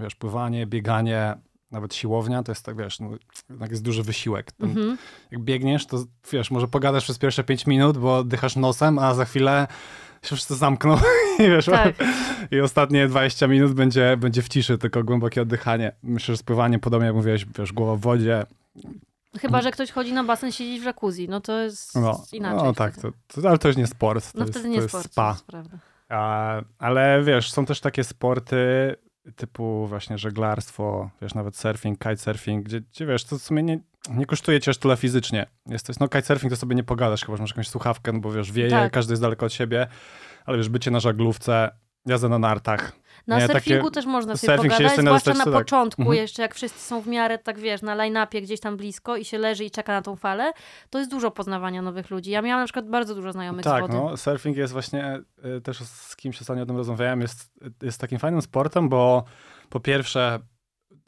wiesz, 0.00 0.14
pływanie, 0.14 0.66
bieganie, 0.66 1.34
nawet 1.70 1.94
siłownia, 1.94 2.42
to 2.42 2.52
jest 2.52 2.64
tak, 2.64 2.76
wiesz, 2.76 3.00
no, 3.00 3.10
jednak 3.50 3.70
jest 3.70 3.82
duży 3.82 4.02
wysiłek. 4.02 4.52
Tam, 4.52 4.68
mhm. 4.70 4.98
Jak 5.30 5.40
biegniesz, 5.40 5.86
to 5.86 6.04
wiesz, 6.32 6.50
może 6.50 6.68
pogadasz 6.68 7.04
przez 7.04 7.18
pierwsze 7.18 7.44
5 7.44 7.66
minut, 7.66 7.98
bo 7.98 8.24
dychasz 8.24 8.56
nosem, 8.56 8.98
a 8.98 9.14
za 9.14 9.24
chwilę 9.24 9.66
się 10.22 10.36
wszyscy 10.36 10.54
zamkną 10.56 10.96
i 11.38 11.42
wiesz, 11.42 11.66
Tak. 11.66 11.94
i 12.50 12.60
ostatnie 12.60 13.08
20 13.08 13.46
minut 13.46 13.72
będzie, 13.72 14.16
będzie 14.16 14.42
w 14.42 14.48
ciszy, 14.48 14.78
tylko 14.78 15.04
głębokie 15.04 15.42
oddychanie. 15.42 15.92
Myślę, 16.02 16.34
że 16.34 16.36
spływanie, 16.38 16.78
podobnie 16.78 17.06
jak 17.06 17.16
mówiłeś, 17.16 17.46
wiesz, 17.58 17.72
głowa 17.72 17.96
w 17.96 18.00
wodzie, 18.00 18.46
Chyba, 19.40 19.62
że 19.62 19.70
ktoś 19.70 19.90
chodzi 19.90 20.12
na 20.12 20.24
basen 20.24 20.52
siedzieć 20.52 20.80
w 20.80 20.84
jacuzzi, 20.84 21.28
no 21.28 21.40
to 21.40 21.60
jest 21.60 21.94
no, 21.94 22.24
inaczej. 22.32 22.64
no 22.64 22.72
tak, 22.72 22.96
to, 22.96 23.10
to, 23.26 23.48
ale 23.48 23.58
to 23.58 23.68
już 23.68 23.76
nie 23.76 23.86
sport, 23.86 24.32
to 24.32 24.38
No 24.38 24.44
jest, 24.44 24.52
wtedy 24.52 24.64
to 24.64 24.68
nie 24.68 24.76
jest 24.76 24.88
sport, 24.88 25.04
spa. 25.12 25.22
to 25.24 25.30
jest 25.32 25.46
prawda. 25.46 25.78
A, 26.08 26.60
ale 26.78 27.22
wiesz, 27.24 27.52
są 27.52 27.66
też 27.66 27.80
takie 27.80 28.04
sporty 28.04 28.56
typu 29.36 29.86
właśnie 29.86 30.18
żeglarstwo, 30.18 31.10
wiesz, 31.22 31.34
nawet 31.34 31.56
surfing, 31.56 31.98
kitesurfing, 31.98 32.64
gdzie, 32.64 32.80
gdzie 32.80 33.06
wiesz, 33.06 33.24
to 33.24 33.38
w 33.38 33.42
sumie 33.42 33.62
nie, 33.62 33.80
nie 34.08 34.26
kosztuje 34.26 34.60
cię 34.60 34.70
aż 34.70 34.78
tyle 34.78 34.96
fizycznie. 34.96 35.46
Jesteś, 35.66 35.98
no 35.98 36.08
kitesurfing 36.08 36.52
to 36.52 36.56
sobie 36.56 36.74
nie 36.76 36.84
pogadasz, 36.84 37.24
chyba 37.24 37.36
że 37.36 37.42
masz 37.42 37.50
jakąś 37.50 37.68
słuchawkę, 37.68 38.12
no 38.12 38.20
bo 38.20 38.32
wiesz, 38.32 38.52
wieje, 38.52 38.70
Tak. 38.70 38.92
każdy 38.92 39.12
jest 39.12 39.22
daleko 39.22 39.46
od 39.46 39.52
siebie, 39.52 39.86
ale 40.46 40.56
wiesz, 40.58 40.68
bycie 40.68 40.90
na 40.90 41.00
żaglówce, 41.00 41.70
jazda 42.06 42.28
na 42.28 42.38
nartach. 42.38 42.92
Na 43.26 43.36
Nie, 43.38 43.48
takie- 43.48 43.52
surfingu 43.60 43.90
też 43.90 44.06
można 44.06 44.36
sobie 44.36 44.52
surfing 44.54 44.72
się 44.72 44.78
pogadać, 44.78 44.96
na 44.96 45.02
zwłaszcza 45.02 45.34
na 45.34 45.44
tak. 45.44 45.52
początku 45.52 46.02
Mhm. 46.02 46.18
jeszcze, 46.18 46.42
jak 46.42 46.54
wszyscy 46.54 46.80
są 46.80 47.00
w 47.00 47.06
miarę, 47.06 47.38
tak 47.38 47.58
wiesz, 47.58 47.82
na 47.82 47.94
line-upie 47.94 48.42
gdzieś 48.42 48.60
tam 48.60 48.76
blisko 48.76 49.16
i 49.16 49.24
się 49.24 49.38
leży 49.38 49.64
i 49.64 49.70
czeka 49.70 49.92
na 49.92 50.02
tą 50.02 50.16
falę, 50.16 50.52
to 50.90 50.98
jest 50.98 51.10
dużo 51.10 51.30
poznawania 51.30 51.82
nowych 51.82 52.10
ludzi. 52.10 52.30
Ja 52.30 52.42
miałam 52.42 52.62
na 52.62 52.66
przykład 52.66 52.88
bardzo 52.88 53.14
dużo 53.14 53.32
znajomych 53.32 53.60
z 53.62 53.64
Tak, 53.64 53.82
wody. 53.82 53.94
no, 53.94 54.16
surfing 54.16 54.56
jest 54.56 54.72
właśnie, 54.72 55.20
y, 55.58 55.60
też 55.60 55.78
z 55.78 56.16
kimś 56.16 56.40
ostatnio 56.40 56.62
o 56.62 56.66
tym 56.66 56.76
rozmawiałem, 56.76 57.20
jest, 57.20 57.52
jest 57.82 58.00
takim 58.00 58.18
fajnym 58.18 58.42
sportem, 58.42 58.88
bo 58.88 59.24
po 59.68 59.80
pierwsze 59.80 60.38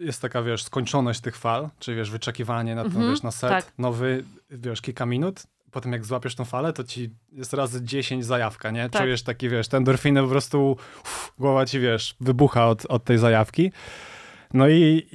jest 0.04 0.22
taka, 0.22 0.42
wiesz, 0.42 0.62
skończoność 0.64 1.20
tych 1.20 1.36
fal, 1.36 1.68
czyli 1.78 1.96
wiesz, 1.96 2.10
wyczekiwanie 2.10 2.74
na, 2.74 2.82
ten, 2.82 2.92
Mhm, 2.92 3.10
wiesz, 3.10 3.22
na 3.22 3.30
set, 3.30 3.50
tak. 3.50 3.72
nowy, 3.78 4.24
wiesz, 4.50 4.80
kilka 4.80 5.06
minut, 5.06 5.42
potem 5.70 5.92
jak 5.92 6.04
złapiesz 6.04 6.34
tą 6.34 6.44
falę, 6.44 6.72
to 6.72 6.84
ci 6.84 7.10
jest 7.32 7.52
razy 7.52 7.82
10 7.82 8.24
zajawka, 8.24 8.70
nie? 8.70 8.90
Tak. 8.90 9.02
Czujesz 9.02 9.22
taki, 9.22 9.48
wiesz, 9.48 9.68
te 9.68 9.76
endorfiny 9.76 10.22
po 10.22 10.28
prostu, 10.28 10.76
uff, 11.04 11.32
głowa 11.38 11.66
ci, 11.66 11.80
wiesz, 11.80 12.14
wybucha 12.20 12.68
od, 12.68 12.86
od 12.86 13.04
tej 13.04 13.18
zajawki. 13.18 13.72
No 14.54 14.68
i, 14.68 15.06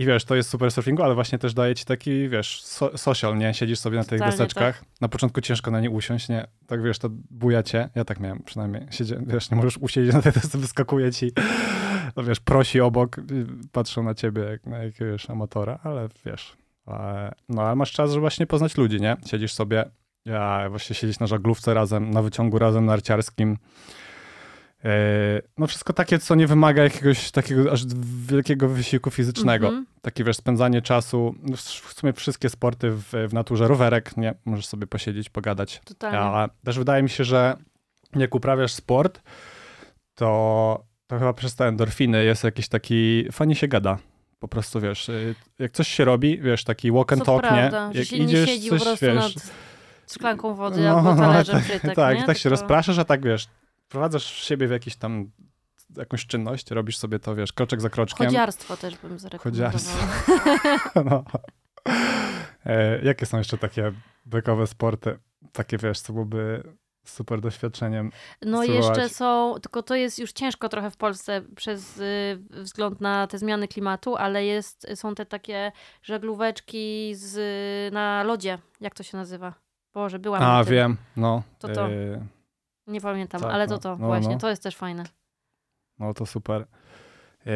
i, 0.00 0.06
wiesz, 0.06 0.24
to 0.24 0.34
jest 0.36 0.50
super 0.50 0.72
surfingu, 0.72 1.02
ale 1.02 1.14
właśnie 1.14 1.38
też 1.38 1.54
daje 1.54 1.74
ci 1.74 1.84
taki, 1.84 2.28
wiesz, 2.28 2.62
so, 2.62 2.98
social, 2.98 3.38
nie? 3.38 3.54
Siedzisz 3.54 3.78
sobie 3.78 3.96
na 3.96 4.04
tych 4.04 4.10
Totalnie 4.18 4.32
deseczkach. 4.32 4.84
Na 5.00 5.08
początku 5.08 5.40
ciężko 5.40 5.70
na 5.70 5.80
nie 5.80 5.90
usiąść, 5.90 6.28
nie? 6.28 6.46
Tak 6.66 6.82
wiesz, 6.82 6.98
to 6.98 7.08
buja 7.30 7.62
cię. 7.62 7.88
Ja 7.94 8.04
tak 8.04 8.20
miałem 8.20 8.42
przynajmniej. 8.42 8.86
Siedzie, 8.90 9.20
wiesz, 9.26 9.50
nie 9.50 9.56
możesz 9.56 9.78
usiedzieć 9.78 10.14
na 10.14 10.22
tej 10.22 10.32
desce, 10.32 10.58
wyskakuje 10.58 11.12
ci, 11.12 11.32
no 12.16 12.22
wiesz, 12.24 12.40
prosi 12.40 12.80
obok, 12.80 13.18
y, 13.18 13.22
patrzą 13.72 14.02
na 14.02 14.14
ciebie 14.14 14.42
jak 14.42 14.66
na 14.66 14.78
jakiegoś 14.78 15.30
amatora, 15.30 15.78
ale 15.82 16.08
wiesz. 16.26 16.56
e, 16.88 17.32
No, 17.48 17.62
ale 17.62 17.76
masz 17.76 17.92
czas, 17.92 18.10
żeby 18.10 18.20
właśnie 18.20 18.46
poznać 18.46 18.76
ludzi, 18.76 19.00
nie? 19.00 19.16
Siedzisz 19.26 19.52
sobie, 19.52 19.84
ja 20.24 20.70
właśnie 20.70 20.96
siedzieć 20.96 21.20
na 21.20 21.26
żaglówce 21.26 21.74
razem, 21.74 22.10
na 22.10 22.22
wyciągu 22.22 22.58
razem 22.58 22.84
narciarskim. 22.86 23.52
E, 23.52 23.56
no 25.58 25.66
wszystko 25.66 25.92
takie, 25.92 26.18
co 26.18 26.34
nie 26.34 26.46
wymaga 26.46 26.82
jakiegoś 26.82 27.30
takiego 27.30 27.72
aż 27.72 27.84
wielkiego 28.26 28.68
wysiłku 28.68 29.10
fizycznego. 29.10 29.66
Mhm. 29.66 29.86
Takie, 30.02 30.24
wiesz, 30.24 30.36
spędzanie 30.36 30.82
czasu, 30.82 31.34
no 31.42 31.56
w 31.56 31.92
sumie 31.92 32.12
wszystkie 32.12 32.48
sporty 32.48 32.90
w, 32.90 33.04
w 33.28 33.32
naturze, 33.32 33.68
rowerek, 33.68 34.16
nie, 34.16 34.34
możesz 34.44 34.66
sobie 34.66 34.86
posiedzieć, 34.86 35.30
pogadać. 35.30 35.80
Totalnie. 35.84 36.18
Ale 36.18 36.48
też 36.64 36.78
wydaje 36.78 37.02
mi 37.02 37.10
się, 37.10 37.24
że 37.24 37.56
jak 38.16 38.34
uprawiasz 38.34 38.72
sport, 38.72 39.22
to, 40.14 40.84
to 41.06 41.18
chyba 41.18 41.32
przez 41.32 41.54
te 41.54 41.66
endorfiny 41.66 42.24
jest 42.24 42.44
jakiś 42.44 42.68
taki, 42.68 43.26
fajnie 43.32 43.54
się 43.54 43.68
gada. 43.68 43.98
Po 44.38 44.48
prostu, 44.48 44.80
wiesz, 44.80 45.08
y, 45.08 45.34
jak 45.58 45.72
coś 45.72 45.88
się 45.88 46.04
robi, 46.04 46.38
wiesz, 46.38 46.64
taki 46.64 46.92
walk 46.92 47.12
and 47.12 47.24
Co 47.24 47.26
talk, 47.26 47.42
prawda, 47.42 47.88
nie? 47.88 47.98
Jak 47.98 48.08
się 48.08 48.24
nie 48.24 48.46
siedzi 48.46 48.70
po 48.70 48.76
prostu 48.76 49.06
wiesz, 49.06 49.34
nad 49.34 49.52
szklanką 50.12 50.54
wody 50.54 50.80
no, 50.80 50.96
albo 50.96 51.16
talerzem 51.22 51.62
tak, 51.82 51.94
tak, 51.94 52.18
nie? 52.18 52.24
tak 52.24 52.36
się 52.36 52.42
Tylko- 52.42 52.60
rozpraszasz, 52.60 52.98
a 52.98 53.04
tak, 53.04 53.24
wiesz, 53.24 53.48
wprowadzasz 53.90 54.24
siebie 54.24 54.68
w 54.68 54.70
jakiś 54.70 54.96
tam, 54.96 55.30
jakąś 55.96 56.26
czynność, 56.26 56.70
robisz 56.70 56.96
sobie 56.98 57.18
to, 57.18 57.34
wiesz, 57.34 57.52
kroczek 57.52 57.80
za 57.80 57.90
kroczkiem. 57.90 58.26
Chodziarstwo 58.26 58.76
też 58.76 58.96
bym 58.96 59.18
zarekomendowała. 59.18 59.70
Chodziarstwo. 59.70 60.06
No. 61.04 61.24
E, 62.66 63.02
jakie 63.02 63.26
są 63.26 63.38
jeszcze 63.38 63.58
takie 63.58 63.92
bekowe 64.26 64.66
sporty? 64.66 65.18
Takie, 65.52 65.78
wiesz, 65.78 66.00
co 66.00 66.12
byłoby 66.12 66.62
super 67.04 67.40
doświadczeniem. 67.40 68.12
No 68.42 68.62
spróbować. 68.62 68.98
jeszcze 68.98 69.14
są, 69.14 69.54
tylko 69.62 69.82
to 69.82 69.94
jest 69.94 70.18
już 70.18 70.32
ciężko 70.32 70.68
trochę 70.68 70.90
w 70.90 70.96
Polsce 70.96 71.42
przez 71.56 71.98
y, 71.98 72.38
wzgląd 72.50 73.00
na 73.00 73.26
te 73.26 73.38
zmiany 73.38 73.68
klimatu, 73.68 74.16
ale 74.16 74.44
jest, 74.44 74.86
są 74.94 75.14
te 75.14 75.26
takie 75.26 75.72
żaglóweczki 76.02 77.12
z, 77.14 77.94
na 77.94 78.22
lodzie. 78.22 78.58
Jak 78.80 78.94
to 78.94 79.02
się 79.02 79.16
nazywa? 79.16 79.54
Boże, 79.94 80.18
byłam 80.18 80.42
A, 80.42 80.64
wiem, 80.64 80.96
no. 81.16 81.42
To 81.58 81.68
to. 81.68 81.90
e, 81.90 82.26
Nie 82.90 83.00
pamiętam, 83.00 83.40
Tak, 83.40 83.50
ale 83.50 83.66
no, 83.66 83.78
to 83.78 83.82
to 83.82 83.96
no, 83.96 84.06
właśnie, 84.06 84.32
no. 84.34 84.38
to 84.40 84.50
jest 84.50 84.62
też 84.62 84.76
fajne. 84.76 85.04
No 85.98 86.14
to 86.14 86.26
super. 86.26 86.66
E, 87.46 87.50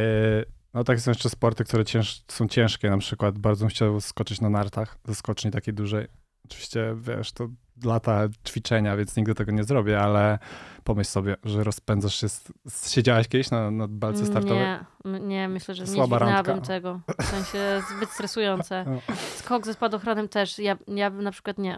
No 0.75 0.85
tak 0.85 1.01
są 1.01 1.11
jeszcze 1.11 1.31
sporty, 1.31 1.65
które 1.65 1.85
cięż, 1.85 2.23
są 2.29 2.49
ciężkie, 2.49 2.91
na 2.91 2.99
przykład 2.99 3.39
bardzo 3.39 3.61
bym 3.65 3.69
chciał 3.69 4.01
skoczyć 4.01 4.41
na 4.41 4.51
nartach, 4.51 4.99
ze 5.05 5.15
skoczni 5.15 5.51
takiej 5.51 5.75
dużej. 5.75 6.07
Oczywiście, 6.45 6.97
wiesz, 6.99 7.33
to 7.33 7.49
lata 7.85 8.29
ćwiczenia, 8.49 8.97
więc 8.97 9.17
nigdy 9.17 9.35
tego 9.35 9.53
nie 9.53 9.65
zrobię, 9.65 10.01
ale 10.01 10.39
pomyśl 10.85 11.11
sobie, 11.11 11.37
że 11.45 11.65
rozpędzasz 11.65 12.15
się, 12.15 12.29
z, 12.29 12.93
siedziałaś 12.93 13.29
kiedyś 13.29 13.51
na, 13.51 13.71
na 13.71 13.89
balce 13.89 14.27
startowej? 14.27 14.67
Nie, 15.05 15.21
nie, 15.21 15.49
myślę, 15.49 15.75
że 15.75 15.83
nie 15.85 15.91
Słaba 15.91 16.17
dźwignęłabym 16.17 16.55
randka. 16.55 16.67
tego. 16.67 17.01
W 17.21 17.25
sensie 17.25 17.83
zbyt 17.97 18.11
stresujące. 18.11 18.85
No. 18.89 19.01
Skok 19.37 19.67
ze 19.67 19.75
spadochronem 19.75 20.29
też, 20.29 20.59
ja, 20.59 20.77
ja 20.89 21.11
bym 21.11 21.23
na 21.23 21.31
przykład 21.31 21.59
nie. 21.59 21.77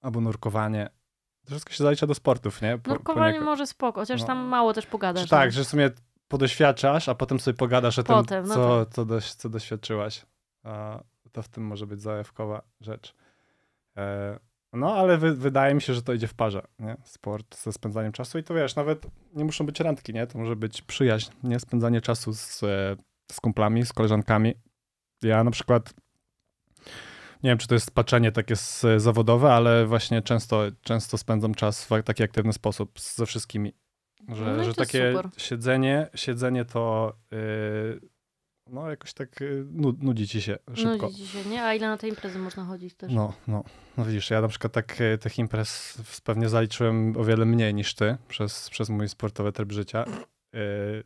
Albo 0.00 0.20
nurkowanie. 0.20 0.90
Wszystko 1.50 1.72
się 1.72 1.84
zalicza 1.84 2.06
do 2.06 2.14
sportów, 2.14 2.62
nie? 2.62 2.78
Po- 2.78 2.90
Nurkowanie 2.90 3.26
poniekąd. 3.26 3.44
może 3.44 3.66
spoko, 3.66 4.00
chociaż 4.00 4.20
No. 4.20 4.26
tam 4.26 4.38
mało 4.38 4.72
też 4.72 4.86
pogadasz. 4.86 5.24
Czy 5.24 5.30
tak, 5.30 5.46
no. 5.48 5.50
że 5.52 5.64
w 5.64 5.68
sumie 5.68 5.90
podoświadczasz, 6.28 7.08
a 7.08 7.14
potem 7.14 7.40
sobie 7.40 7.56
pogadasz 7.56 7.98
o 7.98 8.02
tym, 8.02 8.14
Potem, 8.14 8.46
no 8.46 8.54
co, 8.54 8.86
co, 8.86 9.04
doś, 9.04 9.32
co 9.34 9.48
doświadczyłaś. 9.48 10.26
A 10.64 11.00
to 11.32 11.42
w 11.42 11.48
tym 11.48 11.64
może 11.66 11.86
być 11.86 12.00
zajawkowa 12.02 12.62
rzecz. 12.80 13.14
E, 13.96 14.38
no, 14.72 14.94
ale 14.94 15.18
wy, 15.18 15.34
wydaje 15.34 15.74
mi 15.74 15.82
się, 15.82 15.94
że 15.94 16.02
to 16.02 16.12
idzie 16.12 16.26
w 16.28 16.34
parze, 16.34 16.62
nie? 16.78 16.96
Sport 17.04 17.56
ze 17.62 17.72
spędzaniem 17.72 18.12
czasu 18.12 18.38
i 18.38 18.44
to 18.44 18.54
wiesz, 18.54 18.76
nawet 18.76 19.06
nie 19.34 19.44
muszą 19.44 19.66
być 19.66 19.80
randki, 19.80 20.14
nie? 20.14 20.26
To 20.26 20.38
może 20.38 20.56
być 20.56 20.82
przyjaźń, 20.82 21.30
nie? 21.42 21.60
Spędzanie 21.60 22.00
czasu 22.00 22.32
z, 22.34 22.62
e, 22.62 22.96
z 23.32 23.40
kumplami, 23.40 23.86
z 23.86 23.92
koleżankami. 23.92 24.54
Ja 25.22 25.44
na 25.44 25.50
przykład 25.50 25.94
nie 27.42 27.50
wiem, 27.50 27.58
czy 27.58 27.68
to 27.68 27.74
jest 27.74 27.90
patrzenie 27.90 28.32
takie 28.32 28.54
zawodowe, 28.96 29.52
ale 29.52 29.86
właśnie 29.86 30.22
często, 30.22 30.62
często 30.82 31.18
spędzam 31.18 31.54
czas 31.54 31.84
w 31.84 32.02
taki 32.04 32.22
aktywny 32.22 32.52
sposób 32.52 33.00
ze 33.00 33.26
wszystkimi. 33.26 33.72
Że, 34.28 34.56
No 34.56 34.64
że 34.64 34.74
takie 34.74 35.12
super. 35.12 35.30
siedzenie, 35.36 36.08
siedzenie 36.14 36.64
to 36.64 37.12
yy, 37.30 38.00
no 38.66 38.90
jakoś 38.90 39.12
tak 39.12 39.40
yy, 39.40 39.66
nu- 39.70 39.96
nudzi 39.98 40.28
ci 40.28 40.42
się 40.42 40.58
szybko. 40.74 41.06
Nudzi 41.06 41.22
ci 41.22 41.26
się, 41.26 41.44
nie? 41.44 41.64
A 41.64 41.74
ile 41.74 41.88
na 41.88 41.96
te 41.96 42.08
imprezy 42.08 42.38
można 42.38 42.64
chodzić 42.64 42.94
też? 42.94 43.12
No, 43.12 43.32
no, 43.48 43.64
no 43.96 44.04
widzisz, 44.04 44.30
ja 44.30 44.40
na 44.40 44.48
przykład 44.48 44.72
tak 44.72 45.00
yy, 45.00 45.18
tych 45.18 45.38
imprez 45.38 45.98
pewnie 46.24 46.48
zaliczyłem 46.48 47.16
o 47.16 47.24
wiele 47.24 47.46
mniej 47.46 47.74
niż 47.74 47.94
ty 47.94 48.16
przez, 48.28 48.70
przez 48.70 48.88
mój 48.88 49.08
sportowy 49.08 49.52
tryb 49.52 49.72
życia. 49.72 50.04
Yy, 50.52 50.60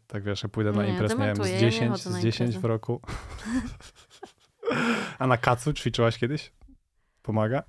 tak 0.07 0.23
wiesz, 0.25 0.43
ja 0.43 0.49
pójdę 0.49 0.73
na 0.73 0.87
imprez, 0.87 1.19
nie 1.19 1.25
wiem, 1.27 1.37
z 1.37 1.49
ja 1.49 1.55
nie 1.55 1.61
10, 1.61 1.91
chodzę 1.91 2.11
na 2.11 2.21
z 2.21 2.23
10 2.23 2.59
w 2.59 2.65
roku. 2.65 3.01
A 5.19 5.27
na 5.27 5.37
kacu 5.37 5.73
ćwiczyłaś 5.73 6.19
kiedyś? 6.19 6.53
Pomaga? 7.23 7.63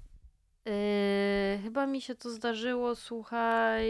Yy, 0.66 1.60
chyba 1.64 1.86
mi 1.88 2.02
się 2.02 2.16
to 2.16 2.30
zdarzyło, 2.30 2.96
słuchaj, 2.96 3.86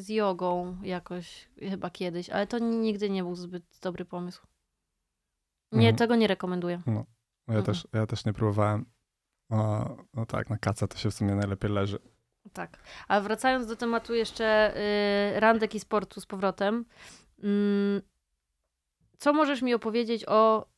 z 0.00 0.08
jogą 0.08 0.76
jakoś, 0.82 1.48
chyba 1.60 1.90
kiedyś, 1.90 2.30
ale 2.30 2.46
to 2.46 2.58
nigdy 2.58 3.10
nie 3.10 3.22
był 3.22 3.34
zbyt 3.36 3.64
dobry 3.82 4.04
pomysł. 4.04 4.46
Nie, 5.72 5.78
Mhm. 5.88 5.96
tego 5.96 6.16
nie 6.16 6.26
rekomenduję. 6.26 6.82
No, 6.86 6.92
ja, 7.48 7.54
Mhm. 7.58 7.64
też, 7.64 7.88
ja 7.92 8.06
też 8.06 8.24
nie 8.24 8.32
próbowałem. 8.32 8.84
O, 9.50 9.96
no 10.14 10.26
tak, 10.26 10.50
na 10.50 10.58
kaca 10.58 10.86
to 10.88 10.98
się 10.98 11.10
w 11.10 11.14
sumie 11.14 11.34
najlepiej 11.34 11.70
leży. 11.70 11.98
Tak. 12.52 12.78
A 13.08 13.20
wracając 13.20 13.66
do 13.66 13.76
tematu 13.76 14.14
jeszcze 14.14 14.74
yy, 15.34 15.40
randek 15.40 15.74
i 15.74 15.80
sportu 15.80 16.20
z 16.20 16.26
powrotem, 16.26 16.84
mm, 17.42 18.02
co 19.18 19.32
możesz 19.32 19.62
mi 19.62 19.74
opowiedzieć 19.74 20.24
o 20.28 20.69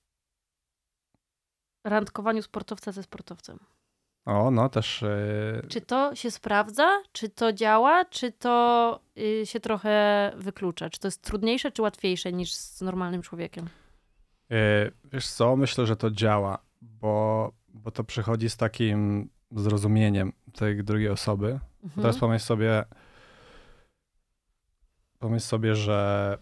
randkowaniu 1.85 2.43
sportowca 2.43 2.93
ze 2.93 3.03
sportowcem? 3.03 3.59
O, 4.25 4.51
no 4.51 4.69
też. 4.69 5.03
Yy, 5.63 5.69
Czy 5.69 5.81
to 5.81 6.15
się 6.15 6.31
sprawdza? 6.31 7.03
Czy 7.13 7.29
to 7.29 7.53
działa? 7.53 8.05
Czy 8.05 8.33
to 8.33 9.01
y, 9.19 9.47
się 9.47 9.61
trochę 9.61 10.33
wyklucza? 10.37 10.91
Czy 10.91 11.01
to 11.01 11.09
jest 11.09 11.23
trudniejsze, 11.23 11.73
czy 11.73 11.83
łatwiejsze 11.83 12.33
niż 12.33 12.55
z 12.55 12.81
normalnym 12.81 13.23
człowiekiem? 13.23 13.69
yy, 14.51 14.93
wiesz 15.13 15.27
co, 15.27 15.57
myślę, 15.57 15.87
że 15.87 15.97
to 15.97 16.11
działa, 16.11 16.59
bo, 16.83 17.53
bo 17.69 17.91
to 17.91 18.05
przychodzi 18.05 18.51
z 18.51 18.57
takim 18.57 19.29
zrozumieniem 19.51 20.33
tej 20.53 20.85
drugiej 20.85 21.09
osoby. 21.09 21.61
Mhm. 21.85 22.03
Teraz 22.03 22.19
pomyśl 22.19 22.45
sobie, 22.45 22.85
pomyśl 25.19 25.47
sobie, 25.47 25.75
że, 25.77 26.39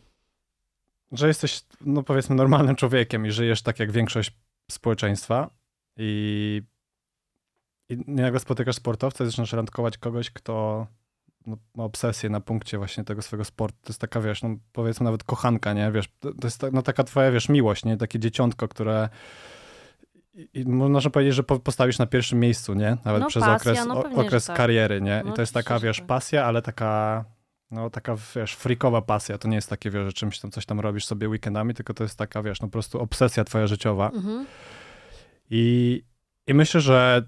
że 1.13 1.29
jesteś, 1.29 1.63
no 1.81 2.03
powiedzmy, 2.03 2.37
normalnym 2.37 2.77
człowiekiem 2.77 3.27
i 3.27 3.31
żyjesz 3.31 3.63
tak 3.63 3.79
jak 3.79 3.93
większość 3.93 4.33
społeczeństwa 4.71 5.51
i, 5.97 6.63
i 7.89 7.97
nagle 8.07 8.41
spotykasz 8.41 8.77
sportowca 8.77 9.25
i 9.25 9.27
zaczynasz 9.27 9.53
randkować 9.53 9.99
kogoś, 9.99 10.31
kto 10.31 10.87
no, 11.47 11.57
ma 11.75 11.85
obsesję 11.85 12.31
na 12.31 12.41
punkcie 12.41 12.79
właśnie 12.79 13.05
tego 13.05 13.23
swojego 13.23 13.45
sportu. 13.45 13.79
To 13.83 13.89
jest 13.89 14.01
taka, 14.01 14.21
wiesz, 14.21 14.43
no 14.43 14.57
powiedzmy 14.73 15.05
nawet 15.05 15.25
kochanka, 15.25 15.73
nie? 15.73 15.93
Wiesz, 15.93 16.09
to, 16.21 16.35
to 16.35 16.47
jest 16.47 16.61
ta, 16.61 16.71
no, 16.73 16.83
taka 16.83 17.05
twoja, 17.05 17.31
wiesz, 17.31 17.49
miłość, 17.49 17.85
nie? 17.85 17.97
Takie 17.97 18.19
dzieciątko, 18.19 18.69
które 18.69 19.09
i, 20.35 20.49
i 20.55 20.67
można 20.67 21.11
powiedzieć, 21.11 21.35
że 21.35 21.43
po, 21.43 21.59
postawisz 21.59 21.99
na 21.99 22.07
pierwszym 22.07 22.41
miejscu, 22.41 22.75
nie? 22.75 22.97
Nawet 23.05 23.23
No, 23.23 23.29
przez 23.29 23.43
pasja, 23.45 23.57
okres, 23.73 23.87
no 23.87 24.03
pewnie, 24.03 24.19
okres 24.19 24.45
tak. 24.45 24.57
kariery, 24.57 25.01
nie? 25.01 25.23
I 25.25 25.29
No, 25.29 25.33
to 25.33 25.43
jest 25.43 25.55
taka, 25.55 25.79
wiesz, 25.79 26.01
pasja, 26.01 26.45
ale 26.45 26.63
taka, 26.63 27.25
no 27.71 27.91
taka, 27.91 28.17
wiesz, 28.37 28.55
freakowa 28.55 29.03
pasja. 29.03 29.39
To 29.39 29.49
nie 29.49 29.55
jest 29.55 29.71
takie, 29.71 29.91
wiesz, 29.91 30.07
że 30.07 30.13
czymś 30.13 30.39
tam, 30.39 30.51
coś 30.51 30.67
tam 30.67 30.81
robisz 30.81 31.05
sobie 31.07 31.29
weekendami, 31.29 31.75
tylko 31.75 31.95
to 31.95 32.05
jest 32.05 32.19
taka, 32.19 32.43
wiesz, 32.43 32.61
no 32.61 32.69
po 32.69 32.73
prostu 32.73 33.01
obsesja 33.01 33.45
twoja 33.45 33.67
życiowa. 33.67 34.11
Mhm. 34.11 34.47
I, 35.51 36.03
I 36.47 36.55
myślę, 36.55 36.81
że 36.81 37.23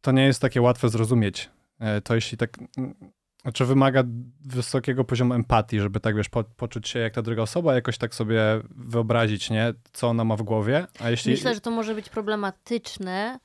to 0.00 0.12
nie 0.12 0.24
jest 0.24 0.40
takie 0.40 0.62
łatwe 0.62 0.88
zrozumieć. 0.88 1.50
E, 1.80 2.00
To 2.00 2.14
jeśli 2.14 2.38
tak, 2.38 2.58
mm, 2.78 2.94
znaczy 3.42 3.64
wymaga 3.64 4.04
wysokiego 4.40 5.04
poziomu 5.04 5.34
empatii, 5.34 5.80
żeby 5.80 6.00
tak, 6.00 6.16
wiesz, 6.16 6.28
po, 6.28 6.44
poczuć 6.44 6.88
się 6.88 6.98
jak 6.98 7.14
ta 7.14 7.22
druga 7.22 7.42
osoba, 7.42 7.74
jakoś 7.74 7.98
tak 7.98 8.14
sobie 8.14 8.40
wyobrazić, 8.70 9.50
nie, 9.50 9.74
co 9.92 10.08
ona 10.08 10.24
ma 10.24 10.36
w 10.36 10.42
głowie, 10.42 10.86
a 11.00 11.10
jeśli... 11.10 11.32
Myślę, 11.32 11.54
że 11.54 11.60
to 11.60 11.70
może 11.70 11.94
być 11.94 12.08
problematyczne 12.08 13.38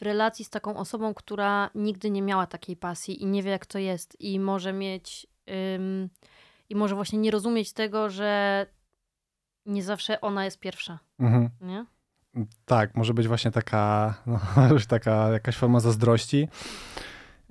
w 0.00 0.02
relacji 0.02 0.44
z 0.44 0.50
taką 0.50 0.76
osobą, 0.76 1.14
która 1.14 1.70
nigdy 1.74 2.10
nie 2.10 2.22
miała 2.22 2.46
takiej 2.46 2.76
pasji 2.76 3.22
i 3.22 3.26
nie 3.26 3.42
wie, 3.42 3.50
jak 3.50 3.66
to 3.66 3.78
jest, 3.78 4.16
i 4.20 4.40
może 4.40 4.72
mieć. 4.72 5.26
Ym, 5.76 6.08
I 6.68 6.74
może 6.76 6.94
właśnie 6.94 7.18
nie 7.18 7.30
rozumieć 7.30 7.72
tego, 7.72 8.10
że 8.10 8.66
nie 9.66 9.82
zawsze 9.82 10.20
ona 10.20 10.44
jest 10.44 10.60
pierwsza, 10.60 10.98
Mhm. 11.18 11.50
nie? 11.60 11.84
Tak, 12.64 12.94
może 12.96 13.14
być 13.14 13.28
właśnie 13.28 13.50
taka, 13.50 14.14
no, 14.26 14.40
taka 14.88 15.28
jakaś 15.28 15.56
forma 15.56 15.80
zazdrości, 15.80 16.48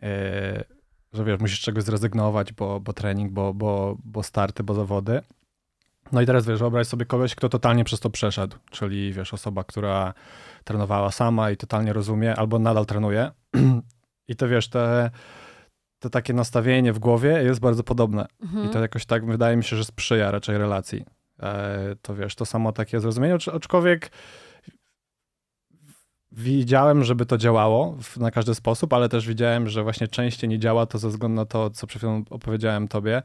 e, 0.01 0.63
że 1.13 1.23
wiesz, 1.25 1.39
musisz 1.39 1.61
czegoś 1.61 1.83
zrezygnować, 1.83 2.53
bo, 2.53 2.79
bo 2.79 2.93
trening, 2.93 3.31
bo, 3.31 3.53
bo, 3.53 3.97
bo 4.03 4.23
starty, 4.23 4.63
bo 4.63 4.73
zawody. 4.73 5.21
No 6.11 6.21
i 6.21 6.25
teraz 6.25 6.45
wiesz, 6.45 6.59
wyobraź 6.59 6.87
sobie 6.87 7.05
kogoś, 7.05 7.35
kto 7.35 7.49
totalnie 7.49 7.83
przez 7.83 7.99
to 7.99 8.09
przeszedł, 8.09 8.57
czyli 8.71 9.13
wiesz, 9.13 9.33
osoba, 9.33 9.63
która 9.63 10.13
trenowała 10.69 11.11
sama 11.11 11.51
i 11.51 11.57
totalnie 11.57 11.93
rozumie, 11.93 12.35
albo 12.35 12.59
nadal 12.59 12.85
trenuje. 12.85 13.31
I 14.27 14.35
to 14.35 14.47
wiesz, 14.47 14.69
te, 14.69 15.09
to 15.99 16.09
takie 16.09 16.33
nastawienie 16.33 16.93
w 16.93 16.99
głowie 16.99 17.29
jest 17.43 17.59
bardzo 17.59 17.83
podobne. 17.83 18.25
Mhm. 18.41 18.65
I 18.65 18.69
to 18.69 18.79
jakoś 18.79 19.05
tak 19.05 19.25
wydaje 19.25 19.57
mi 19.57 19.63
się, 19.63 19.75
że 19.75 19.85
sprzyja 19.85 20.31
raczej 20.31 20.57
relacji. 20.57 21.05
E, 21.39 21.95
to 22.01 22.15
wiesz, 22.15 22.35
to 22.35 22.45
samo 22.45 22.71
takie 22.71 22.99
zrozumienie, 22.99 23.35
acz- 23.35 23.55
aczkolwiek 23.55 24.11
widziałem, 26.31 27.03
żeby 27.03 27.25
to 27.25 27.37
działało 27.37 27.97
na 28.17 28.31
każdy 28.31 28.55
sposób, 28.55 28.93
ale 28.93 29.09
też 29.09 29.27
widziałem, 29.27 29.69
że 29.69 29.83
właśnie 29.83 30.07
częściej 30.07 30.49
nie 30.49 30.59
działa 30.59 30.85
to 30.85 30.97
ze 30.97 31.09
względu 31.09 31.35
na 31.35 31.45
to, 31.45 31.69
co 31.69 31.87
przed 31.87 31.99
chwilą 32.01 32.23
opowiedziałem 32.29 32.87
tobie, 32.87 33.21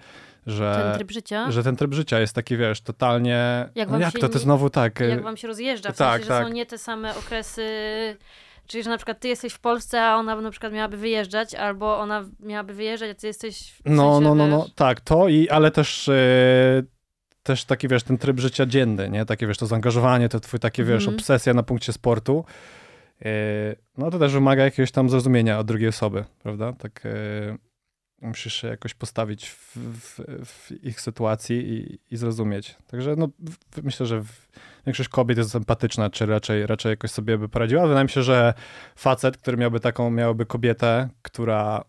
że 0.46 0.82
ten 0.84 0.94
tryb 0.96 1.10
życia. 1.10 1.50
Że 1.50 1.62
ten 1.62 1.76
tryb 1.76 1.94
życia 1.94 2.20
jest 2.20 2.34
taki, 2.34 2.56
wiesz, 2.56 2.80
totalnie. 2.80 3.68
Jak, 3.74 3.90
no 3.90 3.98
jak 3.98 4.18
to, 4.18 4.28
to 4.28 4.38
znowu 4.38 4.70
tak. 4.70 5.00
Jak 5.00 5.22
wam 5.22 5.36
się 5.36 5.48
rozjeżdża, 5.48 5.92
w 5.92 5.96
tak, 5.96 6.12
sensie, 6.12 6.28
tak. 6.28 6.42
że 6.42 6.48
są 6.48 6.54
nie 6.54 6.66
te 6.66 6.78
same 6.78 7.16
okresy. 7.16 7.66
Czyli, 8.66 8.84
że 8.84 8.90
na 8.90 8.96
przykład 8.96 9.20
ty 9.20 9.28
jesteś 9.28 9.52
w 9.52 9.58
Polsce, 9.58 10.02
a 10.02 10.16
ona 10.16 10.40
na 10.40 10.50
przykład 10.50 10.72
miałaby 10.72 10.96
wyjeżdżać, 10.96 11.54
albo 11.54 11.98
ona 11.98 12.24
miałaby 12.40 12.74
wyjeżdżać, 12.74 13.10
a 13.10 13.14
ty 13.14 13.26
jesteś 13.26 13.72
w 13.72 13.80
No, 13.84 14.12
sensie, 14.12 14.24
no, 14.24 14.34
no, 14.34 14.46
no, 14.46 14.62
wiesz, 14.62 14.74
tak, 14.74 15.00
to 15.00 15.28
i, 15.28 15.48
ale 15.48 15.70
też. 15.70 16.08
Yy, 16.08 16.94
też 17.42 17.64
taki, 17.64 17.88
wiesz, 17.88 18.02
ten 18.02 18.18
tryb 18.18 18.40
życia 18.40 18.66
dzienny, 18.66 19.10
nie? 19.10 19.24
Takie, 19.24 19.46
wiesz, 19.46 19.58
to 19.58 19.66
zaangażowanie, 19.66 20.28
to 20.28 20.40
twój 20.40 20.60
takie, 20.60 20.84
wiesz, 20.84 21.02
Mhm. 21.02 21.16
obsesja 21.16 21.54
na 21.54 21.62
punkcie 21.62 21.92
sportu. 21.92 22.44
Yy, 23.24 23.30
no 23.98 24.10
to 24.10 24.18
też 24.18 24.32
wymaga 24.32 24.64
jakiegoś 24.64 24.90
tam 24.90 25.10
zrozumienia 25.10 25.58
od 25.58 25.66
drugiej 25.66 25.88
osoby, 25.88 26.24
prawda? 26.42 26.72
Tak 26.72 27.04
yy, 27.04 27.58
musisz 28.20 28.54
się 28.54 28.68
jakoś 28.68 28.94
postawić 28.94 29.50
w, 29.50 29.76
w, 29.76 30.20
w 30.44 30.84
ich 30.84 31.00
sytuacji 31.00 31.56
i, 31.56 31.98
i 32.14 32.16
zrozumieć. 32.16 32.76
Także 32.86 33.14
no, 33.16 33.28
myślę, 33.82 34.06
że 34.06 34.22
większość 34.86 35.08
kobiet 35.08 35.38
jest 35.38 35.56
empatyczna, 35.56 36.10
czy 36.10 36.26
raczej, 36.26 36.66
raczej 36.66 36.90
jakoś 36.90 37.10
sobie 37.10 37.38
by 37.38 37.48
poradziła. 37.48 37.86
Wydaje 37.86 38.04
mi 38.04 38.10
się, 38.10 38.22
że 38.22 38.54
facet, 38.96 39.36
który 39.36 39.56
miałby 39.56 39.80
taką, 39.80 40.10
miałaby 40.10 40.46
kobietę, 40.46 41.08
która 41.22 41.84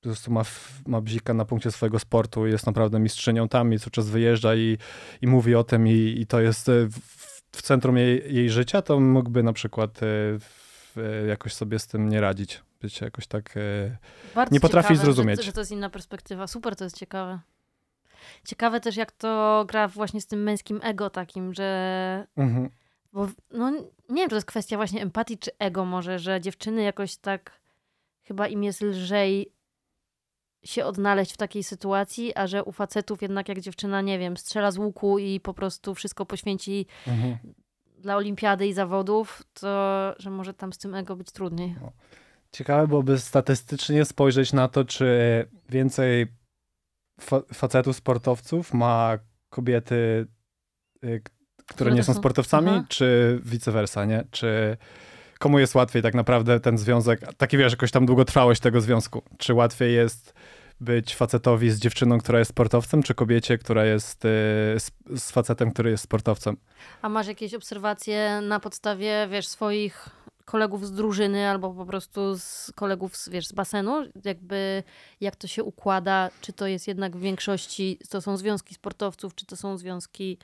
po 0.00 0.08
prostu 0.08 0.32
ma, 0.32 0.42
ma 0.86 1.00
bzika 1.00 1.34
na 1.34 1.44
punkcie 1.44 1.70
swojego 1.70 1.98
sportu, 1.98 2.46
jest 2.46 2.66
naprawdę 2.66 2.98
mistrzynią 2.98 3.48
tam 3.48 3.72
i 3.72 3.78
cały 3.78 3.90
czas 3.90 4.08
wyjeżdża 4.08 4.54
i, 4.54 4.78
i 5.22 5.26
mówi 5.26 5.54
o 5.54 5.64
tym 5.64 5.88
i, 5.88 6.14
i 6.20 6.26
to 6.26 6.40
jest 6.40 6.68
e, 6.68 6.86
w, 6.86 6.98
w 7.52 7.62
centrum 7.62 7.96
jej, 7.96 8.34
jej 8.34 8.50
życia, 8.50 8.82
to 8.82 9.00
mógłby 9.00 9.42
na 9.42 9.52
przykład 9.52 9.96
e, 9.96 10.06
w, 10.40 10.61
jakoś 11.28 11.54
sobie 11.54 11.78
z 11.78 11.86
tym 11.86 12.08
nie 12.08 12.20
radzić. 12.20 12.62
Być 12.80 13.00
jakoś 13.00 13.26
tak... 13.26 13.56
e, 13.56 13.96
Bardzo 14.34 14.54
nie 14.54 14.60
potrafi 14.60 14.88
ciekawe, 14.88 15.04
zrozumieć. 15.04 15.36
Że, 15.36 15.42
że 15.42 15.52
to 15.52 15.60
jest 15.60 15.70
inna 15.72 15.90
perspektywa. 15.90 16.46
Super, 16.46 16.76
to 16.76 16.84
jest 16.84 16.98
ciekawe. 16.98 17.40
Ciekawe 18.46 18.80
też, 18.80 18.96
jak 18.96 19.12
to 19.12 19.64
gra 19.68 19.88
właśnie 19.88 20.20
z 20.20 20.26
tym 20.26 20.42
męskim 20.42 20.80
ego 20.82 21.10
takim, 21.10 21.54
że. 21.54 22.26
Mhm. 22.36 22.70
Bo 23.12 23.28
no, 23.50 23.70
nie 24.08 24.16
wiem, 24.22 24.24
czy 24.26 24.28
to 24.30 24.34
jest 24.34 24.46
kwestia 24.46 24.76
właśnie 24.76 25.02
empatii 25.02 25.38
czy 25.38 25.50
ego, 25.58 25.84
może, 25.84 26.18
że 26.18 26.40
dziewczyny 26.40 26.82
jakoś 26.82 27.16
tak. 27.16 27.62
Chyba 28.22 28.48
im 28.48 28.64
jest 28.64 28.80
lżej 28.80 29.52
się 30.64 30.84
odnaleźć 30.84 31.32
w 31.32 31.36
takiej 31.36 31.62
sytuacji, 31.62 32.34
a 32.34 32.46
że 32.46 32.64
u 32.64 32.72
facetów 32.72 33.22
jednak 33.22 33.48
jak 33.48 33.60
dziewczyna, 33.60 34.00
nie 34.00 34.18
wiem, 34.18 34.36
strzela 34.36 34.70
z 34.70 34.78
łuku 34.78 35.18
i 35.18 35.40
po 35.40 35.54
prostu 35.54 35.94
wszystko 35.94 36.26
poświęci 36.26 36.86
Mhm. 37.06 37.38
Dla 38.02 38.16
olimpiady 38.16 38.66
i 38.66 38.72
zawodów, 38.72 39.42
to 39.54 40.14
że 40.18 40.30
może 40.30 40.54
tam 40.54 40.72
z 40.72 40.78
tym 40.78 40.94
ego 40.94 41.16
być 41.16 41.30
trudniej. 41.30 41.74
Ciekawe 42.52 42.88
byłoby 42.88 43.18
statystycznie 43.18 44.04
spojrzeć 44.04 44.52
na 44.52 44.68
to, 44.68 44.84
czy 44.84 45.06
więcej 45.68 46.26
fa 47.20 47.40
facetów 47.54 47.96
sportowców 47.96 48.74
ma 48.74 49.18
kobiety, 49.50 50.26
y, 51.04 51.22
które 51.66 51.90
nie 51.90 52.00
to 52.00 52.04
są 52.04 52.14
sportowcami, 52.14 52.68
Aha. 52.70 52.84
czy 52.88 53.40
vice 53.44 53.72
versa, 53.72 54.04
nie? 54.04 54.24
Czy 54.30 54.76
komu 55.38 55.58
jest 55.58 55.74
łatwiej 55.74 56.02
tak 56.02 56.14
naprawdę 56.14 56.60
ten 56.60 56.78
związek, 56.78 57.20
taki 57.36 57.56
wiesz, 57.58 57.72
jakoś 57.72 57.90
tam 57.90 58.06
długotrwałość 58.06 58.60
tego 58.60 58.80
związku? 58.80 59.22
Czy 59.38 59.54
łatwiej 59.54 59.94
jest 59.94 60.34
być 60.82 61.14
facetowi 61.16 61.70
z 61.70 61.78
dziewczyną, 61.78 62.18
która 62.18 62.38
jest 62.38 62.50
sportowcem, 62.50 63.02
czy 63.02 63.14
kobiecie, 63.14 63.58
która 63.58 63.84
jest 63.84 64.24
y, 64.24 64.28
z, 65.16 65.30
facetem, 65.30 65.70
który 65.70 65.90
jest 65.90 66.04
sportowcem? 66.04 66.56
A 67.02 67.08
masz 67.08 67.26
jakieś 67.26 67.54
obserwacje 67.54 68.40
na 68.42 68.60
podstawie, 68.60 69.28
wiesz, 69.30 69.48
swoich 69.48 70.08
kolegów 70.44 70.86
z 70.86 70.92
drużyny 70.92 71.48
albo 71.48 71.74
po 71.74 71.86
prostu 71.86 72.38
z 72.38 72.72
kolegów, 72.74 73.16
z, 73.16 73.28
wiesz, 73.28 73.46
z 73.46 73.52
basenu? 73.52 74.04
Jakby 74.24 74.82
jak 75.20 75.36
to 75.36 75.46
się 75.46 75.64
układa? 75.64 76.30
Czy 76.40 76.52
to 76.52 76.66
jest 76.66 76.88
jednak 76.88 77.16
w 77.16 77.20
większości, 77.20 77.98
to 78.08 78.20
są 78.20 78.36
związki 78.36 78.74
sportowców, 78.74 79.34
czy 79.34 79.46
to 79.46 79.56
są 79.56 79.78
związki 79.78 80.38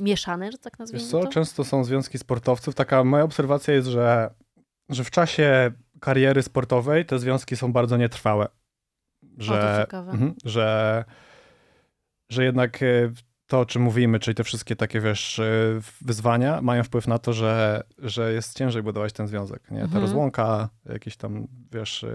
mieszane, 0.00 0.52
że 0.52 0.58
tak 0.58 0.72
Wiesz 0.72 0.78
nazwijmy 0.78 1.08
co, 1.08 1.20
to? 1.20 1.28
często 1.28 1.64
są 1.64 1.84
związki 1.84 2.18
sportowców. 2.18 2.74
Taka 2.74 3.04
moja 3.04 3.24
obserwacja 3.24 3.74
jest, 3.74 3.88
że, 3.88 4.34
że 4.88 5.04
w 5.04 5.10
czasie 5.10 5.72
kariery 6.00 6.42
sportowej 6.42 7.06
te 7.06 7.18
związki 7.18 7.56
są 7.56 7.72
bardzo 7.72 7.96
nietrwałe. 7.96 8.48
Że, 9.40 9.86
mhm, 9.90 10.34
że, 10.44 11.04
że 12.28 12.44
jednak 12.44 12.82
e, 12.82 12.86
to, 13.46 13.60
o 13.60 13.66
czym 13.66 13.82
mówimy, 13.82 14.18
czyli 14.18 14.34
te 14.34 14.44
wszystkie 14.44 14.76
takie, 14.76 15.00
wiesz, 15.00 15.38
e, 15.38 15.44
wyzwania 16.00 16.62
mają 16.62 16.82
wpływ 16.82 17.06
na 17.06 17.18
to, 17.18 17.32
że, 17.32 17.82
że 17.98 18.32
jest 18.32 18.58
ciężej 18.58 18.82
budować 18.82 19.12
ten 19.12 19.26
związek. 19.26 19.70
Nie? 19.70 19.78
Ta 19.78 19.84
Mhm. 19.84 20.02
rozłąka, 20.02 20.68
jakieś 20.88 21.16
tam, 21.16 21.46
wiesz, 21.72 22.04
e, 22.04 22.10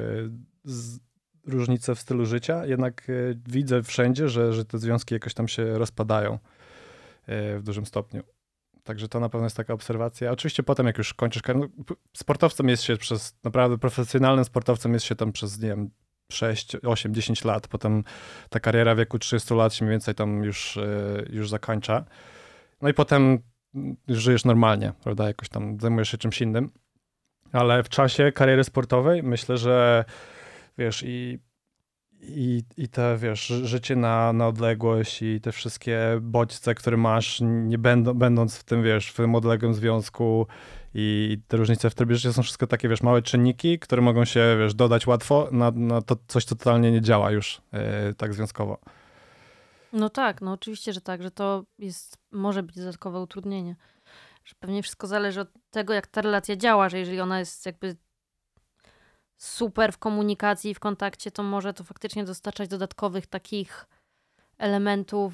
z, 0.64 1.00
różnice 1.48 1.96
w 1.96 2.00
stylu 2.00 2.26
życia, 2.26 2.66
jednak 2.66 3.08
widzę 3.48 3.84
wszędzie, 3.84 4.30
że, 4.30 4.54
że 4.54 4.66
te 4.66 4.80
związki 4.80 5.14
jakoś 5.14 5.34
tam 5.34 5.48
się 5.48 5.78
rozpadają 5.78 6.40
w 7.28 7.62
dużym 7.64 7.86
stopniu. 7.86 8.24
Także 8.86 9.08
to 9.10 9.20
na 9.20 9.30
pewno 9.30 9.46
jest 9.46 9.58
taka 9.58 9.74
obserwacja. 9.74 10.32
Oczywiście 10.32 10.64
potem, 10.64 10.86
jak 10.86 10.98
już 10.98 11.14
kończysz 11.14 11.42
karierę, 11.42 11.68
no, 11.78 11.96
sportowcem 12.14 12.70
jest 12.70 12.84
się 12.84 12.98
przez, 12.98 13.36
naprawdę 13.44 13.78
profesjonalnym 13.78 14.46
sportowcem 14.46 14.94
jest 14.94 15.06
się 15.06 15.16
tam 15.16 15.32
przez, 15.32 15.60
nie 15.62 15.68
wiem, 15.70 15.90
6, 16.32 16.76
8, 16.76 17.14
10 17.14 17.46
lat. 17.46 17.68
Potem 17.68 18.04
ta 18.50 18.60
kariera 18.60 18.96
w 18.96 18.98
wieku 18.98 19.20
30 19.20 19.54
lat 19.54 19.74
się 19.74 19.86
mniej 19.86 19.94
więcej 19.94 20.16
tam 20.16 20.44
już, 20.44 20.78
e, 20.78 21.26
już 21.30 21.50
zakończa. 21.50 22.06
No 22.82 22.90
i 22.90 22.94
potem 22.94 23.40
żyjesz 24.08 24.46
normalnie, 24.46 24.94
prawda? 25.04 25.28
Jakoś 25.28 25.50
tam 25.50 25.80
zajmujesz 25.80 26.10
się 26.10 26.18
czymś 26.18 26.42
innym. 26.42 26.72
Ale 27.52 27.84
w 27.84 27.90
czasie 27.90 28.32
kariery 28.32 28.64
sportowej 28.64 29.24
myślę, 29.24 29.58
że 29.58 30.06
wiesz, 30.78 31.04
i, 31.08 31.40
i, 32.22 32.64
i 32.78 32.88
te, 32.90 33.18
wiesz, 33.18 33.48
ży- 33.48 33.68
życie 33.68 33.96
na, 33.96 34.34
na 34.34 34.48
odległość 34.48 35.22
i 35.22 35.42
te 35.42 35.52
wszystkie 35.52 36.00
bodźce, 36.22 36.76
które 36.76 36.98
masz, 36.98 37.40
nie 37.42 37.78
będą, 37.78 38.14
będąc 38.14 38.58
w 38.58 38.64
tym, 38.64 38.84
wiesz, 38.84 39.08
w 39.08 39.16
tym 39.16 39.36
odległym 39.36 39.74
związku 39.74 40.48
i 40.98 41.38
te 41.48 41.58
różnice 41.58 41.90
w 41.90 41.96
trybie 41.96 42.16
życia 42.16 42.34
są 42.34 42.44
wszystko 42.44 42.68
takie, 42.68 42.90
wiesz, 42.90 43.02
małe 43.02 43.22
czynniki, 43.22 43.80
które 43.80 44.02
mogą 44.02 44.26
się, 44.26 44.56
wiesz, 44.60 44.74
dodać 44.74 45.08
łatwo 45.08 45.50
na, 45.52 45.72
na 45.72 46.02
to 46.02 46.16
coś, 46.28 46.46
co 46.46 46.56
totalnie 46.56 46.92
nie 46.92 47.02
działa 47.02 47.32
już 47.32 47.62
e, 47.72 48.14
tak 48.14 48.34
związkowo. 48.34 48.78
No 49.94 50.10
tak, 50.10 50.42
no 50.42 50.52
oczywiście, 50.52 50.94
że 50.94 51.02
tak, 51.02 51.24
że 51.24 51.32
to 51.32 51.66
jest, 51.80 52.18
może 52.32 52.64
być 52.64 52.76
dodatkowe 52.76 53.20
utrudnienie. 53.20 53.76
Że 54.46 54.56
pewnie 54.60 54.84
wszystko 54.84 55.08
zależy 55.08 55.42
od 55.42 55.50
tego, 55.70 55.94
jak 55.94 56.08
ta 56.08 56.22
relacja 56.22 56.56
działa, 56.56 56.90
że 56.90 57.00
jeżeli 57.00 57.22
ona 57.22 57.40
jest 57.40 57.66
jakby 57.66 57.96
super 59.38 59.94
w 59.94 59.98
komunikacji, 59.98 60.74
w 60.74 60.80
kontakcie, 60.80 61.32
to 61.32 61.44
może 61.44 61.74
to 61.74 61.84
faktycznie 61.84 62.24
dostarczać 62.24 62.70
dodatkowych 62.70 63.28
takich 63.28 63.86
elementów 64.58 65.34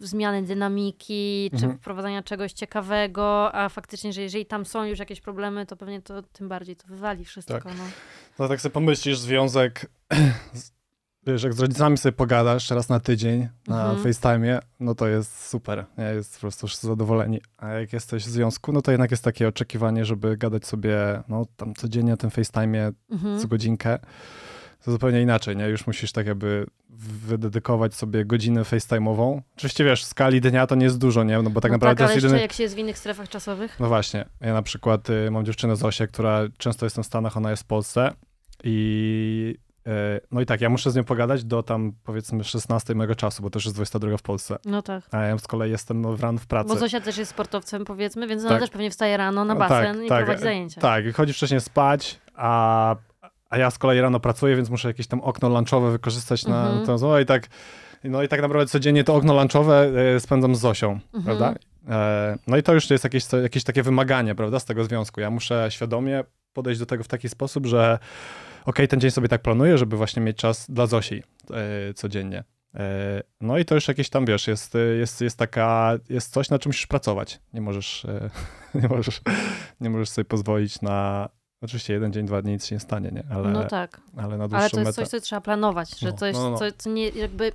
zmiany 0.00 0.42
dynamiki, 0.42 1.50
czy 1.50 1.56
Mhm. 1.64 1.78
wprowadzania 1.78 2.22
czegoś 2.22 2.52
ciekawego, 2.52 3.54
a 3.54 3.68
faktycznie, 3.68 4.12
że 4.12 4.22
jeżeli 4.22 4.46
tam 4.46 4.66
są 4.66 4.84
już 4.84 4.98
jakieś 4.98 5.20
problemy, 5.20 5.66
to 5.66 5.76
pewnie 5.76 6.02
to 6.02 6.22
tym 6.22 6.48
bardziej 6.48 6.76
to 6.76 6.86
wywali 6.88 7.24
wszystko. 7.24 7.54
Tak. 7.54 7.64
No. 7.64 7.84
No 8.38 8.48
tak 8.48 8.60
sobie 8.60 8.72
pomyślisz, 8.72 9.18
związek, 9.18 9.86
wiesz, 11.26 11.42
jak 11.42 11.54
z 11.54 11.60
rodzicami 11.60 11.98
sobie 11.98 12.12
pogadasz 12.12 12.70
raz 12.70 12.88
na 12.88 13.00
tydzień 13.00 13.48
na 13.68 13.90
Mhm. 13.90 14.12
FaceTime'ie, 14.12 14.58
no 14.80 14.94
to 14.94 15.08
jest 15.08 15.46
super, 15.48 15.86
nie? 15.98 16.04
jest 16.04 16.34
po 16.34 16.40
prostu 16.40 16.66
wszyscy 16.66 16.86
zadowoleni. 16.86 17.40
A 17.56 17.68
jak 17.68 17.92
jesteś 17.92 18.24
w 18.24 18.28
związku, 18.30 18.72
no 18.72 18.82
to 18.82 18.90
jednak 18.90 19.10
jest 19.10 19.24
takie 19.24 19.48
oczekiwanie, 19.48 20.04
żeby 20.04 20.36
gadać 20.36 20.66
sobie, 20.66 21.22
no 21.28 21.44
tam 21.56 21.74
codziennie 21.74 22.10
na 22.10 22.16
tym 22.16 22.30
FaceTime'ie 22.30 22.92
Mhm. 23.10 23.40
co 23.40 23.48
godzinkę. 23.48 23.98
To 24.84 24.90
zupełnie 24.90 25.22
inaczej, 25.22 25.56
nie? 25.56 25.68
Już 25.68 25.86
musisz 25.86 26.12
tak 26.12 26.26
jakby 26.26 26.66
wydedykować 27.28 27.94
sobie 27.94 28.24
godzinę 28.24 28.62
FaceTime'ową. 28.62 29.40
Oczywiście 29.56 29.84
wiesz, 29.84 30.04
w 30.04 30.06
skali 30.06 30.40
dnia 30.40 30.66
to 30.66 30.74
nie 30.74 30.84
jest 30.84 30.98
dużo, 30.98 31.24
nie? 31.24 31.42
No 31.42 31.50
bo 31.50 31.60
tak 31.60 31.70
no 31.70 31.74
naprawdę 31.74 32.04
tak, 32.04 32.10
ale 32.10 32.14
jedyny... 32.14 32.40
jak 32.40 32.52
się 32.52 32.62
jest 32.62 32.74
w 32.74 32.78
innych 32.78 32.98
strefach 32.98 33.28
czasowych. 33.28 33.80
No 33.80 33.88
właśnie, 33.88 34.24
ja 34.40 34.52
na 34.52 34.62
przykład 34.62 35.10
y, 35.10 35.30
mam 35.30 35.44
dziewczynę 35.44 35.76
Zosię, 35.76 36.06
która 36.06 36.40
często 36.58 36.86
jestem 36.86 37.04
w 37.04 37.06
Stanach, 37.06 37.36
ona 37.36 37.50
jest 37.50 37.62
w 37.62 37.66
Polsce 37.66 38.12
i 38.64 39.56
y, 39.86 39.90
no 40.30 40.40
i 40.40 40.46
tak, 40.46 40.60
ja 40.60 40.70
muszę 40.70 40.90
z 40.90 40.96
nią 40.96 41.04
pogadać 41.04 41.44
do 41.44 41.62
tam 41.62 41.92
powiedzmy 42.04 42.44
16 42.44 42.94
mojego 42.94 43.14
czasu, 43.14 43.42
bo 43.42 43.50
też 43.50 43.64
jest 43.64 43.76
22 43.76 44.16
w 44.16 44.22
Polsce, 44.22 44.56
No 44.64 44.82
tak. 44.82 45.04
a 45.10 45.22
ja 45.22 45.38
z 45.38 45.46
kolei 45.46 45.70
jestem 45.70 46.00
no, 46.00 46.16
w 46.16 46.20
ran 46.22 46.38
w 46.38 46.46
pracy. 46.46 46.68
Bo 46.68 46.76
Zosia 46.76 47.00
też 47.00 47.18
jest 47.18 47.30
sportowcem, 47.30 47.84
powiedzmy, 47.84 48.26
więc 48.26 48.42
ona 48.42 48.50
Tak. 48.50 48.60
też 48.60 48.70
pewnie 48.70 48.90
wstaje 48.90 49.16
rano 49.16 49.44
na 49.44 49.54
No 49.54 49.60
basen 49.60 49.96
tak, 49.96 50.04
i 50.04 50.08
tak, 50.08 50.24
prowadzi 50.24 50.44
zajęcia. 50.44 50.80
Tak, 50.80 51.14
chodzi 51.14 51.32
wcześniej 51.32 51.60
spać, 51.60 52.20
a, 52.34 52.96
a 53.50 53.58
ja 53.58 53.70
z 53.70 53.78
kolei 53.78 54.00
rano 54.00 54.20
pracuję, 54.20 54.56
więc 54.56 54.70
muszę 54.70 54.88
jakieś 54.88 55.06
tam 55.06 55.20
okno 55.20 55.48
lunchowe 55.48 55.90
wykorzystać 55.90 56.46
na 56.46 56.66
Mhm. 56.68 56.86
to. 56.86 56.96
No 57.06 57.18
i 57.20 57.26
tak, 57.26 57.46
no 58.04 58.22
i 58.22 58.28
tak 58.28 58.42
naprawdę 58.42 58.66
codziennie 58.66 59.04
to 59.04 59.14
okno 59.14 59.34
lunchowe 59.34 59.90
e, 60.16 60.20
spędzam 60.20 60.54
z 60.56 60.60
Zosią, 60.60 61.00
Mhm. 61.14 61.24
prawda? 61.24 61.54
E, 61.88 62.36
No 62.46 62.56
i 62.56 62.62
to 62.62 62.74
już 62.74 62.90
jest 62.90 63.04
jakieś, 63.04 63.24
jakieś 63.42 63.64
takie 63.64 63.82
wymaganie, 63.82 64.34
prawda, 64.34 64.60
z 64.60 64.64
tego 64.64 64.84
związku. 64.84 65.20
Ja 65.20 65.30
muszę 65.30 65.66
świadomie 65.70 66.24
podejść 66.52 66.80
do 66.80 66.86
tego 66.86 67.04
w 67.04 67.08
taki 67.08 67.28
sposób, 67.28 67.66
że 67.66 67.98
okej, 68.66 68.88
ten 68.88 69.00
dzień 69.00 69.10
sobie 69.10 69.28
tak 69.28 69.42
planuję, 69.42 69.78
żeby 69.78 69.96
właśnie 69.96 70.22
mieć 70.22 70.36
czas 70.36 70.70
dla 70.70 70.86
Zosi 70.86 71.22
e, 71.90 71.94
codziennie. 71.94 72.44
No 73.40 73.58
i 73.58 73.64
to 73.64 73.74
już 73.74 73.88
jakieś 73.88 74.10
tam, 74.10 74.26
wiesz, 74.26 74.46
jest, 74.46 74.74
jest, 74.98 75.20
jest 75.20 75.38
taka, 75.38 75.92
jest 76.08 76.32
coś, 76.32 76.50
na 76.50 76.58
czym 76.58 76.70
musisz 76.70 76.86
pracować. 76.86 77.40
Nie 77.52 77.60
możesz, 77.60 78.06
nie 78.82 78.88
możesz, 78.88 79.20
nie 79.80 79.90
możesz 79.90 80.08
sobie 80.08 80.24
pozwolić 80.24 80.82
na, 80.82 81.28
Oczywiście 81.62 81.92
jeden 81.92 82.12
dzień, 82.12 82.26
dwa 82.26 82.42
dni 82.42 82.52
nic 82.52 82.66
się 82.66 82.76
nie 82.76 82.80
stanie, 82.80 83.10
nie? 83.12 83.24
Ale, 83.30 83.48
no 83.48 83.64
tak. 83.64 84.00
ale 84.16 84.38
na 84.38 84.48
dłuższą 84.48 84.60
Ale 84.60 84.70
to 84.70 84.80
jest 84.80 84.88
metę... 84.98 85.02
coś, 85.02 85.08
co 85.08 85.20
trzeba 85.20 85.40
planować, 85.40 85.98
że 85.98 86.06
No, 86.06 86.12
to 86.12 86.26
jest 86.26 86.38
no, 86.40 86.50
no. 86.50 86.58
Co, 86.58 86.64
co 86.78 86.90
nie 86.90 87.08
jakby, 87.08 87.52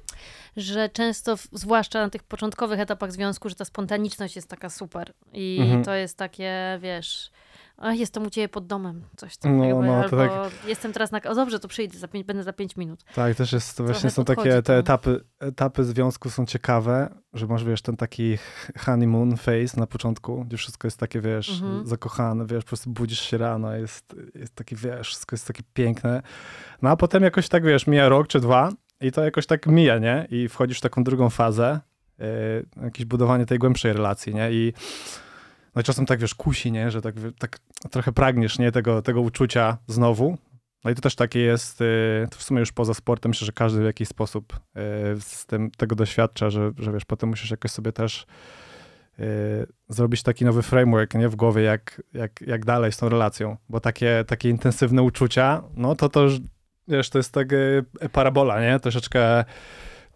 że 0.58 0.89
często, 0.89 1.36
zwłaszcza 1.51 2.01
na 2.01 2.10
tych 2.10 2.24
początkowych 2.24 2.80
etapach 2.80 3.12
związku, 3.12 3.49
że 3.49 3.56
ta 3.56 3.66
spontaniczność 3.66 4.36
jest 4.36 4.49
taka 4.49 4.70
super 4.70 5.14
i 5.34 5.58
Mhm. 5.62 5.84
to 5.84 5.93
jest 5.93 6.18
takie, 6.18 6.80
wiesz, 6.82 7.32
jestem 7.84 8.26
u 8.26 8.30
ciebie 8.30 8.49
pod 8.49 8.67
domem, 8.67 9.03
coś 9.17 9.38
tam 9.38 9.57
No, 9.57 9.82
no, 9.82 9.95
albo 9.95 10.17
jestem 10.67 10.93
teraz 10.93 11.11
na, 11.11 11.21
o 11.21 11.36
dobrze, 11.36 11.59
to 11.59 11.67
przyjdę, 11.67 11.97
za 11.97 12.07
pięć, 12.07 12.26
będę 12.26 12.43
za 12.43 12.53
pięć 12.53 12.76
minut. 12.76 13.03
Tak, 13.15 13.36
też 13.36 13.53
jest, 13.53 13.69
to 13.69 13.76
Trochę 13.76 13.93
właśnie 13.93 14.09
są 14.09 14.26
takie, 14.26 14.61
te 14.61 14.78
etapy, 14.78 15.23
etapy 15.39 15.84
związku 15.84 16.30
są 16.30 16.45
ciekawe, 16.45 17.15
że 17.34 17.47
masz, 17.47 17.63
wiesz, 17.63 17.82
ten 17.82 17.97
taki 17.97 18.38
honeymoon 18.80 19.38
phase 19.38 19.80
na 19.80 19.88
początku, 19.88 20.45
gdzie 20.45 20.57
wszystko 20.57 20.88
jest 20.88 20.97
takie, 20.99 21.21
wiesz, 21.21 21.61
Mhm. 21.61 21.88
zakochane, 21.88 22.45
wiesz, 22.45 22.63
po 22.63 22.67
prostu 22.67 22.89
budzisz 22.89 23.21
się 23.21 23.38
rano, 23.38 23.76
jest, 23.76 24.15
jest 24.36 24.55
taki, 24.55 24.76
wiesz, 24.76 25.07
wszystko 25.07 25.34
jest 25.34 25.47
takie 25.47 25.63
piękne, 25.73 26.21
no 26.82 26.89
a 26.89 26.95
potem 26.95 27.23
jakoś 27.23 27.49
tak, 27.49 27.63
wiesz, 27.65 27.88
mija 27.88 28.09
rok 28.09 28.28
czy 28.28 28.39
dwa 28.39 28.69
i 29.01 29.11
to 29.11 29.23
jakoś 29.23 29.45
tak 29.45 29.65
mija, 29.67 29.97
nie? 29.97 30.28
I 30.30 30.49
wchodzisz 30.49 30.78
w 30.78 30.82
taką 30.82 31.03
drugą 31.03 31.30
fazę, 31.30 31.80
yy, 32.19 32.26
jakieś 32.84 33.05
budowanie 33.05 33.45
tej 33.45 33.59
głębszej 33.59 33.93
relacji, 33.93 34.36
nie? 34.36 34.51
I 34.51 34.73
no 35.76 35.82
i 35.82 35.84
czasem 35.84 36.05
tak, 36.05 36.19
wiesz, 36.19 36.36
kusi, 36.36 36.71
nie? 36.71 36.91
Że 36.91 37.01
tak, 37.01 37.15
tak 37.39 37.59
trochę 37.91 38.11
pragniesz, 38.11 38.59
nie? 38.59 38.71
Tego, 38.71 39.01
tego 39.01 39.21
uczucia 39.21 39.78
znowu, 39.88 40.38
no 40.86 40.91
i 40.91 40.95
to 40.95 41.01
też 41.01 41.15
takie 41.15 41.39
jest, 41.39 41.82
y, 41.82 42.28
to 42.32 42.38
w 42.38 42.43
sumie 42.43 42.59
już 42.59 42.71
poza 42.71 42.93
sportem, 42.93 43.30
myślę, 43.30 43.45
że 43.45 43.51
każdy 43.51 43.82
w 43.82 43.86
jakiś 43.86 44.07
sposób 44.07 44.53
y, 44.53 44.59
z 45.21 45.45
tym, 45.45 45.71
tego 45.71 45.95
doświadcza, 45.95 46.49
że, 46.49 46.71
że 46.78 46.91
wiesz, 46.91 47.05
potem 47.05 47.30
musisz 47.30 47.51
jakoś 47.51 47.71
sobie 47.71 47.91
też 47.91 48.26
y, 49.19 49.23
zrobić 49.89 50.23
taki 50.23 50.45
nowy 50.45 50.61
framework 50.61 51.13
nie, 51.13 51.30
w 51.30 51.36
głowie, 51.36 51.61
jak, 51.61 52.01
jak, 52.13 52.41
jak 52.41 52.65
dalej 52.65 52.91
z 52.91 52.97
tą 52.97 53.09
relacją, 53.09 53.57
bo 53.69 53.80
takie, 53.80 54.23
takie 54.28 54.49
intensywne 54.49 55.03
uczucia, 55.03 55.63
no 55.76 55.95
to 55.95 56.09
to 56.09 56.28
wiesz, 56.88 57.09
to 57.09 57.19
jest 57.19 57.32
tak 57.32 57.47
parabola, 58.11 58.61
nie? 58.61 58.80
Troszeczkę, 58.80 59.45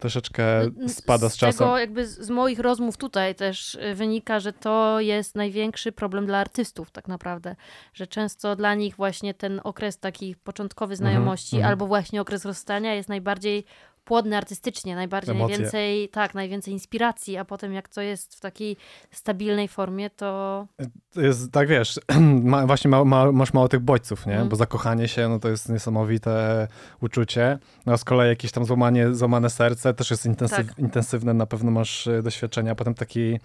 troszeczkę 0.00 0.44
spada 0.88 1.28
z, 1.28 1.36
czasem. 1.36 1.58
Tego 1.58 1.78
jakby 1.78 2.06
z, 2.06 2.18
z 2.18 2.30
moich 2.30 2.58
rozmów 2.58 2.96
tutaj 2.96 3.34
też 3.34 3.74
y, 3.74 3.94
wynika, 3.94 4.40
że 4.40 4.52
to 4.52 5.00
jest 5.00 5.34
największy 5.34 5.92
problem 5.92 6.26
dla 6.26 6.38
artystów 6.38 6.90
tak 6.90 7.08
naprawdę, 7.08 7.56
że 7.94 8.06
często 8.06 8.56
dla 8.56 8.74
nich 8.74 8.96
właśnie 8.96 9.34
ten 9.34 9.60
okres 9.64 9.98
taki 9.98 10.36
początkowy 10.44 10.96
znajomości 10.96 11.56
mhm. 11.56 11.70
albo 11.70 11.86
właśnie 11.86 12.20
okres 12.20 12.44
rozstania 12.44 12.94
jest 12.94 13.08
najbardziej 13.08 13.64
płodny 14.04 14.36
artystycznie, 14.36 14.94
najbardziej, 14.94 15.34
Emocje. 15.34 15.56
najwięcej, 15.56 16.08
tak, 16.08 16.34
najwięcej 16.34 16.72
inspiracji, 16.74 17.36
a 17.36 17.44
potem 17.44 17.72
jak 17.72 17.88
to 17.88 18.00
jest 18.00 18.34
w 18.34 18.40
takiej 18.40 18.76
stabilnej 19.10 19.68
formie, 19.68 20.10
to 20.10 20.66
To 21.14 21.20
jest, 21.20 21.52
tak 21.52 21.68
wiesz, 21.68 22.00
ma, 22.42 22.66
właśnie 22.66 22.90
ma, 22.90 23.04
ma, 23.04 23.32
masz 23.32 23.52
mało 23.52 23.68
tych 23.68 23.80
bodźców, 23.80 24.26
nie? 24.26 24.32
Mhm. 24.32 24.48
Bo 24.48 24.56
zakochanie 24.56 25.08
się, 25.08 25.28
no 25.28 25.38
to 25.38 25.48
jest 25.48 25.68
niesamowite 25.68 26.68
uczucie. 27.00 27.58
No 27.86 27.92
a 27.92 27.96
z 27.96 28.04
kolei 28.04 28.28
jakieś 28.28 28.52
tam 28.52 28.64
złamanie, 28.64 29.14
złamane 29.14 29.50
serce 29.50 29.94
też 29.94 30.10
jest 30.10 30.26
intensyw, 30.26 30.66
Tak. 30.66 30.78
intensywne, 30.78 31.34
na 31.34 31.46
pewno 31.46 31.70
masz 31.70 32.06
e, 32.06 32.22
doświadczenia. 32.22 32.74
Potem 32.74 32.94
taki, 32.94 33.38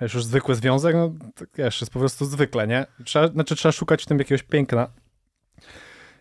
wiesz, 0.00 0.14
już 0.14 0.24
zwykły 0.24 0.54
związek, 0.54 0.94
no 0.96 1.10
tak, 1.34 1.48
wiesz, 1.54 1.80
jest 1.80 1.92
po 1.92 1.98
prostu 1.98 2.24
zwykle, 2.24 2.66
nie? 2.66 2.86
Trzeba, 3.04 3.28
znaczy 3.28 3.56
trzeba 3.56 3.72
szukać 3.72 4.02
w 4.02 4.06
tym 4.06 4.18
jakiegoś 4.18 4.42
piękna. 4.42 4.88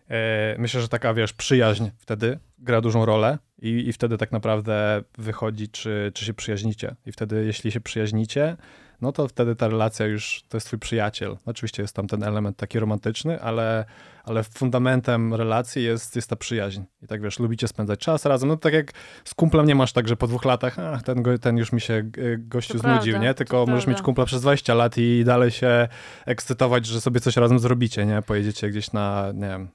E, 0.09 0.55
Myślę, 0.57 0.81
że 0.81 0.87
taka, 0.87 1.13
wiesz, 1.13 1.33
przyjaźń 1.33 1.87
wtedy 1.97 2.39
gra 2.57 2.81
dużą 2.81 3.05
rolę 3.05 3.37
i, 3.63 3.89
i 3.89 3.93
wtedy 3.93 4.17
tak 4.17 4.31
naprawdę 4.31 5.03
wychodzi, 5.17 5.69
czy, 5.69 6.11
czy 6.13 6.25
się 6.25 6.33
przyjaźnicie. 6.33 6.95
I 7.05 7.11
wtedy, 7.11 7.45
jeśli 7.45 7.71
się 7.71 7.81
przyjaźnicie, 7.81 8.57
no 9.01 9.11
to 9.11 9.27
wtedy 9.27 9.55
ta 9.55 9.67
relacja 9.67 10.05
już 10.05 10.43
to 10.49 10.57
jest 10.57 10.67
twój 10.67 10.79
przyjaciel. 10.79 11.37
Oczywiście 11.45 11.81
jest 11.81 11.95
tam 11.95 12.07
ten 12.07 12.23
element 12.23 12.57
taki 12.57 12.79
romantyczny, 12.79 13.41
ale, 13.41 13.85
ale 14.23 14.43
fundamentem 14.43 15.33
relacji 15.33 15.83
jest, 15.83 16.15
jest 16.15 16.29
ta 16.29 16.35
przyjaźń. 16.35 16.81
I 17.01 17.07
tak 17.07 17.21
wiesz, 17.21 17.39
lubicie 17.39 17.67
spędzać 17.67 17.99
czas 17.99 18.25
razem. 18.25 18.49
No 18.49 18.57
tak 18.57 18.73
jak 18.73 18.91
z 19.23 19.33
kumplem 19.33 19.65
nie 19.65 19.75
masz 19.75 19.93
tak, 19.93 20.07
że 20.07 20.15
po 20.15 20.27
dwóch 20.27 20.45
latach, 20.45 20.79
ach, 20.79 21.03
ten, 21.03 21.23
go- 21.23 21.37
ten 21.37 21.57
już 21.57 21.71
mi 21.71 21.81
się 21.81 21.93
e, 21.93 22.37
gościu 22.37 22.73
To 22.73 22.79
znudził, 22.79 23.13
prawda, 23.13 23.27
nie? 23.27 23.33
Tylko 23.33 23.57
możesz 23.57 23.83
prawda. 23.83 23.91
mieć 23.91 24.01
kumpla 24.01 24.25
przez 24.25 24.41
20 24.41 24.73
lat 24.73 24.97
i 24.97 25.23
dalej 25.25 25.51
się 25.51 25.87
ekscytować, 26.25 26.85
że 26.85 27.01
sobie 27.01 27.19
coś 27.19 27.37
razem 27.37 27.59
zrobicie, 27.59 28.05
nie? 28.05 28.21
Pojedziecie 28.21 28.69
gdzieś 28.69 28.91
na, 28.91 29.31
nie 29.33 29.47
wiem, 29.47 29.69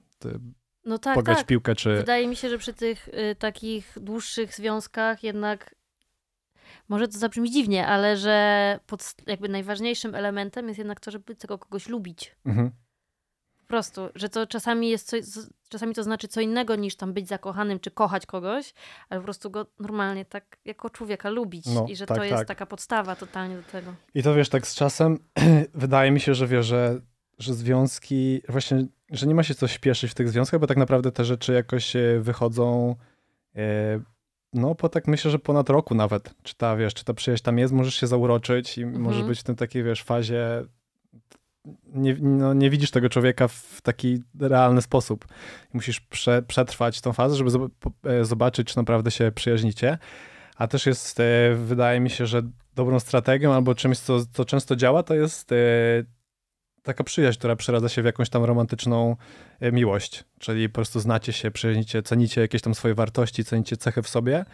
no 0.89 0.99
tak, 0.99 1.15
pograć 1.15 1.39
tak. 1.39 1.47
piłkę, 1.47 1.75
czy... 1.75 1.97
Wydaje 1.97 2.29
mi 2.29 2.37
się, 2.37 2.49
że 2.49 2.59
przy 2.59 2.75
tych 2.75 3.09
y, 3.09 3.37
takich 3.39 3.93
dłuższych 4.01 4.55
związkach 4.55 5.23
jednak 5.23 5.75
może 6.89 7.09
to 7.09 7.19
zabrzmi 7.19 7.51
dziwnie, 7.51 7.87
ale 7.87 8.17
że 8.17 8.81
pod, 8.87 9.15
jakby 9.27 9.49
najważniejszym 9.49 10.15
elementem 10.15 10.69
jest 10.69 10.79
jednak 10.79 11.01
to, 11.01 11.11
żeby 11.11 11.35
tego 11.35 11.59
kogoś 11.59 11.89
lubić. 11.89 12.37
Mhm. 12.47 12.71
Po 13.61 13.67
prostu, 13.69 14.09
że 14.15 14.29
to 14.29 14.47
czasami 14.47 14.91
jest 14.91 15.09
coś, 15.09 15.25
czasami 15.69 15.95
to 15.95 16.03
znaczy 16.03 16.29
co 16.29 16.41
innego 16.41 16.77
niż 16.77 16.97
tam 16.97 17.13
być 17.13 17.29
zakochanym 17.29 17.81
czy 17.81 17.91
kochać 17.91 18.27
kogoś, 18.27 18.75
ale 19.09 19.21
po 19.21 19.25
prostu 19.25 19.51
go 19.51 19.67
normalnie 19.81 20.25
tak 20.25 20.59
jako 20.65 20.91
człowieka 20.91 21.31
lubić 21.31 21.67
No, 21.67 21.87
i 21.89 21.97
że 21.97 22.07
tak, 22.07 22.19
to 22.19 22.25
jest 22.25 22.37
tak. 22.37 22.49
taka 22.49 22.67
podstawa 22.67 23.17
totalnie 23.17 23.57
do 23.57 23.63
tego. 23.63 23.95
I 24.15 24.23
to 24.23 24.35
wiesz, 24.35 24.49
tak 24.49 24.67
z 24.67 24.75
czasem 24.75 25.19
wydaje 25.75 26.11
mi 26.11 26.21
się, 26.21 26.35
że 26.35 26.47
wiesz, 26.47 26.67
że, 26.67 27.01
że 27.39 27.55
związki, 27.55 28.43
właśnie, 28.49 28.87
że 29.11 29.27
nie 29.27 29.35
ma 29.35 29.43
się 29.43 29.55
co 29.55 29.69
śpieszyć 29.69 30.11
w 30.11 30.15
tych 30.15 30.29
związkach, 30.29 30.61
bo 30.61 30.67
tak 30.67 30.77
naprawdę 30.77 31.13
te 31.13 31.25
rzeczy 31.25 31.53
jakoś 31.53 31.97
e, 31.97 32.21
wychodzą, 32.21 32.97
e, 33.57 34.01
no 34.53 34.75
po 34.75 34.89
tak 34.89 35.09
myślę, 35.09 35.31
że 35.31 35.39
ponad 35.39 35.71
roku 35.71 35.95
nawet. 35.95 36.35
Czy 36.43 36.55
ta, 36.57 36.77
wiesz, 36.77 36.95
czy 36.95 37.05
ta 37.05 37.15
przyjaźń 37.15 37.45
tam 37.45 37.59
jest, 37.59 37.73
możesz 37.73 37.95
się 37.95 38.07
zauroczyć 38.07 38.79
i 38.79 38.83
Mhm. 38.83 39.03
możesz 39.03 39.23
być 39.23 39.41
w 39.41 39.43
tym 39.43 39.57
takiej, 39.57 39.83
wiesz, 39.83 40.03
fazie, 40.03 40.65
nie, 41.87 42.17
no, 42.21 42.55
nie 42.55 42.71
widzisz 42.71 42.91
tego 42.91 43.09
człowieka 43.09 43.49
w 43.49 43.81
taki 43.83 44.23
realny 44.41 44.83
sposób. 44.83 45.27
Musisz 45.73 46.01
prze, 46.01 46.43
przetrwać 46.43 47.01
tą 47.01 47.13
fazę, 47.13 47.37
żeby 47.37 47.51
e, 48.05 48.25
zobaczyć, 48.25 48.69
czy 48.69 48.77
naprawdę 48.77 49.11
się 49.11 49.33
przyjaźnicie. 49.35 49.99
A 50.57 50.67
też 50.67 50.87
jest, 50.87 51.19
wydaje 51.55 52.01
mi 52.01 52.11
się, 52.11 52.27
że 52.27 52.43
dobrą 52.75 53.01
strategią 53.01 53.53
albo 53.53 53.75
czymś, 53.75 53.99
co, 53.99 54.27
co 54.33 54.45
często 54.45 54.77
działa, 54.77 55.03
to 55.03 55.15
jest 55.15 55.51
taka 56.83 57.05
przyjaźń, 57.05 57.39
która 57.39 57.57
przeradza 57.57 57.89
się 57.89 58.03
w 58.03 58.05
jakąś 58.05 58.31
tam 58.31 58.45
romantyczną 58.45 59.17
e, 59.61 59.73
miłość. 59.73 60.25
Czyli 60.39 60.69
po 60.69 60.75
prostu 60.75 61.01
znacie 61.01 61.33
się, 61.33 61.51
przyjaźnicie, 61.51 62.03
cenicie 62.03 62.41
jakieś 62.41 62.63
tam 62.63 62.75
swoje 62.75 62.95
wartości, 62.95 63.45
cenicie 63.45 63.77
cechy 63.77 64.03
w 64.03 64.09
sobie, 64.09 64.45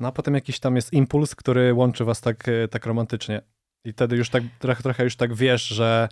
no 0.00 0.08
a 0.08 0.12
potem 0.12 0.34
jakiś 0.34 0.58
tam 0.58 0.76
jest 0.76 0.92
impuls, 0.92 1.34
który 1.34 1.74
łączy 1.74 2.04
was 2.04 2.20
tak, 2.20 2.48
e, 2.48 2.68
tak 2.68 2.86
romantycznie. 2.86 3.42
I 3.84 3.92
wtedy 3.92 4.16
już 4.16 4.30
tak, 4.30 4.42
trochę, 4.58 4.82
trochę 4.82 5.04
już 5.04 5.16
tak 5.16 5.34
wiesz, 5.34 5.62
że 5.62 6.08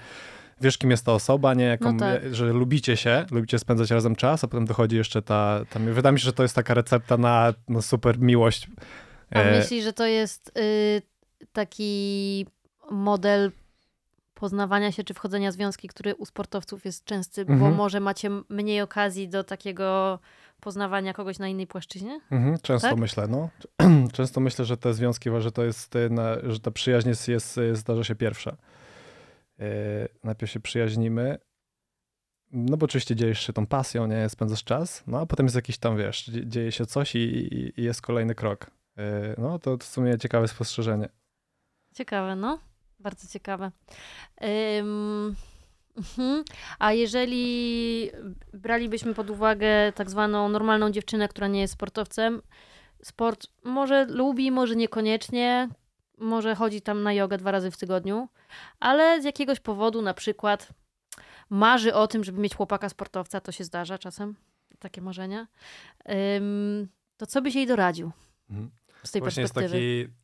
wiesz, 0.60 0.78
kim 0.78 0.90
jest 0.90 1.06
ta 1.06 1.12
osoba, 1.12 1.54
nie? 1.54 1.64
Jaką, 1.64 1.92
No 1.92 1.98
tak. 1.98 2.24
e, 2.24 2.34
że 2.34 2.52
lubicie 2.52 2.96
się, 2.96 3.26
lubicie 3.30 3.58
spędzać 3.58 3.90
razem 3.90 4.16
czas, 4.16 4.44
a 4.44 4.48
potem 4.48 4.64
dochodzi 4.64 4.96
jeszcze 4.96 5.22
ta, 5.22 5.60
ta... 5.70 5.80
Wydaje 5.80 6.12
mi 6.12 6.20
się, 6.20 6.24
że 6.24 6.32
to 6.32 6.42
jest 6.42 6.54
taka 6.54 6.74
recepta 6.74 7.16
na 7.16 7.54
no, 7.68 7.82
super 7.82 8.18
miłość. 8.18 8.68
A 9.30 9.44
myślisz, 9.44 9.84
że 9.84 9.92
to 9.92 10.06
jest 10.06 10.58
y, 10.58 11.02
taki 11.52 12.46
model 12.90 13.52
poznawania 14.35 14.93
się 14.93 15.05
czy 15.05 15.14
wchodzenia 15.14 15.51
w 15.51 15.55
związki, 15.55 15.89
który 15.89 16.14
u 16.14 16.26
sportowców 16.26 16.85
jest 16.85 17.05
częsty, 17.05 17.45
bo 17.45 17.53
Mhm. 17.53 17.74
może 17.74 18.01
macie 18.01 18.30
mniej 18.49 18.80
okazji 18.80 19.28
do 19.28 19.45
takiego 19.45 20.18
poznawania 20.61 21.12
kogoś 21.14 21.39
na 21.39 21.49
innej 21.49 21.66
płaszczyźnie? 21.66 22.20
Mhm, 22.30 22.59
często 22.62 22.89
Tak? 22.89 22.99
myślę, 22.99 23.28
no. 23.28 23.49
często 24.12 24.41
myślę, 24.41 24.64
że 24.64 24.76
te 24.76 24.95
związki, 24.95 25.30
że 25.39 25.53
to 25.53 25.64
jest, 25.64 25.95
że 26.43 26.61
ta 26.61 26.70
przyjaźń 26.70 27.09
jest, 27.09 27.28
jest, 27.28 27.61
zdarza 27.72 28.05
się 28.05 28.14
pierwsza. 28.14 28.57
E, 29.59 29.66
najpierw 30.24 30.53
się 30.53 30.61
przyjaźnimy, 30.61 31.39
no 32.53 32.76
bo 32.76 32.85
oczywiście 32.85 33.16
dzielisz 33.16 33.41
się 33.47 33.53
tą 33.53 33.66
pasją, 33.66 34.07
nie, 34.07 34.28
spędzasz 34.28 34.64
czas, 34.64 35.03
no 35.07 35.20
a 35.20 35.26
potem 35.26 35.47
jest 35.47 35.57
jakiś 35.57 35.78
tam, 35.78 35.97
wiesz, 35.97 36.24
dzie- 36.30 36.47
dzieje 36.47 36.72
się 36.72 36.87
coś 36.87 37.14
i, 37.14 37.18
i, 37.18 37.80
i 37.80 37.85
jest 37.85 38.03
kolejny 38.03 38.35
krok. 38.35 38.70
E, 38.99 39.35
no 39.39 39.59
to 39.59 39.76
w 39.78 39.82
sumie 39.85 40.18
ciekawe 40.18 40.49
spostrzeżenie. 40.49 41.09
Ciekawe, 41.95 42.37
no. 42.37 42.59
Bardzo 43.05 43.28
ciekawe. 43.28 43.70
Mhm. 45.96 46.44
A 46.78 46.92
jeżeli 46.92 48.11
bralibyśmy 48.52 49.14
pod 49.14 49.30
uwagę 49.30 49.92
tak 49.94 50.11
zwaną 50.11 50.48
normalną 50.48 50.90
dziewczynę, 50.90 51.28
która 51.28 51.48
nie 51.48 51.61
jest 51.61 51.74
sportowcem, 51.74 52.42
sport 53.02 53.46
może 53.64 54.05
lubi, 54.07 54.50
może 54.50 54.76
niekoniecznie, 54.76 55.68
może 56.18 56.55
chodzi 56.55 56.82
tam 56.82 57.02
na 57.02 57.12
jogę 57.12 57.38
dwa 57.38 57.50
razy 57.50 57.70
w 57.70 57.76
tygodniu, 57.76 58.28
ale 58.80 59.22
z 59.22 59.24
jakiegoś 59.24 59.61
powodu 59.61 60.02
na 60.02 60.14
przykład 60.14 60.68
marzy 61.50 61.94
o 61.94 62.07
tym, 62.07 62.24
żeby 62.24 62.40
mieć 62.40 62.55
chłopaka 62.55 62.88
sportowca, 62.88 63.40
to 63.40 63.52
się 63.52 63.64
zdarza 63.64 63.98
czasem, 63.98 64.34
takie 64.78 65.00
marzenia, 65.00 65.46
to 67.16 67.26
co 67.26 67.42
byś 67.42 67.55
jej 67.55 67.66
doradził 67.66 68.11
Mhm. 68.50 68.70
z 69.05 69.11
tej 69.11 69.20
Właśnie 69.22 69.40
jest 69.42 69.55
perspektywy? 69.55 69.76
taki, 69.78 70.12
y, 70.12 70.24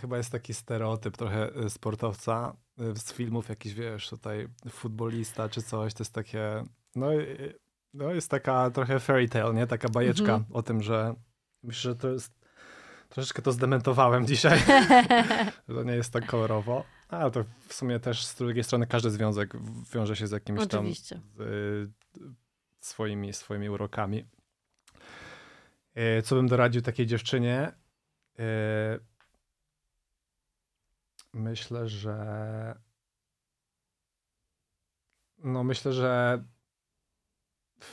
chyba 0.00 0.16
jest 0.16 0.32
taki 0.32 0.54
stereotyp 0.54 1.16
trochę 1.16 1.56
y, 1.56 1.70
sportowca 1.70 2.56
y, 2.80 2.96
z 2.96 3.12
filmów 3.12 3.48
jakiś, 3.48 3.74
wiesz, 3.74 4.08
tutaj 4.08 4.48
futbolista 4.70 5.48
czy 5.48 5.62
coś, 5.62 5.94
to 5.94 6.02
jest 6.02 6.12
takie, 6.14 6.64
no, 6.96 7.14
y, 7.14 7.58
no 7.94 8.10
jest 8.10 8.30
taka 8.30 8.70
trochę 8.70 9.00
fairy 9.00 9.28
tale, 9.28 9.54
nie? 9.54 9.66
Taka 9.66 9.88
bajeczka 9.88 10.34
Mhm. 10.34 10.44
o 10.52 10.62
tym, 10.62 10.82
że 10.82 11.14
myślę, 11.62 11.90
że 11.90 11.96
to 11.96 12.08
jest 12.08 12.42
Troszeczkę 13.12 13.42
to 13.42 13.52
zdementowałem 13.52 14.26
dzisiaj, 14.26 14.58
że 15.68 15.84
nie 15.84 15.92
jest 15.92 16.12
tak 16.12 16.26
kolorowo, 16.26 16.84
ale 17.08 17.30
to 17.30 17.44
w 17.68 17.74
sumie 17.74 18.00
też 18.00 18.26
z 18.26 18.34
drugiej 18.34 18.64
strony 18.64 18.86
każdy 18.86 19.10
związek 19.10 19.54
wiąże 19.94 20.16
się 20.16 20.26
z 20.26 20.30
jakimiś 20.30 20.62
Oczywiście. 20.62 21.20
tam 21.36 21.46
y, 21.46 21.88
swoimi, 22.80 23.32
swoimi 23.32 23.70
urokami. 23.70 24.24
Y, 26.18 26.22
co 26.22 26.34
bym 26.36 26.48
doradził 26.48 26.82
takiej 26.82 27.06
dziewczynie? 27.06 27.72
Myślę, 31.32 31.88
że 31.88 32.74
no 35.38 35.64
myślę, 35.64 35.92
że 35.92 36.42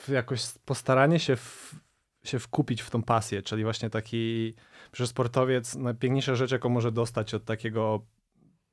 jakoś 0.08 0.42
postaranie 0.66 1.20
się 1.20 1.36
w, 1.36 1.76
się 2.24 2.40
wkupić 2.40 2.82
w 2.82 2.90
tą 2.90 3.04
pasję, 3.04 3.42
czyli 3.42 3.64
właśnie 3.64 3.90
taki, 3.90 4.56
że 4.94 5.08
sportowiec, 5.08 5.76
najpiękniejsza 5.76 6.36
rzecz, 6.36 6.52
jaką 6.52 6.70
może 6.70 6.92
dostać 6.92 7.34
od 7.34 7.46
takiego 7.46 8.06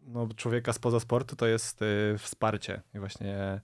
no, 0.01 0.29
człowieka 0.37 0.73
spoza 0.73 1.01
sportu, 1.01 1.37
to 1.37 1.47
jest 1.47 1.83
y, 1.83 2.19
wsparcie. 2.19 2.83
I 2.95 2.99
właśnie 2.99 3.61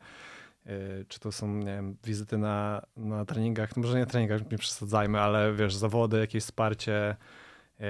y, 0.66 1.04
czy 1.08 1.20
to 1.20 1.32
są, 1.32 1.56
nie 1.56 1.66
wiem, 1.66 1.96
wizyty 2.04 2.38
na, 2.38 2.82
na 2.96 3.24
treningach, 3.24 3.76
no 3.76 3.82
może 3.82 3.98
nie 3.98 4.06
treningach, 4.06 4.50
nie 4.50 4.58
przesadzajmy, 4.58 5.20
ale 5.20 5.54
wiesz, 5.54 5.74
zawody, 5.74 6.18
jakieś 6.18 6.44
wsparcie, 6.44 7.16
y, 7.80 7.84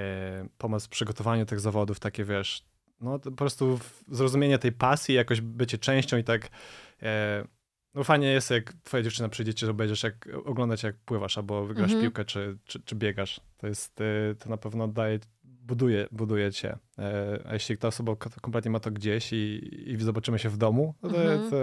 pomoc 0.58 0.86
w 0.86 0.88
przygotowaniu 0.88 1.46
tych 1.46 1.60
zawodów, 1.60 2.00
takie 2.00 2.24
wiesz, 2.24 2.72
no 3.03 3.18
po 3.18 3.30
prostu 3.30 3.80
zrozumienie 4.09 4.59
tej 4.59 4.72
pasji, 4.72 5.14
jakoś 5.14 5.40
bycie 5.40 5.78
częścią 5.78 6.16
i 6.16 6.24
tak 6.24 6.48
e, 7.03 7.44
no 7.94 8.05
fajnie 8.05 8.26
jest, 8.26 8.50
jak 8.50 8.72
twoja 8.84 9.03
dziewczyna 9.03 9.28
przyjdzie 9.28 9.55
cię, 9.55 9.66
że 9.66 9.74
będziesz 9.74 10.03
jak, 10.03 10.28
oglądać, 10.44 10.82
jak 10.82 10.96
pływasz, 10.96 11.38
albo 11.38 11.66
wygrasz 11.66 11.84
mhm. 11.84 12.03
piłkę, 12.03 12.24
czy, 12.24 12.59
czy, 12.64 12.80
czy, 12.80 12.94
biegasz. 12.94 13.40
To 13.57 13.66
jest, 13.66 14.00
y, 14.00 14.36
to 14.38 14.50
na 14.50 14.57
pewno 14.57 14.88
daje, 14.88 15.18
buduje, 15.44 16.07
buduje 16.12 16.53
cię. 16.53 16.78
E, 16.98 17.42
a 17.46 17.53
jeśli 17.53 17.78
ta 17.78 17.88
osoba 17.88 18.16
kompletnie 18.16 18.70
ma 18.70 18.80
to 18.80 18.90
gdzieś 18.90 19.32
i, 19.32 19.70
i 19.86 19.96
zobaczymy 19.98 20.38
się 20.38 20.48
w 20.48 20.57
domu, 20.57 20.94
no 21.03 21.11
to, 21.11 21.22
mhm. 21.22 21.50
to, 21.50 21.57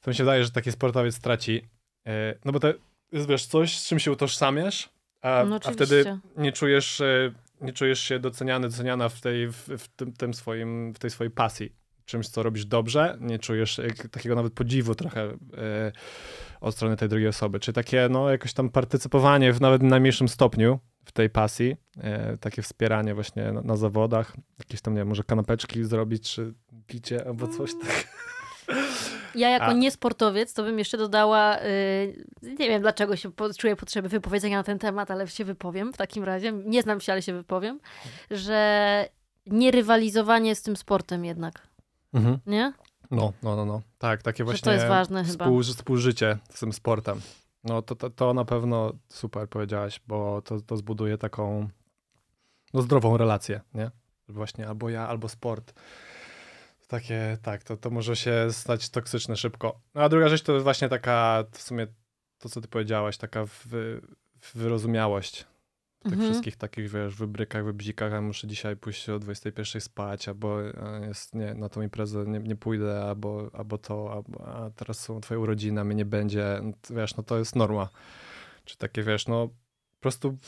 to 0.00 0.10
mi 0.10 0.14
się 0.14 0.24
wydaje, 0.24 0.44
że 0.44 0.50
taki 0.50 0.72
sportowiec 0.72 1.14
straci, 1.14 1.68
e, 2.06 2.34
no 2.44 2.52
bo 2.52 2.60
to 2.60 2.72
jest, 3.12 3.28
wiesz, 3.28 3.46
coś, 3.46 3.78
z 3.78 3.88
czym 3.88 3.98
się 3.98 4.12
utożsamiasz, 4.12 4.88
a, 5.22 5.44
no 5.48 5.60
a 5.64 5.70
wtedy 5.70 6.18
nie 6.36 6.52
czujesz, 6.52 7.00
e, 7.00 7.32
nie 7.60 7.72
czujesz 7.72 8.00
się 8.00 8.18
doceniany, 8.18 8.68
doceniana 8.68 9.08
w 9.08 9.20
tej, 9.20 9.48
w, 9.48 9.68
w 9.78 9.88
tym, 9.88 10.12
tym 10.12 10.34
swoim, 10.34 10.94
w 10.94 10.98
tej 10.98 11.10
swojej 11.10 11.30
pasji 11.30 11.84
czymś, 12.04 12.28
co 12.28 12.42
robisz 12.42 12.66
dobrze, 12.66 13.18
nie 13.20 13.38
czujesz 13.38 13.80
takiego 14.10 14.34
nawet 14.34 14.52
podziwu 14.52 14.94
trochę 14.94 15.22
e, 15.22 15.92
od 16.60 16.74
strony 16.74 16.96
tej 16.96 17.08
drugiej 17.08 17.28
osoby. 17.28 17.60
Czy 17.60 17.72
takie, 17.72 18.08
no, 18.10 18.30
jakoś 18.30 18.52
tam 18.52 18.70
partycypowanie 18.70 19.52
w 19.52 19.60
nawet 19.60 19.82
najmniejszym 19.82 20.28
stopniu 20.28 20.78
w 21.04 21.12
tej 21.12 21.30
pasji, 21.30 21.76
e, 22.00 22.36
takie 22.38 22.62
wspieranie 22.62 23.14
właśnie 23.14 23.52
na, 23.52 23.62
na, 23.62 23.76
zawodach, 23.76 24.36
jakieś 24.58 24.80
tam, 24.80 24.94
nie 24.94 25.00
wiem, 25.00 25.08
może 25.08 25.24
kanapeczki 25.24 25.84
zrobić, 25.84 26.34
czy 26.34 26.54
picie 26.86 27.26
albo 27.26 27.48
coś 27.48 27.70
mm. 27.72 27.86
takiego. 27.86 28.08
Ja 29.34 29.48
jako 29.48 29.66
A. 29.66 29.72
niesportowiec 29.72 30.54
to 30.54 30.62
bym 30.62 30.78
jeszcze 30.78 30.98
dodała, 30.98 31.56
yy, 31.56 32.24
nie 32.42 32.68
wiem 32.68 32.82
dlaczego 32.82 33.16
się 33.16 33.32
po, 33.32 33.54
czuję 33.54 33.76
potrzeby 33.76 34.08
wypowiedzenia 34.08 34.56
na 34.56 34.62
ten 34.62 34.78
temat, 34.78 35.10
ale 35.10 35.28
się 35.28 35.44
wypowiem 35.44 35.92
w 35.92 35.96
takim 35.96 36.24
razie. 36.24 36.52
Nie 36.52 36.82
znam 36.82 37.00
się, 37.00 37.12
ale 37.12 37.22
się 37.22 37.32
wypowiem, 37.32 37.80
że 38.30 39.08
nie 39.46 39.70
rywalizowanie 39.70 40.54
z 40.54 40.62
tym 40.62 40.76
sportem 40.76 41.24
jednak. 41.24 41.68
Mhm. 42.12 42.38
Nie? 42.46 42.72
No, 43.10 43.32
no, 43.42 43.56
no, 43.56 43.64
no. 43.64 43.82
Tak, 43.98 44.22
takie 44.22 44.44
właśnie 44.44 44.64
to 44.64 44.72
jest 44.72 44.86
ważne 44.86 45.24
współ, 45.24 45.60
chyba. 45.60 45.72
współżycie 45.72 46.38
z 46.50 46.60
tym 46.60 46.72
sportem. 46.72 47.20
No 47.64 47.82
to, 47.82 47.94
to, 47.94 48.10
to 48.10 48.34
na 48.34 48.44
pewno 48.44 48.92
super 49.08 49.48
powiedziałaś, 49.48 50.00
bo 50.06 50.42
to, 50.42 50.60
to 50.60 50.76
zbuduje 50.76 51.18
taką 51.18 51.68
no, 52.74 52.82
zdrową 52.82 53.16
relację, 53.16 53.60
nie? 53.74 53.90
Właśnie 54.28 54.68
albo 54.68 54.90
ja, 54.90 55.08
albo 55.08 55.28
sport. 55.28 55.74
Takie, 56.94 57.38
tak, 57.42 57.62
to, 57.62 57.76
to 57.76 57.90
może 57.90 58.16
się 58.16 58.46
stać 58.50 58.90
toksyczne 58.90 59.36
szybko. 59.36 59.80
No, 59.94 60.02
a 60.02 60.08
druga 60.08 60.28
rzecz 60.28 60.42
to 60.42 60.52
jest 60.52 60.64
właśnie 60.64 60.88
taka, 60.88 61.44
w 61.52 61.62
sumie 61.62 61.86
to, 62.38 62.48
co 62.48 62.60
ty 62.60 62.68
powiedziałaś, 62.68 63.16
taka 63.16 63.44
wy, 63.64 64.00
wyrozumiałość 64.54 65.46
tych 66.02 66.12
mhm. 66.12 66.30
wszystkich 66.30 66.56
takich, 66.56 66.90
wiesz, 66.90 67.14
wybrykach, 67.14 67.64
wybzikach, 67.64 68.12
a 68.12 68.20
muszę 68.20 68.46
dzisiaj 68.46 68.76
pójść 68.76 69.08
o 69.08 69.18
21 69.18 69.80
spać, 69.80 70.28
albo 70.28 70.60
jest, 71.06 71.34
nie, 71.34 71.54
na 71.54 71.68
tą 71.68 71.82
imprezę 71.82 72.24
nie, 72.26 72.38
nie 72.38 72.56
pójdę, 72.56 73.04
albo, 73.04 73.50
albo 73.52 73.78
to, 73.78 74.12
albo, 74.12 74.46
a 74.46 74.70
teraz 74.70 75.00
są 75.00 75.20
twoje 75.20 75.40
urodziny, 75.40 75.80
a 75.80 75.84
mnie 75.84 75.94
nie 75.94 76.04
będzie, 76.04 76.60
no 76.62 76.72
wiesz, 76.90 77.16
no 77.16 77.22
to 77.22 77.38
jest 77.38 77.56
norma. 77.56 77.88
Czy 78.64 78.78
takie, 78.78 79.02
wiesz, 79.02 79.26
no 79.26 79.48
po 79.48 80.00
prostu 80.00 80.38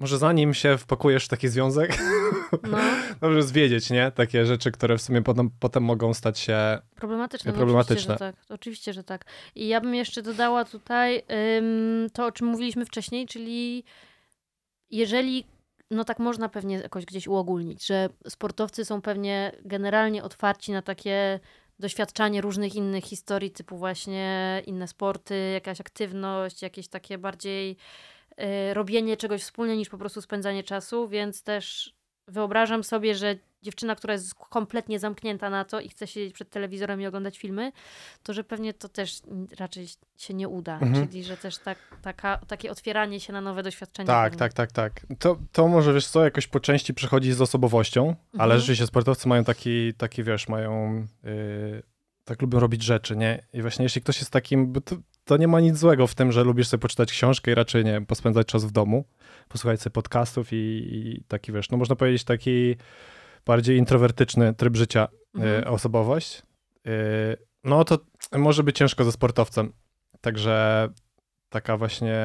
może 0.00 0.18
zanim 0.18 0.54
się 0.54 0.78
wpakujesz 0.78 1.24
w 1.24 1.28
taki 1.28 1.48
związek, 1.48 1.98
no. 2.62 2.78
dobrze 3.20 3.36
jest 3.36 3.52
wiedzieć, 3.52 3.90
nie? 3.90 4.10
Takie 4.10 4.46
rzeczy, 4.46 4.72
które 4.72 4.98
w 4.98 5.02
sumie 5.02 5.22
potem, 5.22 5.50
potem 5.60 5.82
mogą 5.82 6.14
stać 6.14 6.38
się 6.38 6.78
problematyczne. 6.94 7.52
problematyczne. 7.52 8.08
No, 8.08 8.14
oczywiście, 8.14 8.26
że 8.26 8.32
tak. 8.32 8.54
oczywiście, 8.54 8.92
że 8.92 9.04
tak. 9.04 9.24
I 9.54 9.68
ja 9.68 9.80
bym 9.80 9.94
jeszcze 9.94 10.22
dodała 10.22 10.64
tutaj 10.64 11.22
ym, 11.58 12.10
to, 12.12 12.26
o 12.26 12.32
czym 12.32 12.46
mówiliśmy 12.46 12.86
wcześniej, 12.86 13.26
czyli 13.26 13.84
jeżeli, 14.90 15.44
no 15.90 16.04
tak 16.04 16.18
można 16.18 16.48
pewnie 16.48 16.76
jakoś 16.76 17.04
gdzieś 17.04 17.28
uogólnić, 17.28 17.86
że 17.86 18.08
sportowcy 18.28 18.84
są 18.84 19.02
pewnie 19.02 19.52
generalnie 19.64 20.22
otwarci 20.22 20.72
na 20.72 20.82
takie 20.82 21.40
doświadczanie 21.78 22.40
różnych 22.40 22.74
innych 22.74 23.04
historii, 23.04 23.50
typu 23.50 23.76
właśnie 23.76 24.62
inne 24.66 24.88
sporty, 24.88 25.50
jakaś 25.54 25.80
aktywność, 25.80 26.62
jakieś 26.62 26.88
takie 26.88 27.18
bardziej 27.18 27.76
y, 28.30 28.74
robienie 28.74 29.16
czegoś 29.16 29.42
wspólnie 29.42 29.76
niż 29.76 29.88
po 29.88 29.98
prostu 29.98 30.22
spędzanie 30.22 30.62
czasu, 30.62 31.08
więc 31.08 31.42
też 31.42 31.94
wyobrażam 32.28 32.84
sobie, 32.84 33.14
że 33.14 33.36
dziewczyna, 33.62 33.94
która 33.94 34.12
jest 34.12 34.34
kompletnie 34.34 34.98
zamknięta 34.98 35.50
na 35.50 35.64
to 35.64 35.80
i 35.80 35.88
chce 35.88 36.06
siedzieć 36.06 36.34
przed 36.34 36.50
telewizorem 36.50 37.00
i 37.00 37.06
oglądać 37.06 37.38
filmy, 37.38 37.72
to 38.22 38.32
że 38.32 38.44
pewnie 38.44 38.74
to 38.74 38.88
też 38.88 39.20
raczej 39.58 39.88
się 40.16 40.34
nie 40.34 40.48
uda. 40.48 40.78
Mhm. 40.78 41.08
Czyli, 41.08 41.24
że 41.24 41.36
też 41.36 41.58
tak, 41.58 41.78
taka, 42.02 42.38
takie 42.46 42.70
otwieranie 42.70 43.20
się 43.20 43.32
na 43.32 43.40
nowe 43.40 43.62
doświadczenia. 43.62 44.06
Tak, 44.06 44.36
tak, 44.36 44.52
tak, 44.52 44.72
tak. 44.72 45.06
To, 45.18 45.38
to 45.52 45.68
może, 45.68 45.92
wiesz 45.92 46.06
co, 46.06 46.24
jakoś 46.24 46.46
po 46.46 46.60
części 46.60 46.94
przychodzi 46.94 47.32
z 47.32 47.40
osobowością, 47.40 48.08
mhm. 48.08 48.18
ale 48.38 48.58
rzeczywiście 48.58 48.86
sportowcy 48.86 49.28
mają 49.28 49.44
taki, 49.44 49.94
taki 49.94 50.24
wiesz, 50.24 50.48
mają... 50.48 51.06
Yy, 51.24 51.82
tak 52.24 52.42
lubią 52.42 52.60
robić 52.60 52.82
rzeczy, 52.82 53.16
nie? 53.16 53.46
I 53.52 53.62
właśnie 53.62 53.82
jeśli 53.82 54.02
ktoś 54.02 54.18
jest 54.18 54.30
takim, 54.30 54.72
to, 54.84 54.96
to 55.24 55.36
nie 55.36 55.48
ma 55.48 55.60
nic 55.60 55.76
złego 55.76 56.06
w 56.06 56.14
tym, 56.14 56.32
że 56.32 56.44
lubisz 56.44 56.68
sobie 56.68 56.80
poczytać 56.80 57.12
książkę 57.12 57.50
i 57.50 57.54
raczej, 57.54 57.84
nie 57.84 58.00
pospędzać 58.00 58.46
czas 58.46 58.64
w 58.64 58.70
domu, 58.70 59.04
posłuchać 59.48 59.80
sobie 59.82 59.92
podcastów 59.94 60.52
i, 60.52 60.56
i 60.56 61.24
taki, 61.28 61.52
wiesz, 61.52 61.70
no 61.70 61.78
można 61.78 61.96
powiedzieć 61.96 62.24
taki 62.24 62.76
bardziej 63.46 63.78
introwertyczny 63.78 64.54
tryb 64.54 64.76
życia, 64.76 65.08
e, 65.38 65.38
mhm. 65.38 65.74
osobowość, 65.74 66.42
e, 66.86 66.90
no 67.64 67.84
to 67.84 67.98
może 68.32 68.62
być 68.62 68.76
ciężko 68.78 69.04
ze 69.04 69.12
sportowcem. 69.12 69.72
Także 70.20 70.88
taka 71.48 71.76
właśnie. 71.76 72.16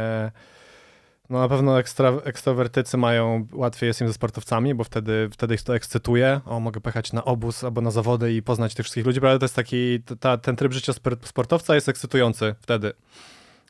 No 1.29 1.39
na 1.39 1.49
pewno 1.49 1.79
ekstra, 1.79 2.13
ekstrawertycy 2.23 2.97
mają, 2.97 3.47
łatwiej 3.53 3.87
jest 3.87 4.01
im 4.01 4.07
ze 4.07 4.13
sportowcami, 4.13 4.75
bo 4.75 4.83
wtedy, 4.83 5.29
wtedy 5.31 5.55
ich 5.55 5.63
to 5.63 5.75
ekscytuje. 5.75 6.41
O, 6.45 6.59
mogę 6.59 6.81
pojechać 6.81 7.13
na 7.13 7.25
obóz 7.25 7.63
albo 7.63 7.81
na 7.81 7.91
zawody 7.91 8.33
i 8.33 8.41
poznać 8.41 8.75
tych 8.75 8.83
wszystkich 8.83 9.05
ludzi, 9.05 9.19
prawda? 9.19 9.39
To 9.39 9.45
jest 9.45 9.55
taki, 9.55 10.03
ta, 10.19 10.37
ten 10.37 10.55
tryb 10.55 10.73
życia 10.73 10.93
sportowca 11.23 11.75
jest 11.75 11.89
ekscytujący 11.89 12.55
wtedy. 12.61 12.93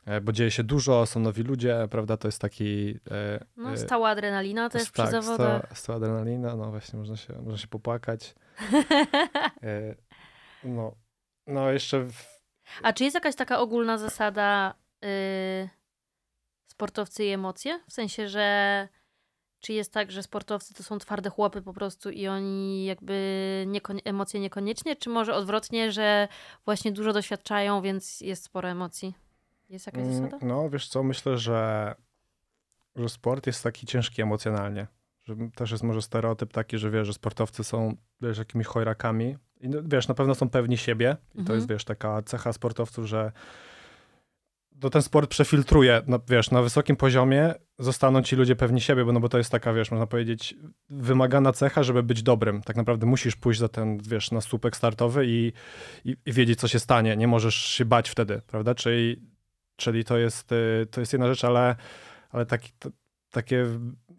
E, 0.06 0.20
bo 0.20 0.32
dzieje 0.32 0.50
się 0.50 0.64
dużo, 0.64 1.06
są 1.06 1.20
nowi 1.20 1.42
ludzie, 1.42 1.88
prawda, 1.90 2.16
to 2.16 2.28
jest 2.28 2.40
taki... 2.40 2.98
E, 3.10 3.44
no, 3.56 3.72
e, 3.72 3.76
stała 3.76 4.08
adrenalina 4.08 4.70
też 4.70 4.90
tak, 4.90 4.92
przy 4.92 5.22
zawodach. 5.22 5.62
Stała, 5.62 5.74
stała 5.74 5.96
adrenalina, 5.96 6.56
no 6.56 6.70
właśnie, 6.70 6.98
można 6.98 7.16
się, 7.16 7.34
można 7.42 7.58
się 7.58 7.68
popłakać. 7.68 8.34
no, 10.64 10.94
no 11.46 11.70
jeszcze... 11.70 12.00
W... 12.00 12.38
A 12.82 12.92
czy 12.92 13.04
jest 13.04 13.14
jakaś 13.14 13.34
taka 13.34 13.58
ogólna 13.58 13.98
zasada 13.98 14.74
y, 15.04 15.77
sportowcy 16.78 17.24
i 17.24 17.28
emocje? 17.28 17.80
W 17.88 17.92
sensie, 17.92 18.28
że 18.28 18.88
czy 19.60 19.72
jest 19.72 19.92
tak, 19.92 20.10
że 20.12 20.22
sportowcy 20.22 20.74
to 20.74 20.82
są 20.82 20.98
twarde 20.98 21.30
chłopy 21.30 21.62
po 21.62 21.72
prostu 21.72 22.10
i 22.10 22.26
oni 22.26 22.84
jakby 22.84 23.64
niekon- 23.66 24.00
emocje 24.04 24.40
niekoniecznie, 24.40 24.96
czy 24.96 25.10
może 25.10 25.34
odwrotnie, 25.34 25.92
że 25.92 26.28
właśnie 26.64 26.92
dużo 26.92 27.12
doświadczają, 27.12 27.82
więc 27.82 28.20
jest 28.20 28.44
sporo 28.44 28.68
emocji? 28.68 29.14
Jest 29.68 29.86
jakaś 29.86 30.02
mm, 30.02 30.14
zasada? 30.14 30.46
No, 30.46 30.70
wiesz 30.70 30.88
co, 30.88 31.02
myślę, 31.02 31.38
że, 31.38 31.94
że 32.96 33.08
sport 33.08 33.46
jest 33.46 33.62
taki 33.62 33.86
ciężki 33.86 34.22
emocjonalnie. 34.22 34.86
Że 35.24 35.36
też 35.54 35.70
jest 35.70 35.82
może 35.84 36.02
stereotyp 36.02 36.52
taki, 36.52 36.78
że 36.78 36.90
wiesz, 36.90 37.06
że 37.06 37.12
sportowcy 37.12 37.64
są, 37.64 37.96
wiesz, 38.20 38.38
jakimiś 38.38 38.66
chojrakami. 38.66 39.36
I 39.60 39.68
no, 39.68 39.78
wiesz, 39.84 40.08
na 40.08 40.14
pewno 40.14 40.34
są 40.34 40.50
pewni 40.50 40.76
siebie. 40.76 41.16
I 41.34 41.38
mhm. 41.38 41.46
to 41.46 41.54
jest, 41.54 41.68
wiesz, 41.68 41.84
taka 41.84 42.22
cecha 42.22 42.52
sportowców, 42.52 43.06
że 43.06 43.32
to 44.80 44.90
ten 44.90 45.02
sport 45.02 45.30
przefiltruje, 45.30 46.02
no, 46.06 46.20
wiesz, 46.28 46.50
na 46.50 46.62
wysokim 46.62 46.96
poziomie 46.96 47.54
zostaną 47.78 48.22
ci 48.22 48.36
ludzie 48.36 48.56
pewni 48.56 48.80
siebie, 48.80 49.04
bo, 49.04 49.12
no, 49.12 49.20
bo 49.20 49.28
to 49.28 49.38
jest 49.38 49.50
taka, 49.50 49.72
wiesz, 49.72 49.90
można 49.90 50.06
powiedzieć, 50.06 50.54
wymagana 50.90 51.52
cecha, 51.52 51.82
żeby 51.82 52.02
być 52.02 52.22
dobrym. 52.22 52.62
Tak 52.62 52.76
naprawdę 52.76 53.06
musisz 53.06 53.36
pójść 53.36 53.60
za 53.60 53.68
ten, 53.68 53.98
wiesz, 53.98 54.30
na 54.30 54.40
słupek 54.40 54.76
startowy 54.76 55.26
i, 55.26 55.52
i, 56.04 56.16
i 56.26 56.32
wiedzieć, 56.32 56.60
co 56.60 56.68
się 56.68 56.78
stanie. 56.78 57.16
Nie 57.16 57.28
możesz 57.28 57.54
się 57.54 57.84
bać 57.84 58.08
wtedy, 58.10 58.42
prawda? 58.46 58.74
Czyli 58.74 59.22
Czyli 59.78 60.04
to 60.04 60.18
jest, 60.18 60.52
y, 60.52 60.86
to 60.90 61.00
jest 61.00 61.12
jedna 61.12 61.26
rzecz, 61.28 61.44
ale, 61.44 61.76
ale 62.30 62.46
taki, 62.46 62.72
to, 62.78 62.90
takie 63.30 63.66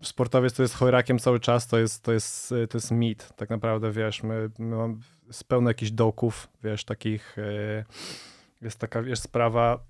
sportowiec 0.02 0.54
to 0.54 0.62
jest 0.62 0.76
chojrakiem 0.76 1.20
cały 1.20 1.40
czas, 1.40 1.68
to 1.68 1.80
jest, 1.80 2.04
to 2.04 2.14
jest, 2.14 2.50
to 2.50 2.78
jest 2.78 2.92
mit. 2.92 3.30
Tak 3.36 3.50
naprawdę, 3.50 3.92
wiesz, 3.92 4.24
my, 4.24 4.50
my 4.60 4.76
mamy 4.76 4.96
pełno 5.48 5.70
jakichś 5.70 5.92
dołków, 5.92 6.50
wiesz, 6.64 6.86
takich, 6.86 7.36
yy, 7.38 7.86
jest 8.62 8.80
taka, 8.80 9.02
wiesz, 9.02 9.20
sprawa 9.20 9.89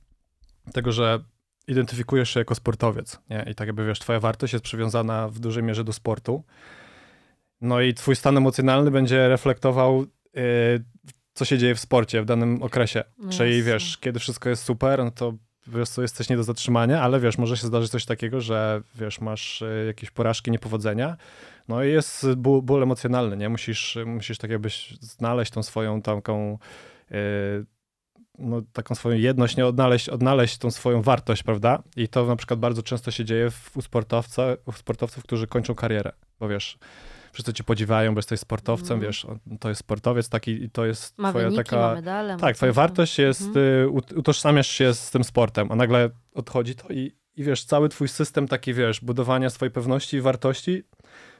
tego, 0.69 0.91
że 0.91 1.19
identyfikujesz 1.67 2.29
się 2.29 2.39
jako 2.39 2.55
sportowiec, 2.55 3.19
nie? 3.29 3.45
I 3.51 3.55
tak 3.55 3.67
jakby, 3.67 3.85
wiesz, 3.85 3.99
twoja 3.99 4.19
wartość 4.19 4.53
jest 4.53 4.65
przywiązana 4.65 5.29
w 5.29 5.39
dużej 5.39 5.63
mierze 5.63 5.83
do 5.83 5.93
sportu. 5.93 6.43
No 7.61 7.81
i 7.81 7.93
twój 7.93 8.15
stan 8.15 8.37
emocjonalny 8.37 8.91
będzie 8.91 9.27
reflektował, 9.27 10.05
yy, 10.33 10.41
co 11.33 11.45
się 11.45 11.57
dzieje 11.57 11.75
w 11.75 11.79
sporcie 11.79 12.21
w 12.21 12.25
danym 12.25 12.63
okresie. 12.63 13.03
No 13.17 13.31
Czyli, 13.31 13.63
wiesz, 13.63 13.97
kiedy 13.97 14.19
wszystko 14.19 14.49
jest 14.49 14.63
super, 14.63 15.03
no 15.03 15.11
to 15.11 15.33
wiesz 15.67 15.89
co, 15.89 16.01
jesteś 16.01 16.29
nie 16.29 16.37
do 16.37 16.43
zatrzymania, 16.43 17.01
ale 17.01 17.19
wiesz, 17.19 17.37
może 17.37 17.57
się 17.57 17.67
zdarzyć 17.67 17.91
coś 17.91 18.05
takiego, 18.05 18.41
że 18.41 18.81
wiesz, 18.95 19.21
masz 19.21 19.61
y, 19.61 19.83
jakieś 19.87 20.11
porażki, 20.11 20.51
niepowodzenia, 20.51 21.17
no 21.67 21.83
i 21.83 21.91
jest 21.91 22.33
ból, 22.35 22.61
ból 22.61 22.83
emocjonalny, 22.83 23.37
nie? 23.37 23.49
Musisz, 23.49 23.97
musisz 24.05 24.37
tak 24.37 24.51
jakbyś 24.51 24.97
znaleźć 25.01 25.51
tą 25.51 25.63
swoją 25.63 26.01
taką 26.01 26.57
yy, 27.11 27.17
no, 28.39 28.61
taką 28.73 28.95
swoją 28.95 29.17
jedność, 29.17 29.57
nie 29.57 29.65
odnaleźć, 29.65 30.09
odnaleźć 30.09 30.57
tą 30.57 30.71
swoją 30.71 31.01
wartość, 31.01 31.43
prawda? 31.43 31.83
I 31.95 32.07
to 32.07 32.25
na 32.25 32.35
przykład 32.35 32.59
bardzo 32.59 32.83
często 32.83 33.11
się 33.11 33.25
dzieje 33.25 33.51
w, 33.51 33.77
u, 33.77 33.81
sportowca, 33.81 34.43
u 34.65 34.71
sportowców, 34.71 35.23
którzy 35.23 35.47
kończą 35.47 35.75
karierę, 35.75 36.11
bo 36.39 36.47
wiesz, 36.47 36.77
wszyscy 37.33 37.53
cię 37.53 37.63
podziwiają, 37.63 38.13
bo 38.13 38.19
jesteś 38.19 38.39
sportowcem, 38.39 38.97
mm. 38.97 39.07
wiesz, 39.07 39.27
to 39.59 39.69
jest 39.69 39.79
sportowiec 39.79 40.29
taki 40.29 40.63
i 40.63 40.69
to 40.69 40.85
jest 40.85 41.17
ma 41.17 41.29
twoja 41.29 41.45
wyniki, 41.45 41.63
taka... 41.63 41.77
Ma 41.77 41.95
medale, 41.95 42.37
tak, 42.37 42.55
twoja 42.55 42.73
wartość 42.73 43.19
jest, 43.19 43.49
mm. 43.55 43.95
utożsamiasz 44.15 44.67
się 44.67 44.93
z 44.93 45.11
tym 45.11 45.23
sportem, 45.23 45.71
a 45.71 45.75
nagle 45.75 46.09
odchodzi 46.33 46.75
to 46.75 46.93
i, 46.93 47.15
i 47.35 47.43
wiesz, 47.43 47.65
cały 47.65 47.89
twój 47.89 48.07
system 48.07 48.47
taki, 48.47 48.73
wiesz, 48.73 49.01
budowania 49.01 49.49
swojej 49.49 49.71
pewności 49.71 50.17
i 50.17 50.21
wartości 50.21 50.83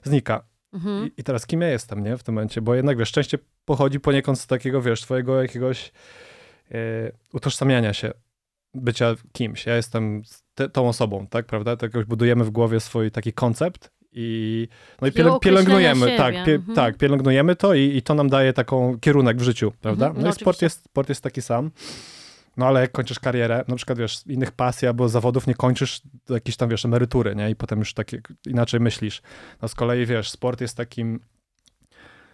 znika. 0.03 0.43
Mm-hmm. 0.73 1.07
I, 1.07 1.11
I, 1.17 1.23
teraz 1.23 1.45
kim 1.45 1.61
ja 1.61 1.69
jestem, 1.69 2.03
nie, 2.03 2.17
w 2.17 2.23
tym 2.23 2.35
momencie, 2.35 2.61
bo 2.61 2.75
jednak, 2.75 2.97
wiesz, 2.97 3.09
szczęście 3.09 3.37
pochodzi 3.65 3.99
poniekąd 3.99 4.39
z 4.39 4.47
takiego, 4.47 4.81
wiesz, 4.81 5.01
twojego 5.01 5.41
jakiegoś 5.41 5.91
utożsamiania 7.34 7.93
się, 7.93 8.11
bycia 8.74 9.15
kimś. 9.32 9.65
Ja 9.65 9.76
jestem 9.76 10.22
te, 10.55 10.70
tą 10.70 10.89
osobą, 10.89 11.28
tak, 11.28 11.45
prawda? 11.45 11.76
To 11.76 11.86
jakoś 11.86 12.05
budujemy 12.05 12.43
w 12.43 12.49
głowie 12.49 12.80
swój 12.80 13.11
taki 13.11 13.34
koncept 13.34 13.91
i, 14.11 14.67
no 15.01 15.07
i 15.07 15.11
pielęg, 15.11 15.41
pielęgnujemy, 15.41 16.17
tak, 16.17 16.45
pie, 16.45 16.55
mhm. 16.55 16.76
tak, 16.76 16.97
pielęgnujemy 16.97 17.55
to 17.55 17.74
i, 17.74 17.82
i 17.82 18.01
to 18.01 18.13
nam 18.13 18.30
daje 18.30 18.53
taką 18.53 18.99
kierunek 18.99 19.38
w 19.38 19.41
życiu, 19.41 19.72
prawda? 19.82 20.05
Mhm. 20.07 20.24
No, 20.24 20.30
no 20.30 20.36
i 20.36 20.39
sport 20.39 20.61
jest, 20.61 20.84
sport 20.84 21.09
jest 21.09 21.22
taki 21.22 21.41
sam. 21.41 21.72
No 22.57 22.67
ale 22.67 22.82
jak 22.82 22.91
kończysz 22.91 23.20
karierę, 23.20 23.63
na 23.67 23.76
przykład 23.76 23.99
wiesz, 23.99 24.28
innych 24.28 24.51
pasji 24.51 24.88
albo 24.88 25.09
zawodów 25.09 25.47
nie 25.47 25.55
kończysz 25.55 26.01
jakiejś 26.30 26.57
tam, 26.57 26.70
wiesz, 26.70 26.86
emerytury, 26.86 27.36
nie? 27.36 27.49
I 27.49 27.55
potem 27.55 27.80
już 27.80 27.93
tak 27.93 28.07
inaczej 28.47 28.80
myślisz. 28.80 29.22
No 29.61 29.67
z 29.67 29.76
kolei, 29.76 30.05
wiesz, 30.05 30.32
sport 30.32 30.61
jest 30.61 30.78
takim, 30.78 31.20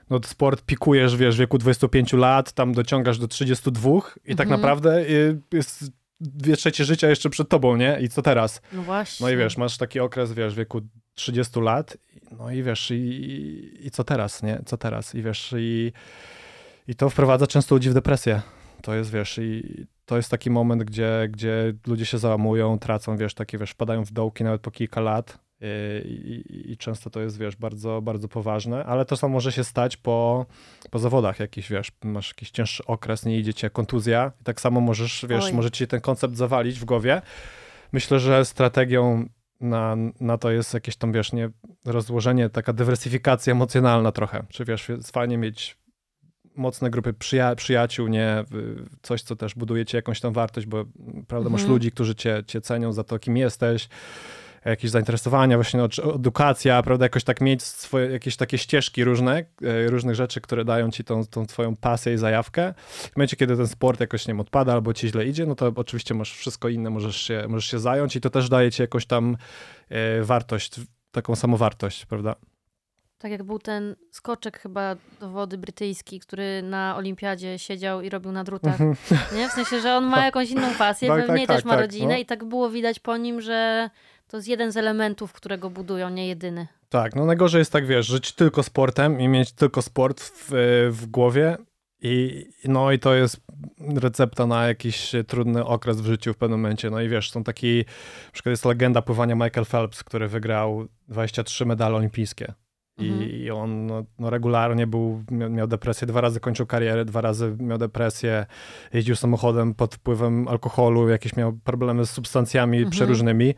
no 0.09 0.19
sport 0.25 0.61
pikujesz, 0.61 1.17
wiesz, 1.17 1.35
w 1.35 1.39
wieku 1.39 1.57
25 1.57 2.13
lat, 2.13 2.51
tam 2.51 2.73
dociągasz 2.73 3.19
do 3.19 3.27
32 3.27 3.89
i 3.89 4.01
tak 4.01 4.17
mhm. 4.17 4.37
tak 4.37 4.49
naprawdę 4.49 4.99
y, 4.99 5.41
jest 5.53 5.91
dwie 6.19 6.57
trzecie 6.57 6.85
życia 6.85 7.09
jeszcze 7.09 7.29
przed 7.29 7.49
tobą, 7.49 7.75
nie? 7.75 7.97
I 8.01 8.09
co 8.09 8.21
teraz? 8.21 8.61
No 8.73 8.81
właśnie. 8.81 9.25
No 9.25 9.31
i 9.31 9.37
wiesz, 9.37 9.57
masz 9.57 9.77
taki 9.77 9.99
okres, 9.99 10.33
wiesz, 10.33 10.53
w 10.53 10.57
wieku 10.57 10.81
30 11.15 11.59
lat, 11.59 11.97
no 12.39 12.51
i 12.51 12.63
wiesz, 12.63 12.91
i, 12.91 13.77
i 13.81 13.91
co 13.91 14.03
teraz, 14.03 14.43
nie? 14.43 14.61
Co 14.65 14.77
teraz? 14.77 15.15
I 15.15 15.21
wiesz, 15.21 15.53
i, 15.57 15.91
i 16.87 16.95
to 16.95 17.09
wprowadza 17.09 17.47
często 17.47 17.75
ludzi 17.75 17.89
w 17.89 17.93
depresję. 17.93 18.41
To 18.81 18.95
jest, 18.95 19.11
wiesz, 19.11 19.37
i 19.37 19.85
to 20.05 20.17
jest 20.17 20.31
taki 20.31 20.49
moment, 20.49 20.83
gdzie, 20.83 21.27
gdzie 21.31 21.73
ludzie 21.87 22.05
się 22.05 22.17
załamują, 22.17 22.79
tracą, 22.79 23.17
wiesz, 23.17 23.33
takie, 23.33 23.57
wiesz, 23.57 23.71
wpadają 23.71 24.05
w 24.05 24.11
dołki 24.11 24.43
nawet 24.43 24.61
po 24.61 24.71
kilka 24.71 25.01
lat 25.01 25.44
i, 26.05 26.43
i, 26.49 26.71
i 26.71 26.77
często 26.77 27.09
to 27.09 27.21
jest, 27.21 27.37
wiesz, 27.37 27.55
bardzo, 27.55 28.01
bardzo 28.01 28.27
poważne, 28.27 28.85
ale 28.85 29.05
to 29.05 29.17
samo 29.17 29.33
może 29.33 29.51
się 29.51 29.63
stać 29.63 29.97
po, 29.97 30.45
po 30.91 30.99
zawodach 30.99 31.39
jakiś, 31.39 31.69
wiesz, 31.69 31.91
masz 32.03 32.29
jakiś 32.29 32.51
cięższy 32.51 32.85
okres, 32.85 33.25
nie 33.25 33.39
idzie 33.39 33.53
cię 33.53 33.69
kontuzja 33.69 34.31
i 34.41 34.43
tak 34.43 34.61
samo 34.61 34.81
możesz, 34.81 35.25
wiesz, 35.29 35.45
Oj. 35.45 35.53
może 35.53 35.71
ci 35.71 35.87
ten 35.87 36.01
koncept 36.01 36.35
zawalić 36.35 36.79
w 36.79 36.85
głowie. 36.85 37.21
Myślę, 37.91 38.19
że 38.19 38.45
strategią 38.45 39.25
na, 39.61 39.95
na 40.19 40.37
to 40.37 40.51
jest 40.51 40.73
jakieś 40.73 40.95
tam, 40.95 41.11
wiesz, 41.11 41.33
nie, 41.33 41.49
rozłożenie, 41.85 42.49
taka 42.49 42.73
dywersyfikacja 42.73 43.51
emocjonalna 43.51 44.11
trochę. 44.11 44.43
Czy 44.49 44.65
wiesz, 44.65 44.89
jest 44.89 45.11
fajnie 45.11 45.37
mieć 45.37 45.77
mocne 46.55 46.89
grupy 46.89 47.13
przyja 47.13 47.55
przyjaciół, 47.55 48.07
nie 48.07 48.43
coś, 49.01 49.21
co 49.21 49.35
też 49.35 49.55
buduje 49.55 49.85
ci 49.85 49.95
jakąś 49.95 50.21
tam 50.21 50.33
wartość, 50.33 50.67
bo 50.67 50.85
prawda, 51.27 51.47
mhm. 51.47 51.51
masz 51.51 51.65
ludzi, 51.65 51.91
którzy 51.91 52.15
cię, 52.15 52.43
cię 52.47 52.61
cenią 52.61 52.93
za 52.93 53.03
to, 53.03 53.19
kim 53.19 53.37
jesteś, 53.37 53.89
jakieś 54.65 54.91
zainteresowania, 54.91 55.57
właśnie 55.57 55.79
edukacja, 56.15 56.83
prawda, 56.83 57.05
jakoś 57.05 57.23
tak 57.23 57.41
mieć 57.41 57.63
swoje, 57.63 58.11
jakieś 58.11 58.35
takie 58.35 58.57
ścieżki 58.57 59.03
różne, 59.03 59.45
e, 59.63 59.87
różnych 59.87 60.15
rzeczy, 60.15 60.41
które 60.41 60.65
dają 60.65 60.91
ci 60.91 61.03
tą, 61.03 61.25
tą 61.25 61.45
twoją 61.45 61.75
pasję 61.75 62.13
i 62.13 62.17
zajawkę. 62.17 62.73
W 62.87 63.15
momencie, 63.15 63.37
kiedy 63.37 63.57
ten 63.57 63.67
sport 63.67 63.99
jakoś, 63.99 64.27
nie 64.27 64.33
wiem, 64.33 64.39
odpada 64.39 64.73
albo 64.73 64.93
ci 64.93 65.07
źle 65.07 65.25
idzie, 65.25 65.45
no 65.45 65.55
to 65.55 65.71
oczywiście 65.75 66.13
masz 66.13 66.33
wszystko 66.33 66.69
inne, 66.69 66.89
możesz 66.89 67.21
się, 67.21 67.45
możesz 67.47 67.71
się 67.71 67.79
zająć 67.79 68.15
i 68.15 68.21
to 68.21 68.29
też 68.29 68.49
daje 68.49 68.71
ci 68.71 68.81
jakąś 68.81 69.05
tam 69.05 69.37
e, 69.89 70.21
wartość, 70.21 70.75
taką 71.11 71.35
samowartość, 71.35 72.05
prawda? 72.05 72.35
Tak 73.17 73.31
jak 73.31 73.43
był 73.43 73.59
ten 73.59 73.95
skoczek 74.11 74.59
chyba 74.59 74.95
do 75.19 75.29
wody 75.29 75.57
brytyjski, 75.57 76.19
który 76.19 76.61
na 76.63 76.95
olimpiadzie 76.97 77.59
siedział 77.59 78.01
i 78.01 78.09
robił 78.09 78.31
na 78.31 78.43
drutach. 78.43 78.81
Mhm. 78.81 78.95
Nie? 79.35 79.49
W 79.49 79.51
sensie, 79.51 79.81
że 79.81 79.95
on 79.95 80.05
ma 80.05 80.25
jakąś 80.29 80.49
inną 80.49 80.67
pasję, 80.77 81.07
tak, 81.07 81.25
pewnie 81.25 81.47
tak, 81.47 81.55
też 81.55 81.63
tak, 81.63 81.65
ma 81.65 81.71
tak, 81.71 81.81
rodzinę 81.81 82.13
no. 82.13 82.19
i 82.19 82.25
tak 82.25 82.43
było 82.43 82.69
widać 82.69 82.99
po 82.99 83.17
nim, 83.17 83.41
że 83.41 83.89
to 84.27 84.37
jest 84.37 84.47
jeden 84.47 84.71
z 84.71 84.77
elementów, 84.77 85.33
którego 85.33 85.69
budują, 85.69 86.09
nie 86.09 86.27
jedyny. 86.27 86.67
Tak, 86.89 87.15
no 87.15 87.25
najgorzej 87.25 87.59
jest 87.59 87.71
tak, 87.71 87.87
wiesz, 87.87 88.05
żyć 88.07 88.31
tylko 88.31 88.63
sportem 88.63 89.19
i 89.19 89.27
mieć 89.27 89.51
tylko 89.51 89.81
sport 89.81 90.21
w, 90.21 90.49
w 90.91 91.05
głowie 91.05 91.57
i 92.01 92.45
no 92.65 92.91
i 92.91 92.99
to 92.99 93.15
jest 93.15 93.41
recepta 93.79 94.47
na 94.47 94.67
jakiś 94.67 95.11
trudny 95.27 95.65
okres 95.65 96.01
w 96.01 96.05
życiu 96.05 96.33
w 96.33 96.37
pewnym 96.37 96.59
momencie. 96.59 96.89
No 96.89 97.01
i 97.01 97.09
wiesz, 97.09 97.31
są 97.31 97.43
taki, 97.43 97.77
na 98.25 98.31
przykład 98.31 98.51
jest 98.51 98.65
legenda 98.65 99.01
pływania 99.01 99.35
Michael 99.35 99.65
Phelps, 99.65 100.03
który 100.03 100.27
wygrał 100.27 100.87
23 101.07 101.65
medale 101.65 101.95
olimpijskie. 101.95 102.53
I, 102.97 103.07
mhm. 103.07 103.29
I 103.29 103.51
on 103.51 103.85
no, 103.85 104.03
no, 104.19 104.29
regularnie 104.29 104.87
był, 104.87 105.23
miał 105.31 105.67
depresję, 105.67 106.07
dwa 106.07 106.21
razy 106.21 106.39
kończył 106.39 106.65
karierę, 106.65 107.05
dwa 107.05 107.21
razy 107.21 107.55
miał 107.59 107.77
depresję, 107.77 108.45
jeździł 108.93 109.15
samochodem 109.15 109.73
pod 109.73 109.95
wpływem 109.95 110.47
alkoholu, 110.47 111.09
jakieś 111.09 111.35
miał 111.35 111.53
problemy 111.53 112.05
z 112.05 112.09
substancjami 112.09 112.77
mhm. 112.77 112.91
przeróżnymi. 112.91 113.55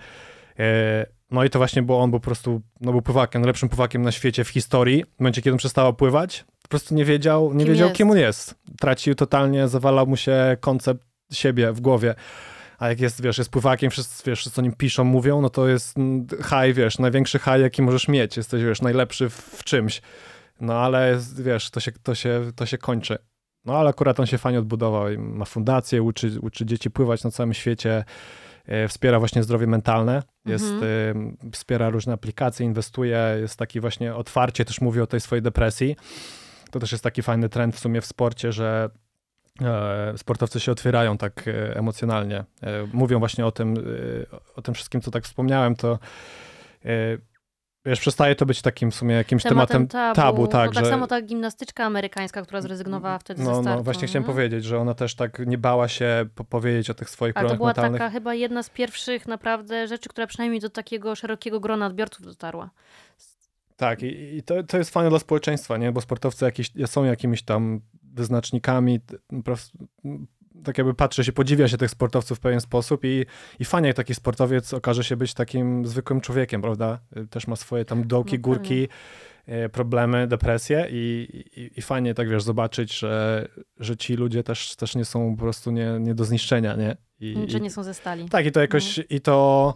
E, 0.60 1.06
no 1.32 1.44
i 1.44 1.50
to 1.50 1.60
właśnie 1.60 1.82
było, 1.82 2.00
on 2.00 2.10
był 2.10 2.20
po 2.20 2.26
prostu, 2.26 2.62
no 2.82 2.92
był 2.92 3.02
pływakiem, 3.02 3.42
najlepszym 3.42 3.70
pływakiem 3.70 4.02
na 4.02 4.12
świecie 4.12 4.44
w 4.44 4.50
historii. 4.50 5.04
W 5.04 5.20
momencie, 5.20 5.42
kiedy 5.42 5.54
on 5.54 5.58
przestał 5.58 5.94
pływać, 5.94 6.46
po 6.62 6.68
prostu 6.68 6.96
nie 6.96 7.06
wiedział, 7.06 7.54
nie 7.54 7.66
kim 7.66 7.74
wiedział, 7.74 7.88
jest? 7.88 7.98
kim 7.98 8.12
on 8.12 8.18
jest. 8.18 8.56
Tracił 8.80 9.16
totalnie, 9.16 9.68
zawalał 9.68 10.08
mu 10.08 10.18
się 10.18 10.58
koncept 10.60 11.08
siebie 11.32 11.72
w 11.72 11.82
głowie. 11.82 12.16
A 12.80 12.90
jak 12.90 13.00
jest, 13.00 13.22
wiesz, 13.22 13.38
jest 13.38 13.50
pływakiem, 13.50 13.92
wszyscy, 13.92 14.24
wiesz, 14.30 14.40
wszyscy 14.40 14.62
o 14.62 14.64
nim 14.64 14.74
piszą, 14.74 15.04
mówią, 15.04 15.42
no 15.42 15.50
to 15.50 15.68
jest 15.68 15.96
high, 16.30 16.76
wiesz, 16.76 17.00
największy 17.00 17.40
high, 17.40 17.60
jaki 17.62 17.82
możesz 17.82 18.08
mieć. 18.08 18.38
Jesteś, 18.38 18.64
wiesz, 18.64 18.82
najlepszy 18.82 19.30
w, 19.30 19.34
w 19.34 19.64
czymś. 19.64 20.02
No 20.62 20.74
ale, 20.74 21.20
wiesz, 21.40 21.70
to 21.70 21.80
się, 21.80 21.92
to, 22.04 22.16
się, 22.16 22.52
to 22.56 22.66
się 22.66 22.78
kończy. 22.78 23.18
No 23.66 23.78
ale 23.78 23.90
akurat 23.90 24.20
on 24.20 24.26
się 24.26 24.38
fajnie 24.38 24.60
odbudował. 24.60 25.06
Ma 25.18 25.46
fundację, 25.46 26.04
uczy, 26.04 26.40
uczy 26.42 26.66
dzieci 26.66 26.92
pływać 26.92 27.24
na 27.24 27.32
całym 27.32 27.54
świecie. 27.54 28.04
E, 28.68 28.88
wspiera 28.88 29.20
właśnie 29.20 29.44
zdrowie 29.44 29.68
mentalne, 29.68 30.24
jest, 30.46 30.72
mhm. 30.72 31.38
E, 31.48 31.52
wspiera 31.52 31.90
różne 31.90 32.14
aplikacje, 32.14 32.66
inwestuje, 32.66 33.38
jest 33.40 33.60
taki 33.60 33.80
właśnie 33.80 34.16
otwarcie, 34.16 34.66
też 34.66 34.82
mówi 34.82 35.02
o 35.02 35.08
tej 35.08 35.20
swojej 35.20 35.42
depresji. 35.42 35.96
To 36.72 36.80
też 36.80 36.92
jest 36.92 37.04
taki 37.04 37.22
fajny 37.22 37.50
trend 37.50 37.76
w 37.76 37.80
sumie 37.80 38.02
w 38.02 38.06
sporcie, 38.06 38.52
że 38.52 38.90
e, 39.62 40.14
sportowcy 40.18 40.60
się 40.60 40.72
otwierają 40.72 41.18
tak 41.18 41.46
emocjonalnie. 41.74 42.44
Mówią 42.94 43.20
właśnie 43.20 43.46
o 43.46 43.52
tym, 43.52 43.74
o 44.56 44.62
tym 44.62 44.74
wszystkim, 44.74 45.02
co 45.02 45.12
tak 45.12 45.24
wspomniałem, 45.24 45.76
to 45.76 46.00
Wiesz, 47.88 48.00
przestaje 48.00 48.36
to 48.36 48.46
być 48.46 48.62
takim 48.62 48.92
w 48.92 48.96
sumie 48.96 49.16
jakimś 49.16 49.44
tematem, 49.44 49.88
tematem 49.88 50.14
tabu. 50.16 50.16
tabu 50.16 50.48
tak, 50.48 50.70
no, 50.70 50.74
tak 50.74 50.86
że... 50.86 50.92
samo 50.92 51.08
ta 51.08 51.22
gimnastyczka 51.22 51.86
amerykańska, 51.86 52.42
która 52.42 52.62
zrezygnowała 52.62 53.20
wtedy 53.20 53.44
no, 53.44 53.56
ze 53.56 53.62
startu. 53.62 53.78
No 53.78 53.84
właśnie 53.84 54.08
chciałem 54.08 54.24
powiedzieć, 54.24 54.66
że 54.66 54.80
ona 54.80 54.94
też 54.94 55.16
tak 55.16 55.40
nie 55.40 55.58
bała 55.58 55.88
się 55.88 56.26
powiedzieć 56.50 56.90
o 56.90 56.94
tych 56.94 57.10
swoich 57.10 57.38
Ale 57.38 57.50
problemach 57.50 57.58
to 57.58 57.58
była 57.58 57.68
mentalnych. 57.68 58.02
taka 58.02 58.12
chyba 58.12 58.34
jedna 58.34 58.64
z 58.64 58.70
pierwszych 58.70 59.28
naprawdę 59.28 59.88
rzeczy, 59.88 60.10
która 60.10 60.28
przynajmniej 60.28 60.62
do 60.62 60.70
takiego 60.70 61.16
szerokiego 61.16 61.60
grona 61.60 61.86
odbiorców 61.86 62.26
dotarła. 62.26 62.70
Tak 63.78 64.04
i, 64.04 64.38
i 64.38 64.44
to, 64.44 64.64
to 64.64 64.78
jest 64.78 64.90
fajne 64.90 65.10
dla 65.10 65.20
społeczeństwa, 65.20 65.78
nie? 65.78 65.92
Bo 65.92 66.02
sportowcy 66.02 66.46
jakieś, 66.46 66.72
są 66.86 67.04
jakimiś 67.04 67.44
tam 67.44 67.82
wyznacznikami, 68.04 69.00
tak 70.64 70.78
jakby 70.78 70.94
patrzy 70.94 71.24
się, 71.24 71.32
podziwia 71.32 71.68
się 71.68 71.78
tych 71.78 71.92
sportowców 71.92 72.38
w 72.38 72.42
pewien 72.42 72.62
sposób 72.62 73.02
i, 73.04 73.26
i 73.60 73.66
fajnie, 73.66 73.88
jak 73.88 73.98
taki 73.98 74.16
sportowiec 74.16 74.74
okaże 74.74 75.04
się 75.04 75.18
być 75.18 75.34
takim 75.34 75.86
zwykłym 75.86 76.22
człowiekiem, 76.22 76.62
prawda? 76.62 77.00
Też 77.30 77.48
ma 77.48 77.56
swoje 77.56 77.86
tam 77.86 78.08
dołki, 78.08 78.36
no 78.36 78.42
górki, 78.42 78.88
e, 79.46 79.70
problemy, 79.70 80.28
depresje 80.28 80.88
i, 80.92 81.28
i, 81.56 81.80
i, 81.80 81.82
fajnie 81.82 82.14
tak, 82.14 82.30
wiesz, 82.30 82.44
zobaczyć, 82.44 83.00
że, 83.00 83.48
że 83.80 83.98
ci 83.98 84.16
ludzie 84.16 84.44
też, 84.44 84.76
też 84.76 84.96
nie 84.96 85.06
są 85.06 85.36
po 85.36 85.42
prostu 85.42 85.72
nie, 85.72 85.98
nie 86.00 86.16
do 86.16 86.26
zniszczenia, 86.26 86.76
nie? 86.76 86.98
I, 87.20 87.46
że 87.48 87.60
nie 87.60 87.72
są 87.72 87.84
ze 87.84 87.94
stali. 87.94 88.30
Tak, 88.30 88.46
i 88.46 88.52
to 88.52 88.62
jakoś, 88.62 88.98
no. 88.98 89.04
i 89.10 89.22
to 89.22 89.74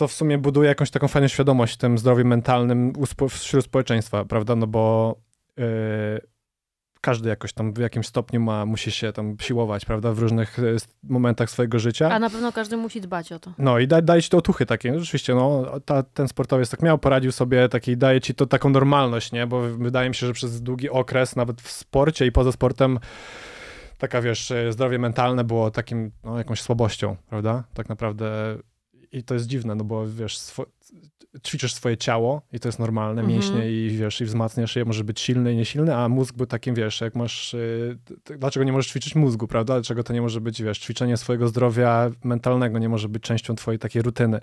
to 0.00 0.08
w 0.08 0.12
sumie 0.12 0.38
buduje 0.38 0.68
jakąś 0.68 0.90
taką 0.90 1.08
fajną 1.08 1.28
świadomość 1.28 1.74
w 1.74 1.76
tym 1.76 1.98
zdrowiu 1.98 2.24
mentalnym 2.24 2.92
wśród 3.28 3.64
społeczeństwa, 3.64 4.24
prawda? 4.24 4.56
No 4.56 4.66
bo 4.66 5.16
yy, 5.56 5.64
każdy 7.00 7.28
jakoś 7.28 7.52
tam 7.52 7.72
w 7.72 7.78
jakimś 7.78 8.06
stopniu 8.06 8.40
ma, 8.40 8.66
musi 8.66 8.90
się 8.90 9.12
tam 9.12 9.36
siłować, 9.40 9.84
prawda, 9.84 10.12
w 10.12 10.18
różnych 10.18 10.58
e, 10.58 10.62
momentach 11.02 11.50
swojego 11.50 11.78
życia. 11.78 12.10
A 12.10 12.18
na 12.18 12.30
pewno 12.30 12.52
każdy 12.52 12.76
musi 12.76 13.00
dbać 13.00 13.32
o 13.32 13.38
to. 13.38 13.52
No 13.58 13.78
i 13.78 13.88
da, 13.88 14.02
daje 14.02 14.22
ci 14.22 14.30
to 14.30 14.38
otuchy 14.38 14.66
takie. 14.66 14.92
No, 14.92 14.98
rzeczywiście, 14.98 15.34
no, 15.34 15.64
ta, 15.84 16.02
ten 16.02 16.28
sportowiec 16.28 16.70
tak 16.70 16.82
miał, 16.82 16.98
poradził 16.98 17.32
sobie, 17.32 17.68
taki, 17.68 17.96
daje 17.96 18.20
ci 18.20 18.34
to 18.34 18.46
taką 18.46 18.70
normalność, 18.70 19.32
nie? 19.32 19.46
Bo 19.46 19.60
wydaje 19.60 20.08
mi 20.08 20.14
się, 20.14 20.26
że 20.26 20.32
przez 20.32 20.62
długi 20.62 20.90
okres, 20.90 21.36
nawet 21.36 21.62
w 21.62 21.70
sporcie 21.70 22.26
i 22.26 22.32
poza 22.32 22.52
sportem, 22.52 22.98
taka, 23.98 24.20
wiesz, 24.22 24.50
e, 24.50 24.72
zdrowie 24.72 24.98
mentalne 24.98 25.44
było 25.44 25.70
takim, 25.70 26.10
no, 26.24 26.38
jakąś 26.38 26.60
słabością, 26.62 27.16
prawda? 27.28 27.64
Tak 27.74 27.88
naprawdę 27.88 28.56
i 29.12 29.22
to 29.22 29.34
jest 29.34 29.46
dziwne, 29.46 29.74
no 29.74 29.84
bo 29.84 30.06
wiesz, 30.08 30.38
swo 30.38 30.66
ćwiczysz 31.46 31.74
swoje 31.74 31.96
ciało 31.96 32.42
i 32.52 32.60
to 32.60 32.68
jest 32.68 32.78
normalne, 32.78 33.22
mhm. 33.22 33.38
mięśnie 33.38 33.70
i 33.70 33.90
wiesz, 33.90 34.20
i 34.20 34.24
wzmacniasz 34.24 34.76
je, 34.76 34.84
może 34.84 35.04
być 35.04 35.20
silny 35.20 35.52
i 35.52 35.56
niesilny, 35.56 35.96
a 35.96 36.08
mózg 36.08 36.34
był 36.36 36.46
takim, 36.46 36.74
wiesz, 36.74 37.00
jak 37.00 37.14
masz, 37.14 37.52
yy, 38.28 38.38
dlaczego 38.38 38.64
nie 38.64 38.72
możesz 38.72 38.90
ćwiczyć 38.90 39.14
mózgu, 39.14 39.48
prawda? 39.48 39.74
Dlaczego 39.74 40.04
to 40.04 40.12
nie 40.12 40.22
może 40.22 40.40
być, 40.40 40.62
wiesz, 40.62 40.78
ćwiczenie 40.78 41.16
swojego 41.16 41.48
zdrowia 41.48 42.10
mentalnego 42.24 42.78
nie 42.78 42.88
może 42.88 43.08
być 43.08 43.22
częścią 43.22 43.56
twojej 43.56 43.78
takiej 43.78 44.02
rutyny. 44.02 44.40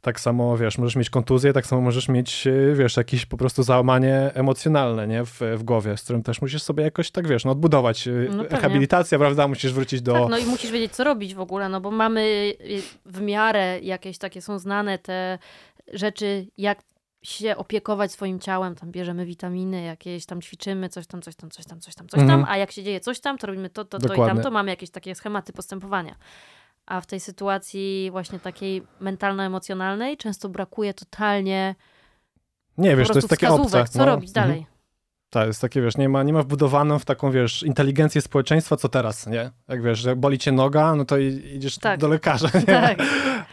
Tak 0.00 0.20
samo, 0.20 0.56
wiesz, 0.56 0.78
możesz 0.78 0.96
mieć 0.96 1.10
kontuzję, 1.10 1.52
tak 1.52 1.66
samo 1.66 1.82
możesz 1.82 2.08
mieć, 2.08 2.46
y, 2.46 2.74
wiesz, 2.76 2.96
jakieś 2.96 3.26
po 3.26 3.36
prostu 3.36 3.62
załamanie 3.62 4.30
emocjonalne, 4.34 5.08
nie, 5.08 5.24
w, 5.24 5.40
w 5.56 5.62
głowie, 5.62 5.96
z 5.96 6.02
którym 6.02 6.22
też 6.22 6.42
musisz 6.42 6.62
sobie 6.62 6.84
jakoś, 6.84 7.10
tak 7.10 7.28
wiesz, 7.28 7.44
no 7.44 7.50
odbudować. 7.50 8.08
Y, 8.08 8.28
no 8.36 8.42
Rehabilitacja, 8.42 9.18
prawda, 9.18 9.48
musisz 9.48 9.72
wrócić 9.72 10.02
do... 10.02 10.12
Tak, 10.12 10.28
no 10.28 10.38
i 10.38 10.44
musisz 10.44 10.70
wiedzieć, 10.70 10.92
co 10.92 11.04
robić 11.04 11.34
w 11.34 11.40
ogóle, 11.40 11.68
no 11.68 11.80
bo 11.80 11.90
mamy 11.90 12.20
y, 12.60 12.82
w 13.06 13.20
miarę 13.20 13.80
jakieś 13.80 14.18
takie 14.18 14.42
są 14.42 14.58
znane 14.58 14.98
te 14.98 15.38
rzeczy, 15.92 16.46
jak 16.58 16.82
się 17.22 17.56
opiekować 17.56 18.12
swoim 18.12 18.40
ciałem, 18.40 18.74
tam 18.74 18.90
bierzemy 18.92 19.26
witaminy, 19.26 19.82
jakieś 19.82 20.26
tam 20.26 20.42
ćwiczymy, 20.42 20.88
coś 20.88 21.06
tam, 21.06 21.22
coś 21.22 21.36
tam, 21.36 21.50
coś 21.50 21.66
tam, 21.66 21.80
coś 21.80 21.94
tam, 21.94 22.08
coś 22.08 22.20
tam, 22.20 22.30
mhm. 22.30 22.44
a 22.48 22.56
jak 22.56 22.72
się 22.72 22.82
dzieje 22.82 23.00
coś 23.00 23.20
tam, 23.20 23.38
to 23.38 23.46
robimy 23.46 23.70
to, 23.70 23.84
to, 23.84 23.98
to 23.98 24.08
Dokładnie. 24.08 24.24
i 24.24 24.34
tam, 24.34 24.42
to 24.42 24.50
mamy 24.50 24.70
jakieś 24.70 24.90
takie 24.90 25.14
schematy 25.14 25.52
postępowania. 25.52 26.14
A 26.90 27.00
w 27.00 27.06
tej 27.06 27.20
sytuacji 27.20 28.08
właśnie 28.10 28.38
takiej 28.38 28.82
mentalno-emocjonalnej 29.00 30.16
często 30.16 30.48
brakuje 30.48 30.94
totalnie 30.94 31.74
nie, 32.78 32.96
wiesz, 32.96 33.08
to 33.08 33.14
jest 33.14 33.28
takie 33.28 33.48
obce. 33.48 33.84
Co 33.84 33.98
no. 33.98 34.06
robić 34.06 34.30
mhm. 34.30 34.46
dalej? 34.46 34.58
Mhm. 34.58 34.76
Tak, 35.30 35.46
jest 35.46 35.60
takie, 35.60 35.82
wiesz, 35.82 35.96
nie 35.96 36.08
ma, 36.08 36.22
nie 36.22 36.32
ma 36.32 36.42
wbudowaną 36.42 36.98
w 36.98 37.04
taką, 37.04 37.30
wiesz, 37.30 37.62
inteligencję 37.62 38.20
społeczeństwa, 38.20 38.76
co 38.76 38.88
teraz, 38.88 39.26
nie? 39.26 39.50
Jak 39.68 39.82
wiesz, 39.82 40.04
jak 40.04 40.20
boli 40.20 40.38
cię 40.38 40.52
noga, 40.52 40.94
no 40.94 41.04
to 41.04 41.18
idziesz 41.18 41.78
tak. 41.78 42.00
do 42.00 42.08
lekarza, 42.08 42.48
nie? 42.58 42.64
Tak. 42.64 42.98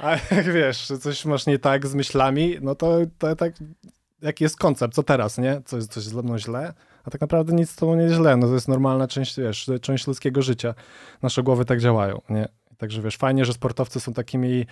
A 0.02 0.12
jak 0.12 0.54
wiesz, 0.54 0.88
coś 1.02 1.26
masz 1.26 1.46
nie 1.46 1.60
tak 1.60 1.88
z 1.88 1.96
myślami, 1.96 2.58
no 2.62 2.76
to, 2.76 2.98
to 3.18 3.36
tak, 3.36 3.54
jaki 4.22 4.44
jest 4.44 4.58
koncept, 4.58 4.94
co 4.94 5.04
teraz, 5.04 5.38
nie? 5.38 5.62
Coś, 5.66 5.84
coś 5.84 6.04
ze 6.04 6.24
mną 6.24 6.38
źle, 6.38 6.74
a 7.04 7.12
tak 7.12 7.22
naprawdę 7.22 7.54
nic 7.54 7.70
z 7.70 7.76
tobą 7.76 7.96
nie 7.96 8.04
jest 8.04 8.16
źle, 8.16 8.38
no 8.38 8.48
to 8.48 8.54
jest 8.54 8.68
normalna 8.68 9.08
część, 9.08 9.40
wiesz, 9.40 9.72
część 9.82 10.08
ludzkiego 10.08 10.42
życia. 10.42 10.74
Nasze 11.22 11.44
głowy 11.44 11.66
tak 11.66 11.80
działają, 11.80 12.22
nie? 12.30 12.48
Także 12.78 13.02
wiesz, 13.02 13.18
fajnie, 13.18 13.46
że 13.46 13.54
sportowcy 13.54 14.00
są 14.00 14.14
takimi, 14.14 14.66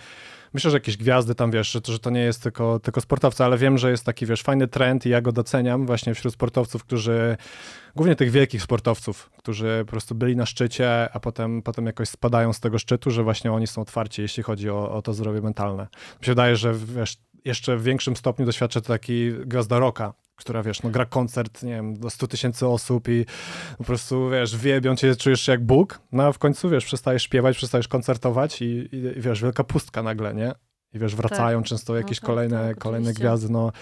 myślę, 0.54 0.70
że 0.70 0.76
jakieś 0.76 0.96
gwiazdy 0.96 1.34
tam, 1.34 1.50
wiesz, 1.50 1.72
że 1.72 1.80
to, 1.80 1.92
że 1.92 1.98
to 1.98 2.10
nie 2.10 2.20
jest 2.20 2.42
tylko, 2.42 2.80
tylko 2.80 3.00
sportowcy, 3.00 3.44
ale 3.44 3.58
wiem, 3.58 3.78
że 3.78 3.90
jest 3.90 4.04
taki, 4.04 4.26
wiesz, 4.26 4.42
fajny 4.42 4.68
trend 4.68 5.06
i 5.06 5.08
ja 5.08 5.20
go 5.20 5.32
doceniam 5.32 5.86
właśnie 5.86 6.14
wśród 6.14 6.34
sportowców, 6.34 6.84
którzy, 6.84 7.36
głównie 7.96 8.16
tych 8.16 8.30
wielkich 8.30 8.62
sportowców, 8.62 9.30
którzy 9.38 9.82
po 9.86 9.90
prostu 9.90 10.14
byli 10.14 10.36
na 10.36 10.46
szczycie, 10.46 11.08
a 11.12 11.20
potem, 11.20 11.62
potem 11.62 11.86
jakoś 11.86 12.08
spadają 12.08 12.52
z 12.52 12.60
tego 12.60 12.78
szczytu, 12.78 13.10
że 13.10 13.22
właśnie 13.22 13.52
oni 13.52 13.66
są 13.66 13.82
otwarci, 13.82 14.22
jeśli 14.22 14.42
chodzi 14.42 14.70
o, 14.70 14.92
o 14.92 15.02
to 15.02 15.14
zdrowie 15.14 15.40
mentalne. 15.40 15.82
Mi 16.20 16.26
się 16.26 16.32
wydaje, 16.32 16.56
że 16.56 16.74
wiesz, 16.74 17.16
jeszcze 17.46 17.76
w 17.76 17.82
większym 17.82 18.16
stopniu 18.16 18.46
doświadcza 18.46 18.80
to 18.80 18.88
taki 18.88 19.32
gwiazda 19.32 19.78
rocka, 19.78 20.14
która, 20.36 20.62
wiesz, 20.62 20.82
no 20.82 20.90
gra 20.90 21.06
koncert, 21.06 21.62
nie 21.62 21.72
wiem, 21.72 21.96
do 21.96 22.10
100 22.10 22.26
tysięcy 22.26 22.66
osób 22.66 23.08
i 23.08 23.24
po 23.78 23.84
prostu, 23.84 24.30
wiesz, 24.30 24.56
wiebią 24.56 24.96
cię, 24.96 25.16
czujesz 25.16 25.40
się 25.40 25.52
jak 25.52 25.64
Bóg, 25.64 26.00
no 26.12 26.22
a 26.22 26.32
w 26.32 26.38
końcu, 26.38 26.70
wiesz, 26.70 26.84
przestajesz 26.84 27.22
śpiewać, 27.22 27.56
przestajesz 27.56 27.88
koncertować 27.88 28.62
i, 28.62 28.88
i, 28.92 29.20
wiesz, 29.20 29.42
wielka 29.42 29.64
pustka 29.64 30.02
nagle, 30.02 30.34
nie? 30.34 30.52
I 30.94 30.98
wiesz, 30.98 31.14
wracają 31.14 31.58
tak. 31.58 31.68
często 31.68 31.92
no 31.92 31.98
jakieś 31.98 32.20
no, 32.20 32.26
tak, 32.26 32.26
kolejne, 32.26 32.68
tak, 32.68 32.78
kolejne 32.78 33.12
gwiazdy, 33.12 33.52
no 33.52 33.72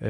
yy, 0.00 0.08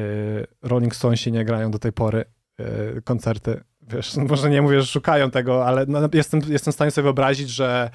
Rolling 0.63 0.97
Stonesi 0.97 1.33
nie 1.33 1.45
grają 1.45 1.71
do 1.71 1.79
tej 1.79 1.93
pory 1.93 2.25
yy, 2.59 3.03
koncerty, 3.05 3.61
wiesz, 3.83 4.17
może 4.31 4.51
nie 4.51 4.63
mówię, 4.63 4.81
że 4.81 4.87
szukają 4.87 5.31
tego, 5.31 5.67
ale 5.67 5.87
no, 5.89 6.01
jestem, 6.13 6.41
jestem 6.49 6.73
w 6.73 6.75
stanie 6.75 6.91
sobie 6.91 7.03
wyobrazić, 7.03 7.51
że 7.51 7.91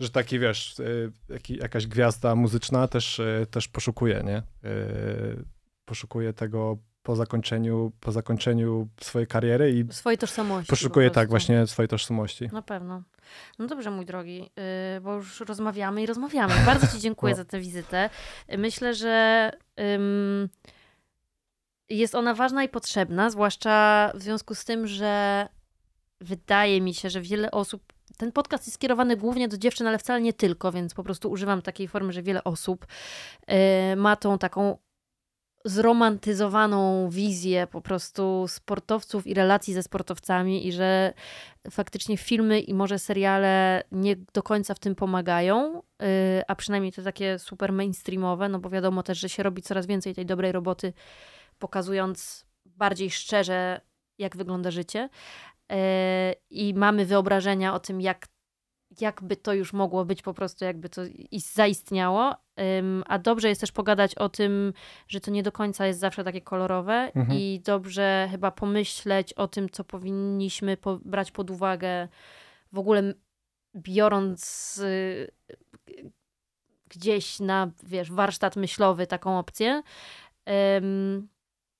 że 0.00 0.10
taki, 0.10 0.38
wiesz, 0.38 0.76
yy, 0.78 1.56
jakaś 1.56 1.86
gwiazda 1.86 2.34
muzyczna 2.34 2.88
też, 2.88 3.18
y, 3.18 3.46
też 3.50 3.68
poszukuje, 3.68 4.22
nie? 4.24 4.38
Y, 4.70 5.44
poszukuje 5.84 6.32
tego 6.32 6.78
po 7.02 7.16
zakończeniu, 7.16 7.92
po 8.00 8.12
zakończeniu 8.12 8.88
swojej 9.00 9.26
kariery 9.26 9.72
i 9.72 9.92
swojej 9.92 10.18
tożsamości. 10.18 10.70
Poszukuje 10.70 11.08
po 11.08 11.14
tak 11.14 11.28
właśnie 11.28 11.66
swojej 11.66 11.88
tożsamości. 11.88 12.48
Na 12.52 12.62
pewno. 12.62 13.02
No 13.58 13.66
dobrze, 13.66 13.90
mój 13.90 14.06
drogi, 14.06 14.50
bo 15.02 15.14
już 15.14 15.40
rozmawiamy 15.40 16.02
i 16.02 16.06
rozmawiamy. 16.06 16.54
Bardzo 16.66 16.86
Ci 16.86 17.00
dziękuję 17.00 17.32
no. 17.34 17.36
za 17.36 17.44
tę 17.44 17.60
wizytę. 17.60 18.10
Myślę, 18.58 18.94
że 18.94 19.52
ym, 19.94 20.48
jest 21.90 22.14
ona 22.14 22.34
ważna 22.34 22.64
i 22.64 22.68
potrzebna, 22.68 23.30
zwłaszcza 23.30 24.12
w 24.14 24.22
związku 24.22 24.54
z 24.54 24.64
tym, 24.64 24.86
że 24.86 25.48
wydaje 26.20 26.80
mi 26.80 26.94
się, 26.94 27.10
że 27.10 27.20
wiele 27.20 27.50
osób 27.50 27.87
ten 28.18 28.32
podcast 28.32 28.66
jest 28.66 28.74
skierowany 28.74 29.16
głównie 29.16 29.48
do 29.48 29.58
dziewczyn, 29.58 29.86
ale 29.86 29.98
wcale 29.98 30.20
nie 30.20 30.32
tylko, 30.32 30.72
więc 30.72 30.94
po 30.94 31.04
prostu 31.04 31.30
używam 31.30 31.62
takiej 31.62 31.88
formy, 31.88 32.12
że 32.12 32.22
wiele 32.22 32.44
osób 32.44 32.86
yy, 33.48 33.56
ma 33.96 34.16
tą 34.16 34.38
taką 34.38 34.78
zromantyzowaną 35.64 37.10
wizję 37.10 37.66
po 37.66 37.80
prostu 37.80 38.44
sportowców 38.48 39.26
i 39.26 39.34
relacji 39.34 39.74
ze 39.74 39.82
sportowcami 39.82 40.66
i 40.66 40.72
że 40.72 41.12
faktycznie 41.70 42.16
filmy 42.16 42.60
i 42.60 42.74
może 42.74 42.98
seriale 42.98 43.82
nie 43.92 44.16
do 44.16 44.42
końca 44.42 44.74
w 44.74 44.78
tym 44.78 44.94
pomagają, 44.94 45.82
y, 46.02 46.42
a 46.48 46.54
przynajmniej 46.54 46.92
te 46.92 47.02
takie 47.02 47.38
super 47.38 47.72
mainstreamowe, 47.72 48.48
no 48.48 48.58
bo 48.58 48.70
wiadomo 48.70 49.02
też, 49.02 49.18
że 49.18 49.28
się 49.28 49.42
robi 49.42 49.62
coraz 49.62 49.86
więcej 49.86 50.14
tej 50.14 50.26
dobrej 50.26 50.52
roboty, 50.52 50.92
pokazując 51.58 52.46
bardziej 52.64 53.10
szczerze, 53.10 53.80
jak 54.18 54.36
wygląda 54.36 54.70
życie. 54.70 55.08
I 56.50 56.74
mamy 56.76 57.06
wyobrażenia 57.06 57.74
o 57.74 57.80
tym, 57.80 58.00
jak 58.00 58.26
jakby 59.00 59.36
to 59.36 59.52
już 59.52 59.72
mogło 59.72 60.04
być 60.04 60.22
po 60.22 60.34
prostu, 60.34 60.64
jakby 60.64 60.88
to 60.88 61.02
zaistniało. 61.54 62.34
A 63.06 63.18
dobrze 63.18 63.48
jest 63.48 63.60
też 63.60 63.72
pogadać 63.72 64.14
o 64.14 64.28
tym, 64.28 64.72
że 65.08 65.20
to 65.20 65.30
nie 65.30 65.42
do 65.42 65.52
końca 65.52 65.86
jest 65.86 66.00
zawsze 66.00 66.24
takie 66.24 66.40
kolorowe 66.40 67.12
mhm. 67.14 67.38
i 67.38 67.60
dobrze 67.64 68.28
chyba 68.30 68.50
pomyśleć 68.50 69.32
o 69.32 69.48
tym, 69.48 69.70
co 69.70 69.84
powinniśmy 69.84 70.76
po 70.76 70.98
brać 71.04 71.30
pod 71.30 71.50
uwagę 71.50 72.08
w 72.72 72.78
ogóle 72.78 73.14
biorąc 73.76 74.78
y, 74.78 75.30
gdzieś 76.88 77.40
na, 77.40 77.70
wiesz, 77.82 78.12
warsztat 78.12 78.56
myślowy 78.56 79.06
taką 79.06 79.38
opcję. 79.38 79.82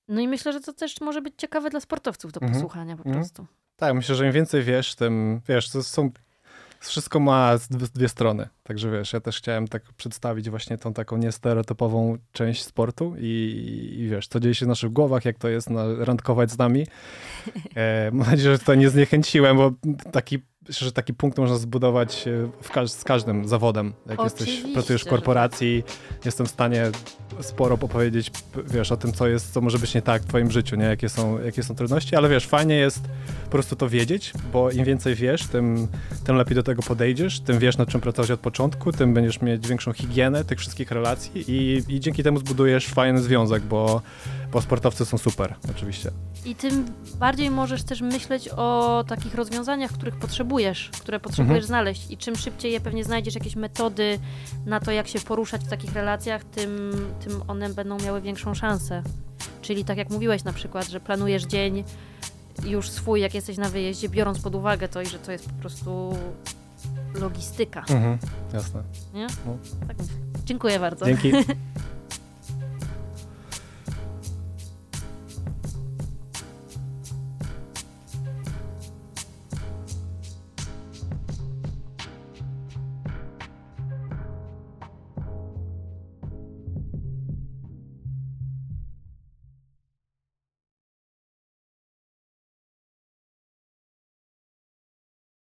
no 0.08 0.20
i 0.20 0.28
myślę, 0.28 0.52
że 0.52 0.60
to 0.60 0.72
też 0.72 1.00
może 1.00 1.22
być 1.22 1.34
ciekawe 1.36 1.70
dla 1.70 1.80
sportowców 1.80 2.32
do 2.32 2.40
mhm. 2.40 2.52
posłuchania 2.52 2.96
po 2.96 3.04
mhm. 3.04 3.16
prostu. 3.16 3.46
Tak, 3.78 3.94
myślę, 3.94 4.14
że 4.14 4.26
im 4.26 4.32
więcej 4.32 4.62
wiesz, 4.62 4.94
tym, 4.94 5.40
wiesz, 5.48 5.70
to 5.70 5.82
są 5.82 6.10
wszystko 6.80 7.20
ma 7.20 7.54
dwie 7.94 8.08
strony. 8.08 8.48
Także 8.62 8.90
wiesz, 8.90 9.12
ja 9.12 9.20
też 9.20 9.38
chciałem 9.38 9.68
tak 9.68 9.82
przedstawić 9.96 10.50
właśnie 10.50 10.78
tą 10.78 10.92
taką 10.92 11.16
niestereotypową 11.16 12.18
część 12.32 12.64
sportu 12.64 13.14
i, 13.18 13.94
i 13.98 14.08
wiesz, 14.08 14.28
co 14.28 14.40
dzieje 14.40 14.54
się 14.54 14.64
w 14.66 14.68
naszych 14.68 14.92
głowach, 14.92 15.24
jak 15.24 15.38
to 15.38 15.48
jest 15.48 15.70
na, 15.70 15.84
randkować 15.98 16.50
z 16.50 16.58
nami. 16.58 16.86
E, 17.74 18.10
mam 18.12 18.30
nadzieję, 18.30 18.52
że 18.52 18.58
to 18.58 18.74
nie 18.74 18.90
zniechęciłem, 18.90 19.56
bo 19.56 19.72
taki 20.12 20.38
myślę, 20.68 20.84
że 20.84 20.92
taki 20.92 21.14
punkt 21.14 21.38
można 21.38 21.56
zbudować 21.56 22.28
e, 22.28 22.70
każ 22.72 22.90
z 22.90 23.04
każdym 23.04 23.48
zawodem. 23.48 23.92
Jak 24.06 24.20
Oczywiście, 24.20 24.54
jesteś, 24.54 24.72
pracujesz 24.72 25.02
w 25.02 25.08
korporacji, 25.08 25.84
jestem 26.24 26.46
w 26.46 26.50
stanie 26.50 26.90
sporo 27.40 27.74
opowiedzieć, 27.74 28.30
wiesz, 28.66 28.92
o 28.92 28.96
tym, 28.96 29.12
co 29.12 29.28
jest, 29.28 29.52
co 29.52 29.60
może 29.60 29.78
być 29.78 29.94
nie 29.94 30.02
tak 30.02 30.22
w 30.22 30.26
twoim 30.26 30.50
życiu, 30.50 30.76
nie? 30.76 30.84
Jakie 30.84 31.08
są, 31.08 31.42
jakie 31.42 31.62
są 31.62 31.74
trudności, 31.74 32.16
ale 32.16 32.28
wiesz, 32.28 32.46
fajnie 32.46 32.74
jest 32.74 33.00
po 33.44 33.50
prostu 33.50 33.76
to 33.76 33.88
wiedzieć, 33.88 34.32
bo 34.52 34.70
im 34.70 34.84
więcej 34.84 35.14
wiesz, 35.14 35.46
tym, 35.46 35.88
tym 36.24 36.36
lepiej 36.36 36.54
do 36.54 36.62
tego 36.62 36.82
podejdziesz, 36.82 37.40
tym 37.40 37.58
wiesz, 37.58 37.78
nad 37.78 37.88
czym 37.88 38.00
pracować 38.00 38.30
od 38.30 38.40
początku, 38.40 38.92
tym 38.92 39.14
będziesz 39.14 39.40
mieć 39.40 39.68
większą 39.68 39.92
higienę 39.92 40.44
tych 40.44 40.58
wszystkich 40.58 40.90
relacji 40.90 41.44
i, 41.48 41.82
i 41.88 42.00
dzięki 42.00 42.22
temu 42.22 42.38
zbudujesz 42.38 42.86
fajny 42.86 43.22
związek, 43.22 43.62
bo, 43.62 44.02
bo 44.52 44.62
sportowcy 44.62 45.04
są 45.04 45.18
super, 45.18 45.54
oczywiście. 45.70 46.10
I 46.44 46.54
tym 46.54 46.86
bardziej 47.18 47.50
możesz 47.50 47.82
też 47.82 48.00
myśleć 48.00 48.48
o 48.48 49.04
takich 49.08 49.34
rozwiązaniach, 49.34 49.92
których 49.92 50.16
potrzebujesz, 50.16 50.90
które 51.00 51.20
potrzebujesz 51.20 51.64
mhm. 51.64 51.66
znaleźć 51.66 52.10
i 52.10 52.16
czym 52.16 52.36
szybciej 52.36 52.72
je 52.72 52.80
pewnie 52.80 53.04
znajdziesz 53.04 53.34
jakieś 53.34 53.56
metody 53.56 54.18
na 54.66 54.80
to, 54.80 54.92
jak 54.92 55.08
się 55.08 55.20
poruszać 55.20 55.64
w 55.64 55.68
takich 55.68 55.92
relacjach, 55.92 56.44
tym, 56.44 56.92
tym 57.20 57.42
one 57.48 57.68
będą 57.68 57.98
miały 57.98 58.20
większą 58.20 58.54
szansę. 58.54 59.02
Czyli 59.62 59.84
tak 59.84 59.98
jak 59.98 60.10
mówiłeś 60.10 60.44
na 60.44 60.52
przykład, 60.52 60.88
że 60.88 61.00
planujesz 61.00 61.44
dzień 61.44 61.84
już 62.66 62.90
swój, 62.90 63.20
jak 63.20 63.34
jesteś 63.34 63.56
na 63.56 63.68
wyjeździe, 63.68 64.08
biorąc 64.08 64.38
pod 64.38 64.54
uwagę 64.54 64.88
to 64.88 65.02
i 65.02 65.06
że 65.06 65.18
to 65.18 65.32
jest 65.32 65.46
po 65.46 65.60
prostu 65.60 66.16
logistyka. 67.14 67.80
Mhm, 67.80 68.18
jasne. 68.52 68.82
Nie? 69.14 69.26
No. 69.46 69.58
Tak 69.88 69.96
Dziękuję 70.44 70.80
bardzo. 70.80 71.06
Dzięki. 71.06 71.32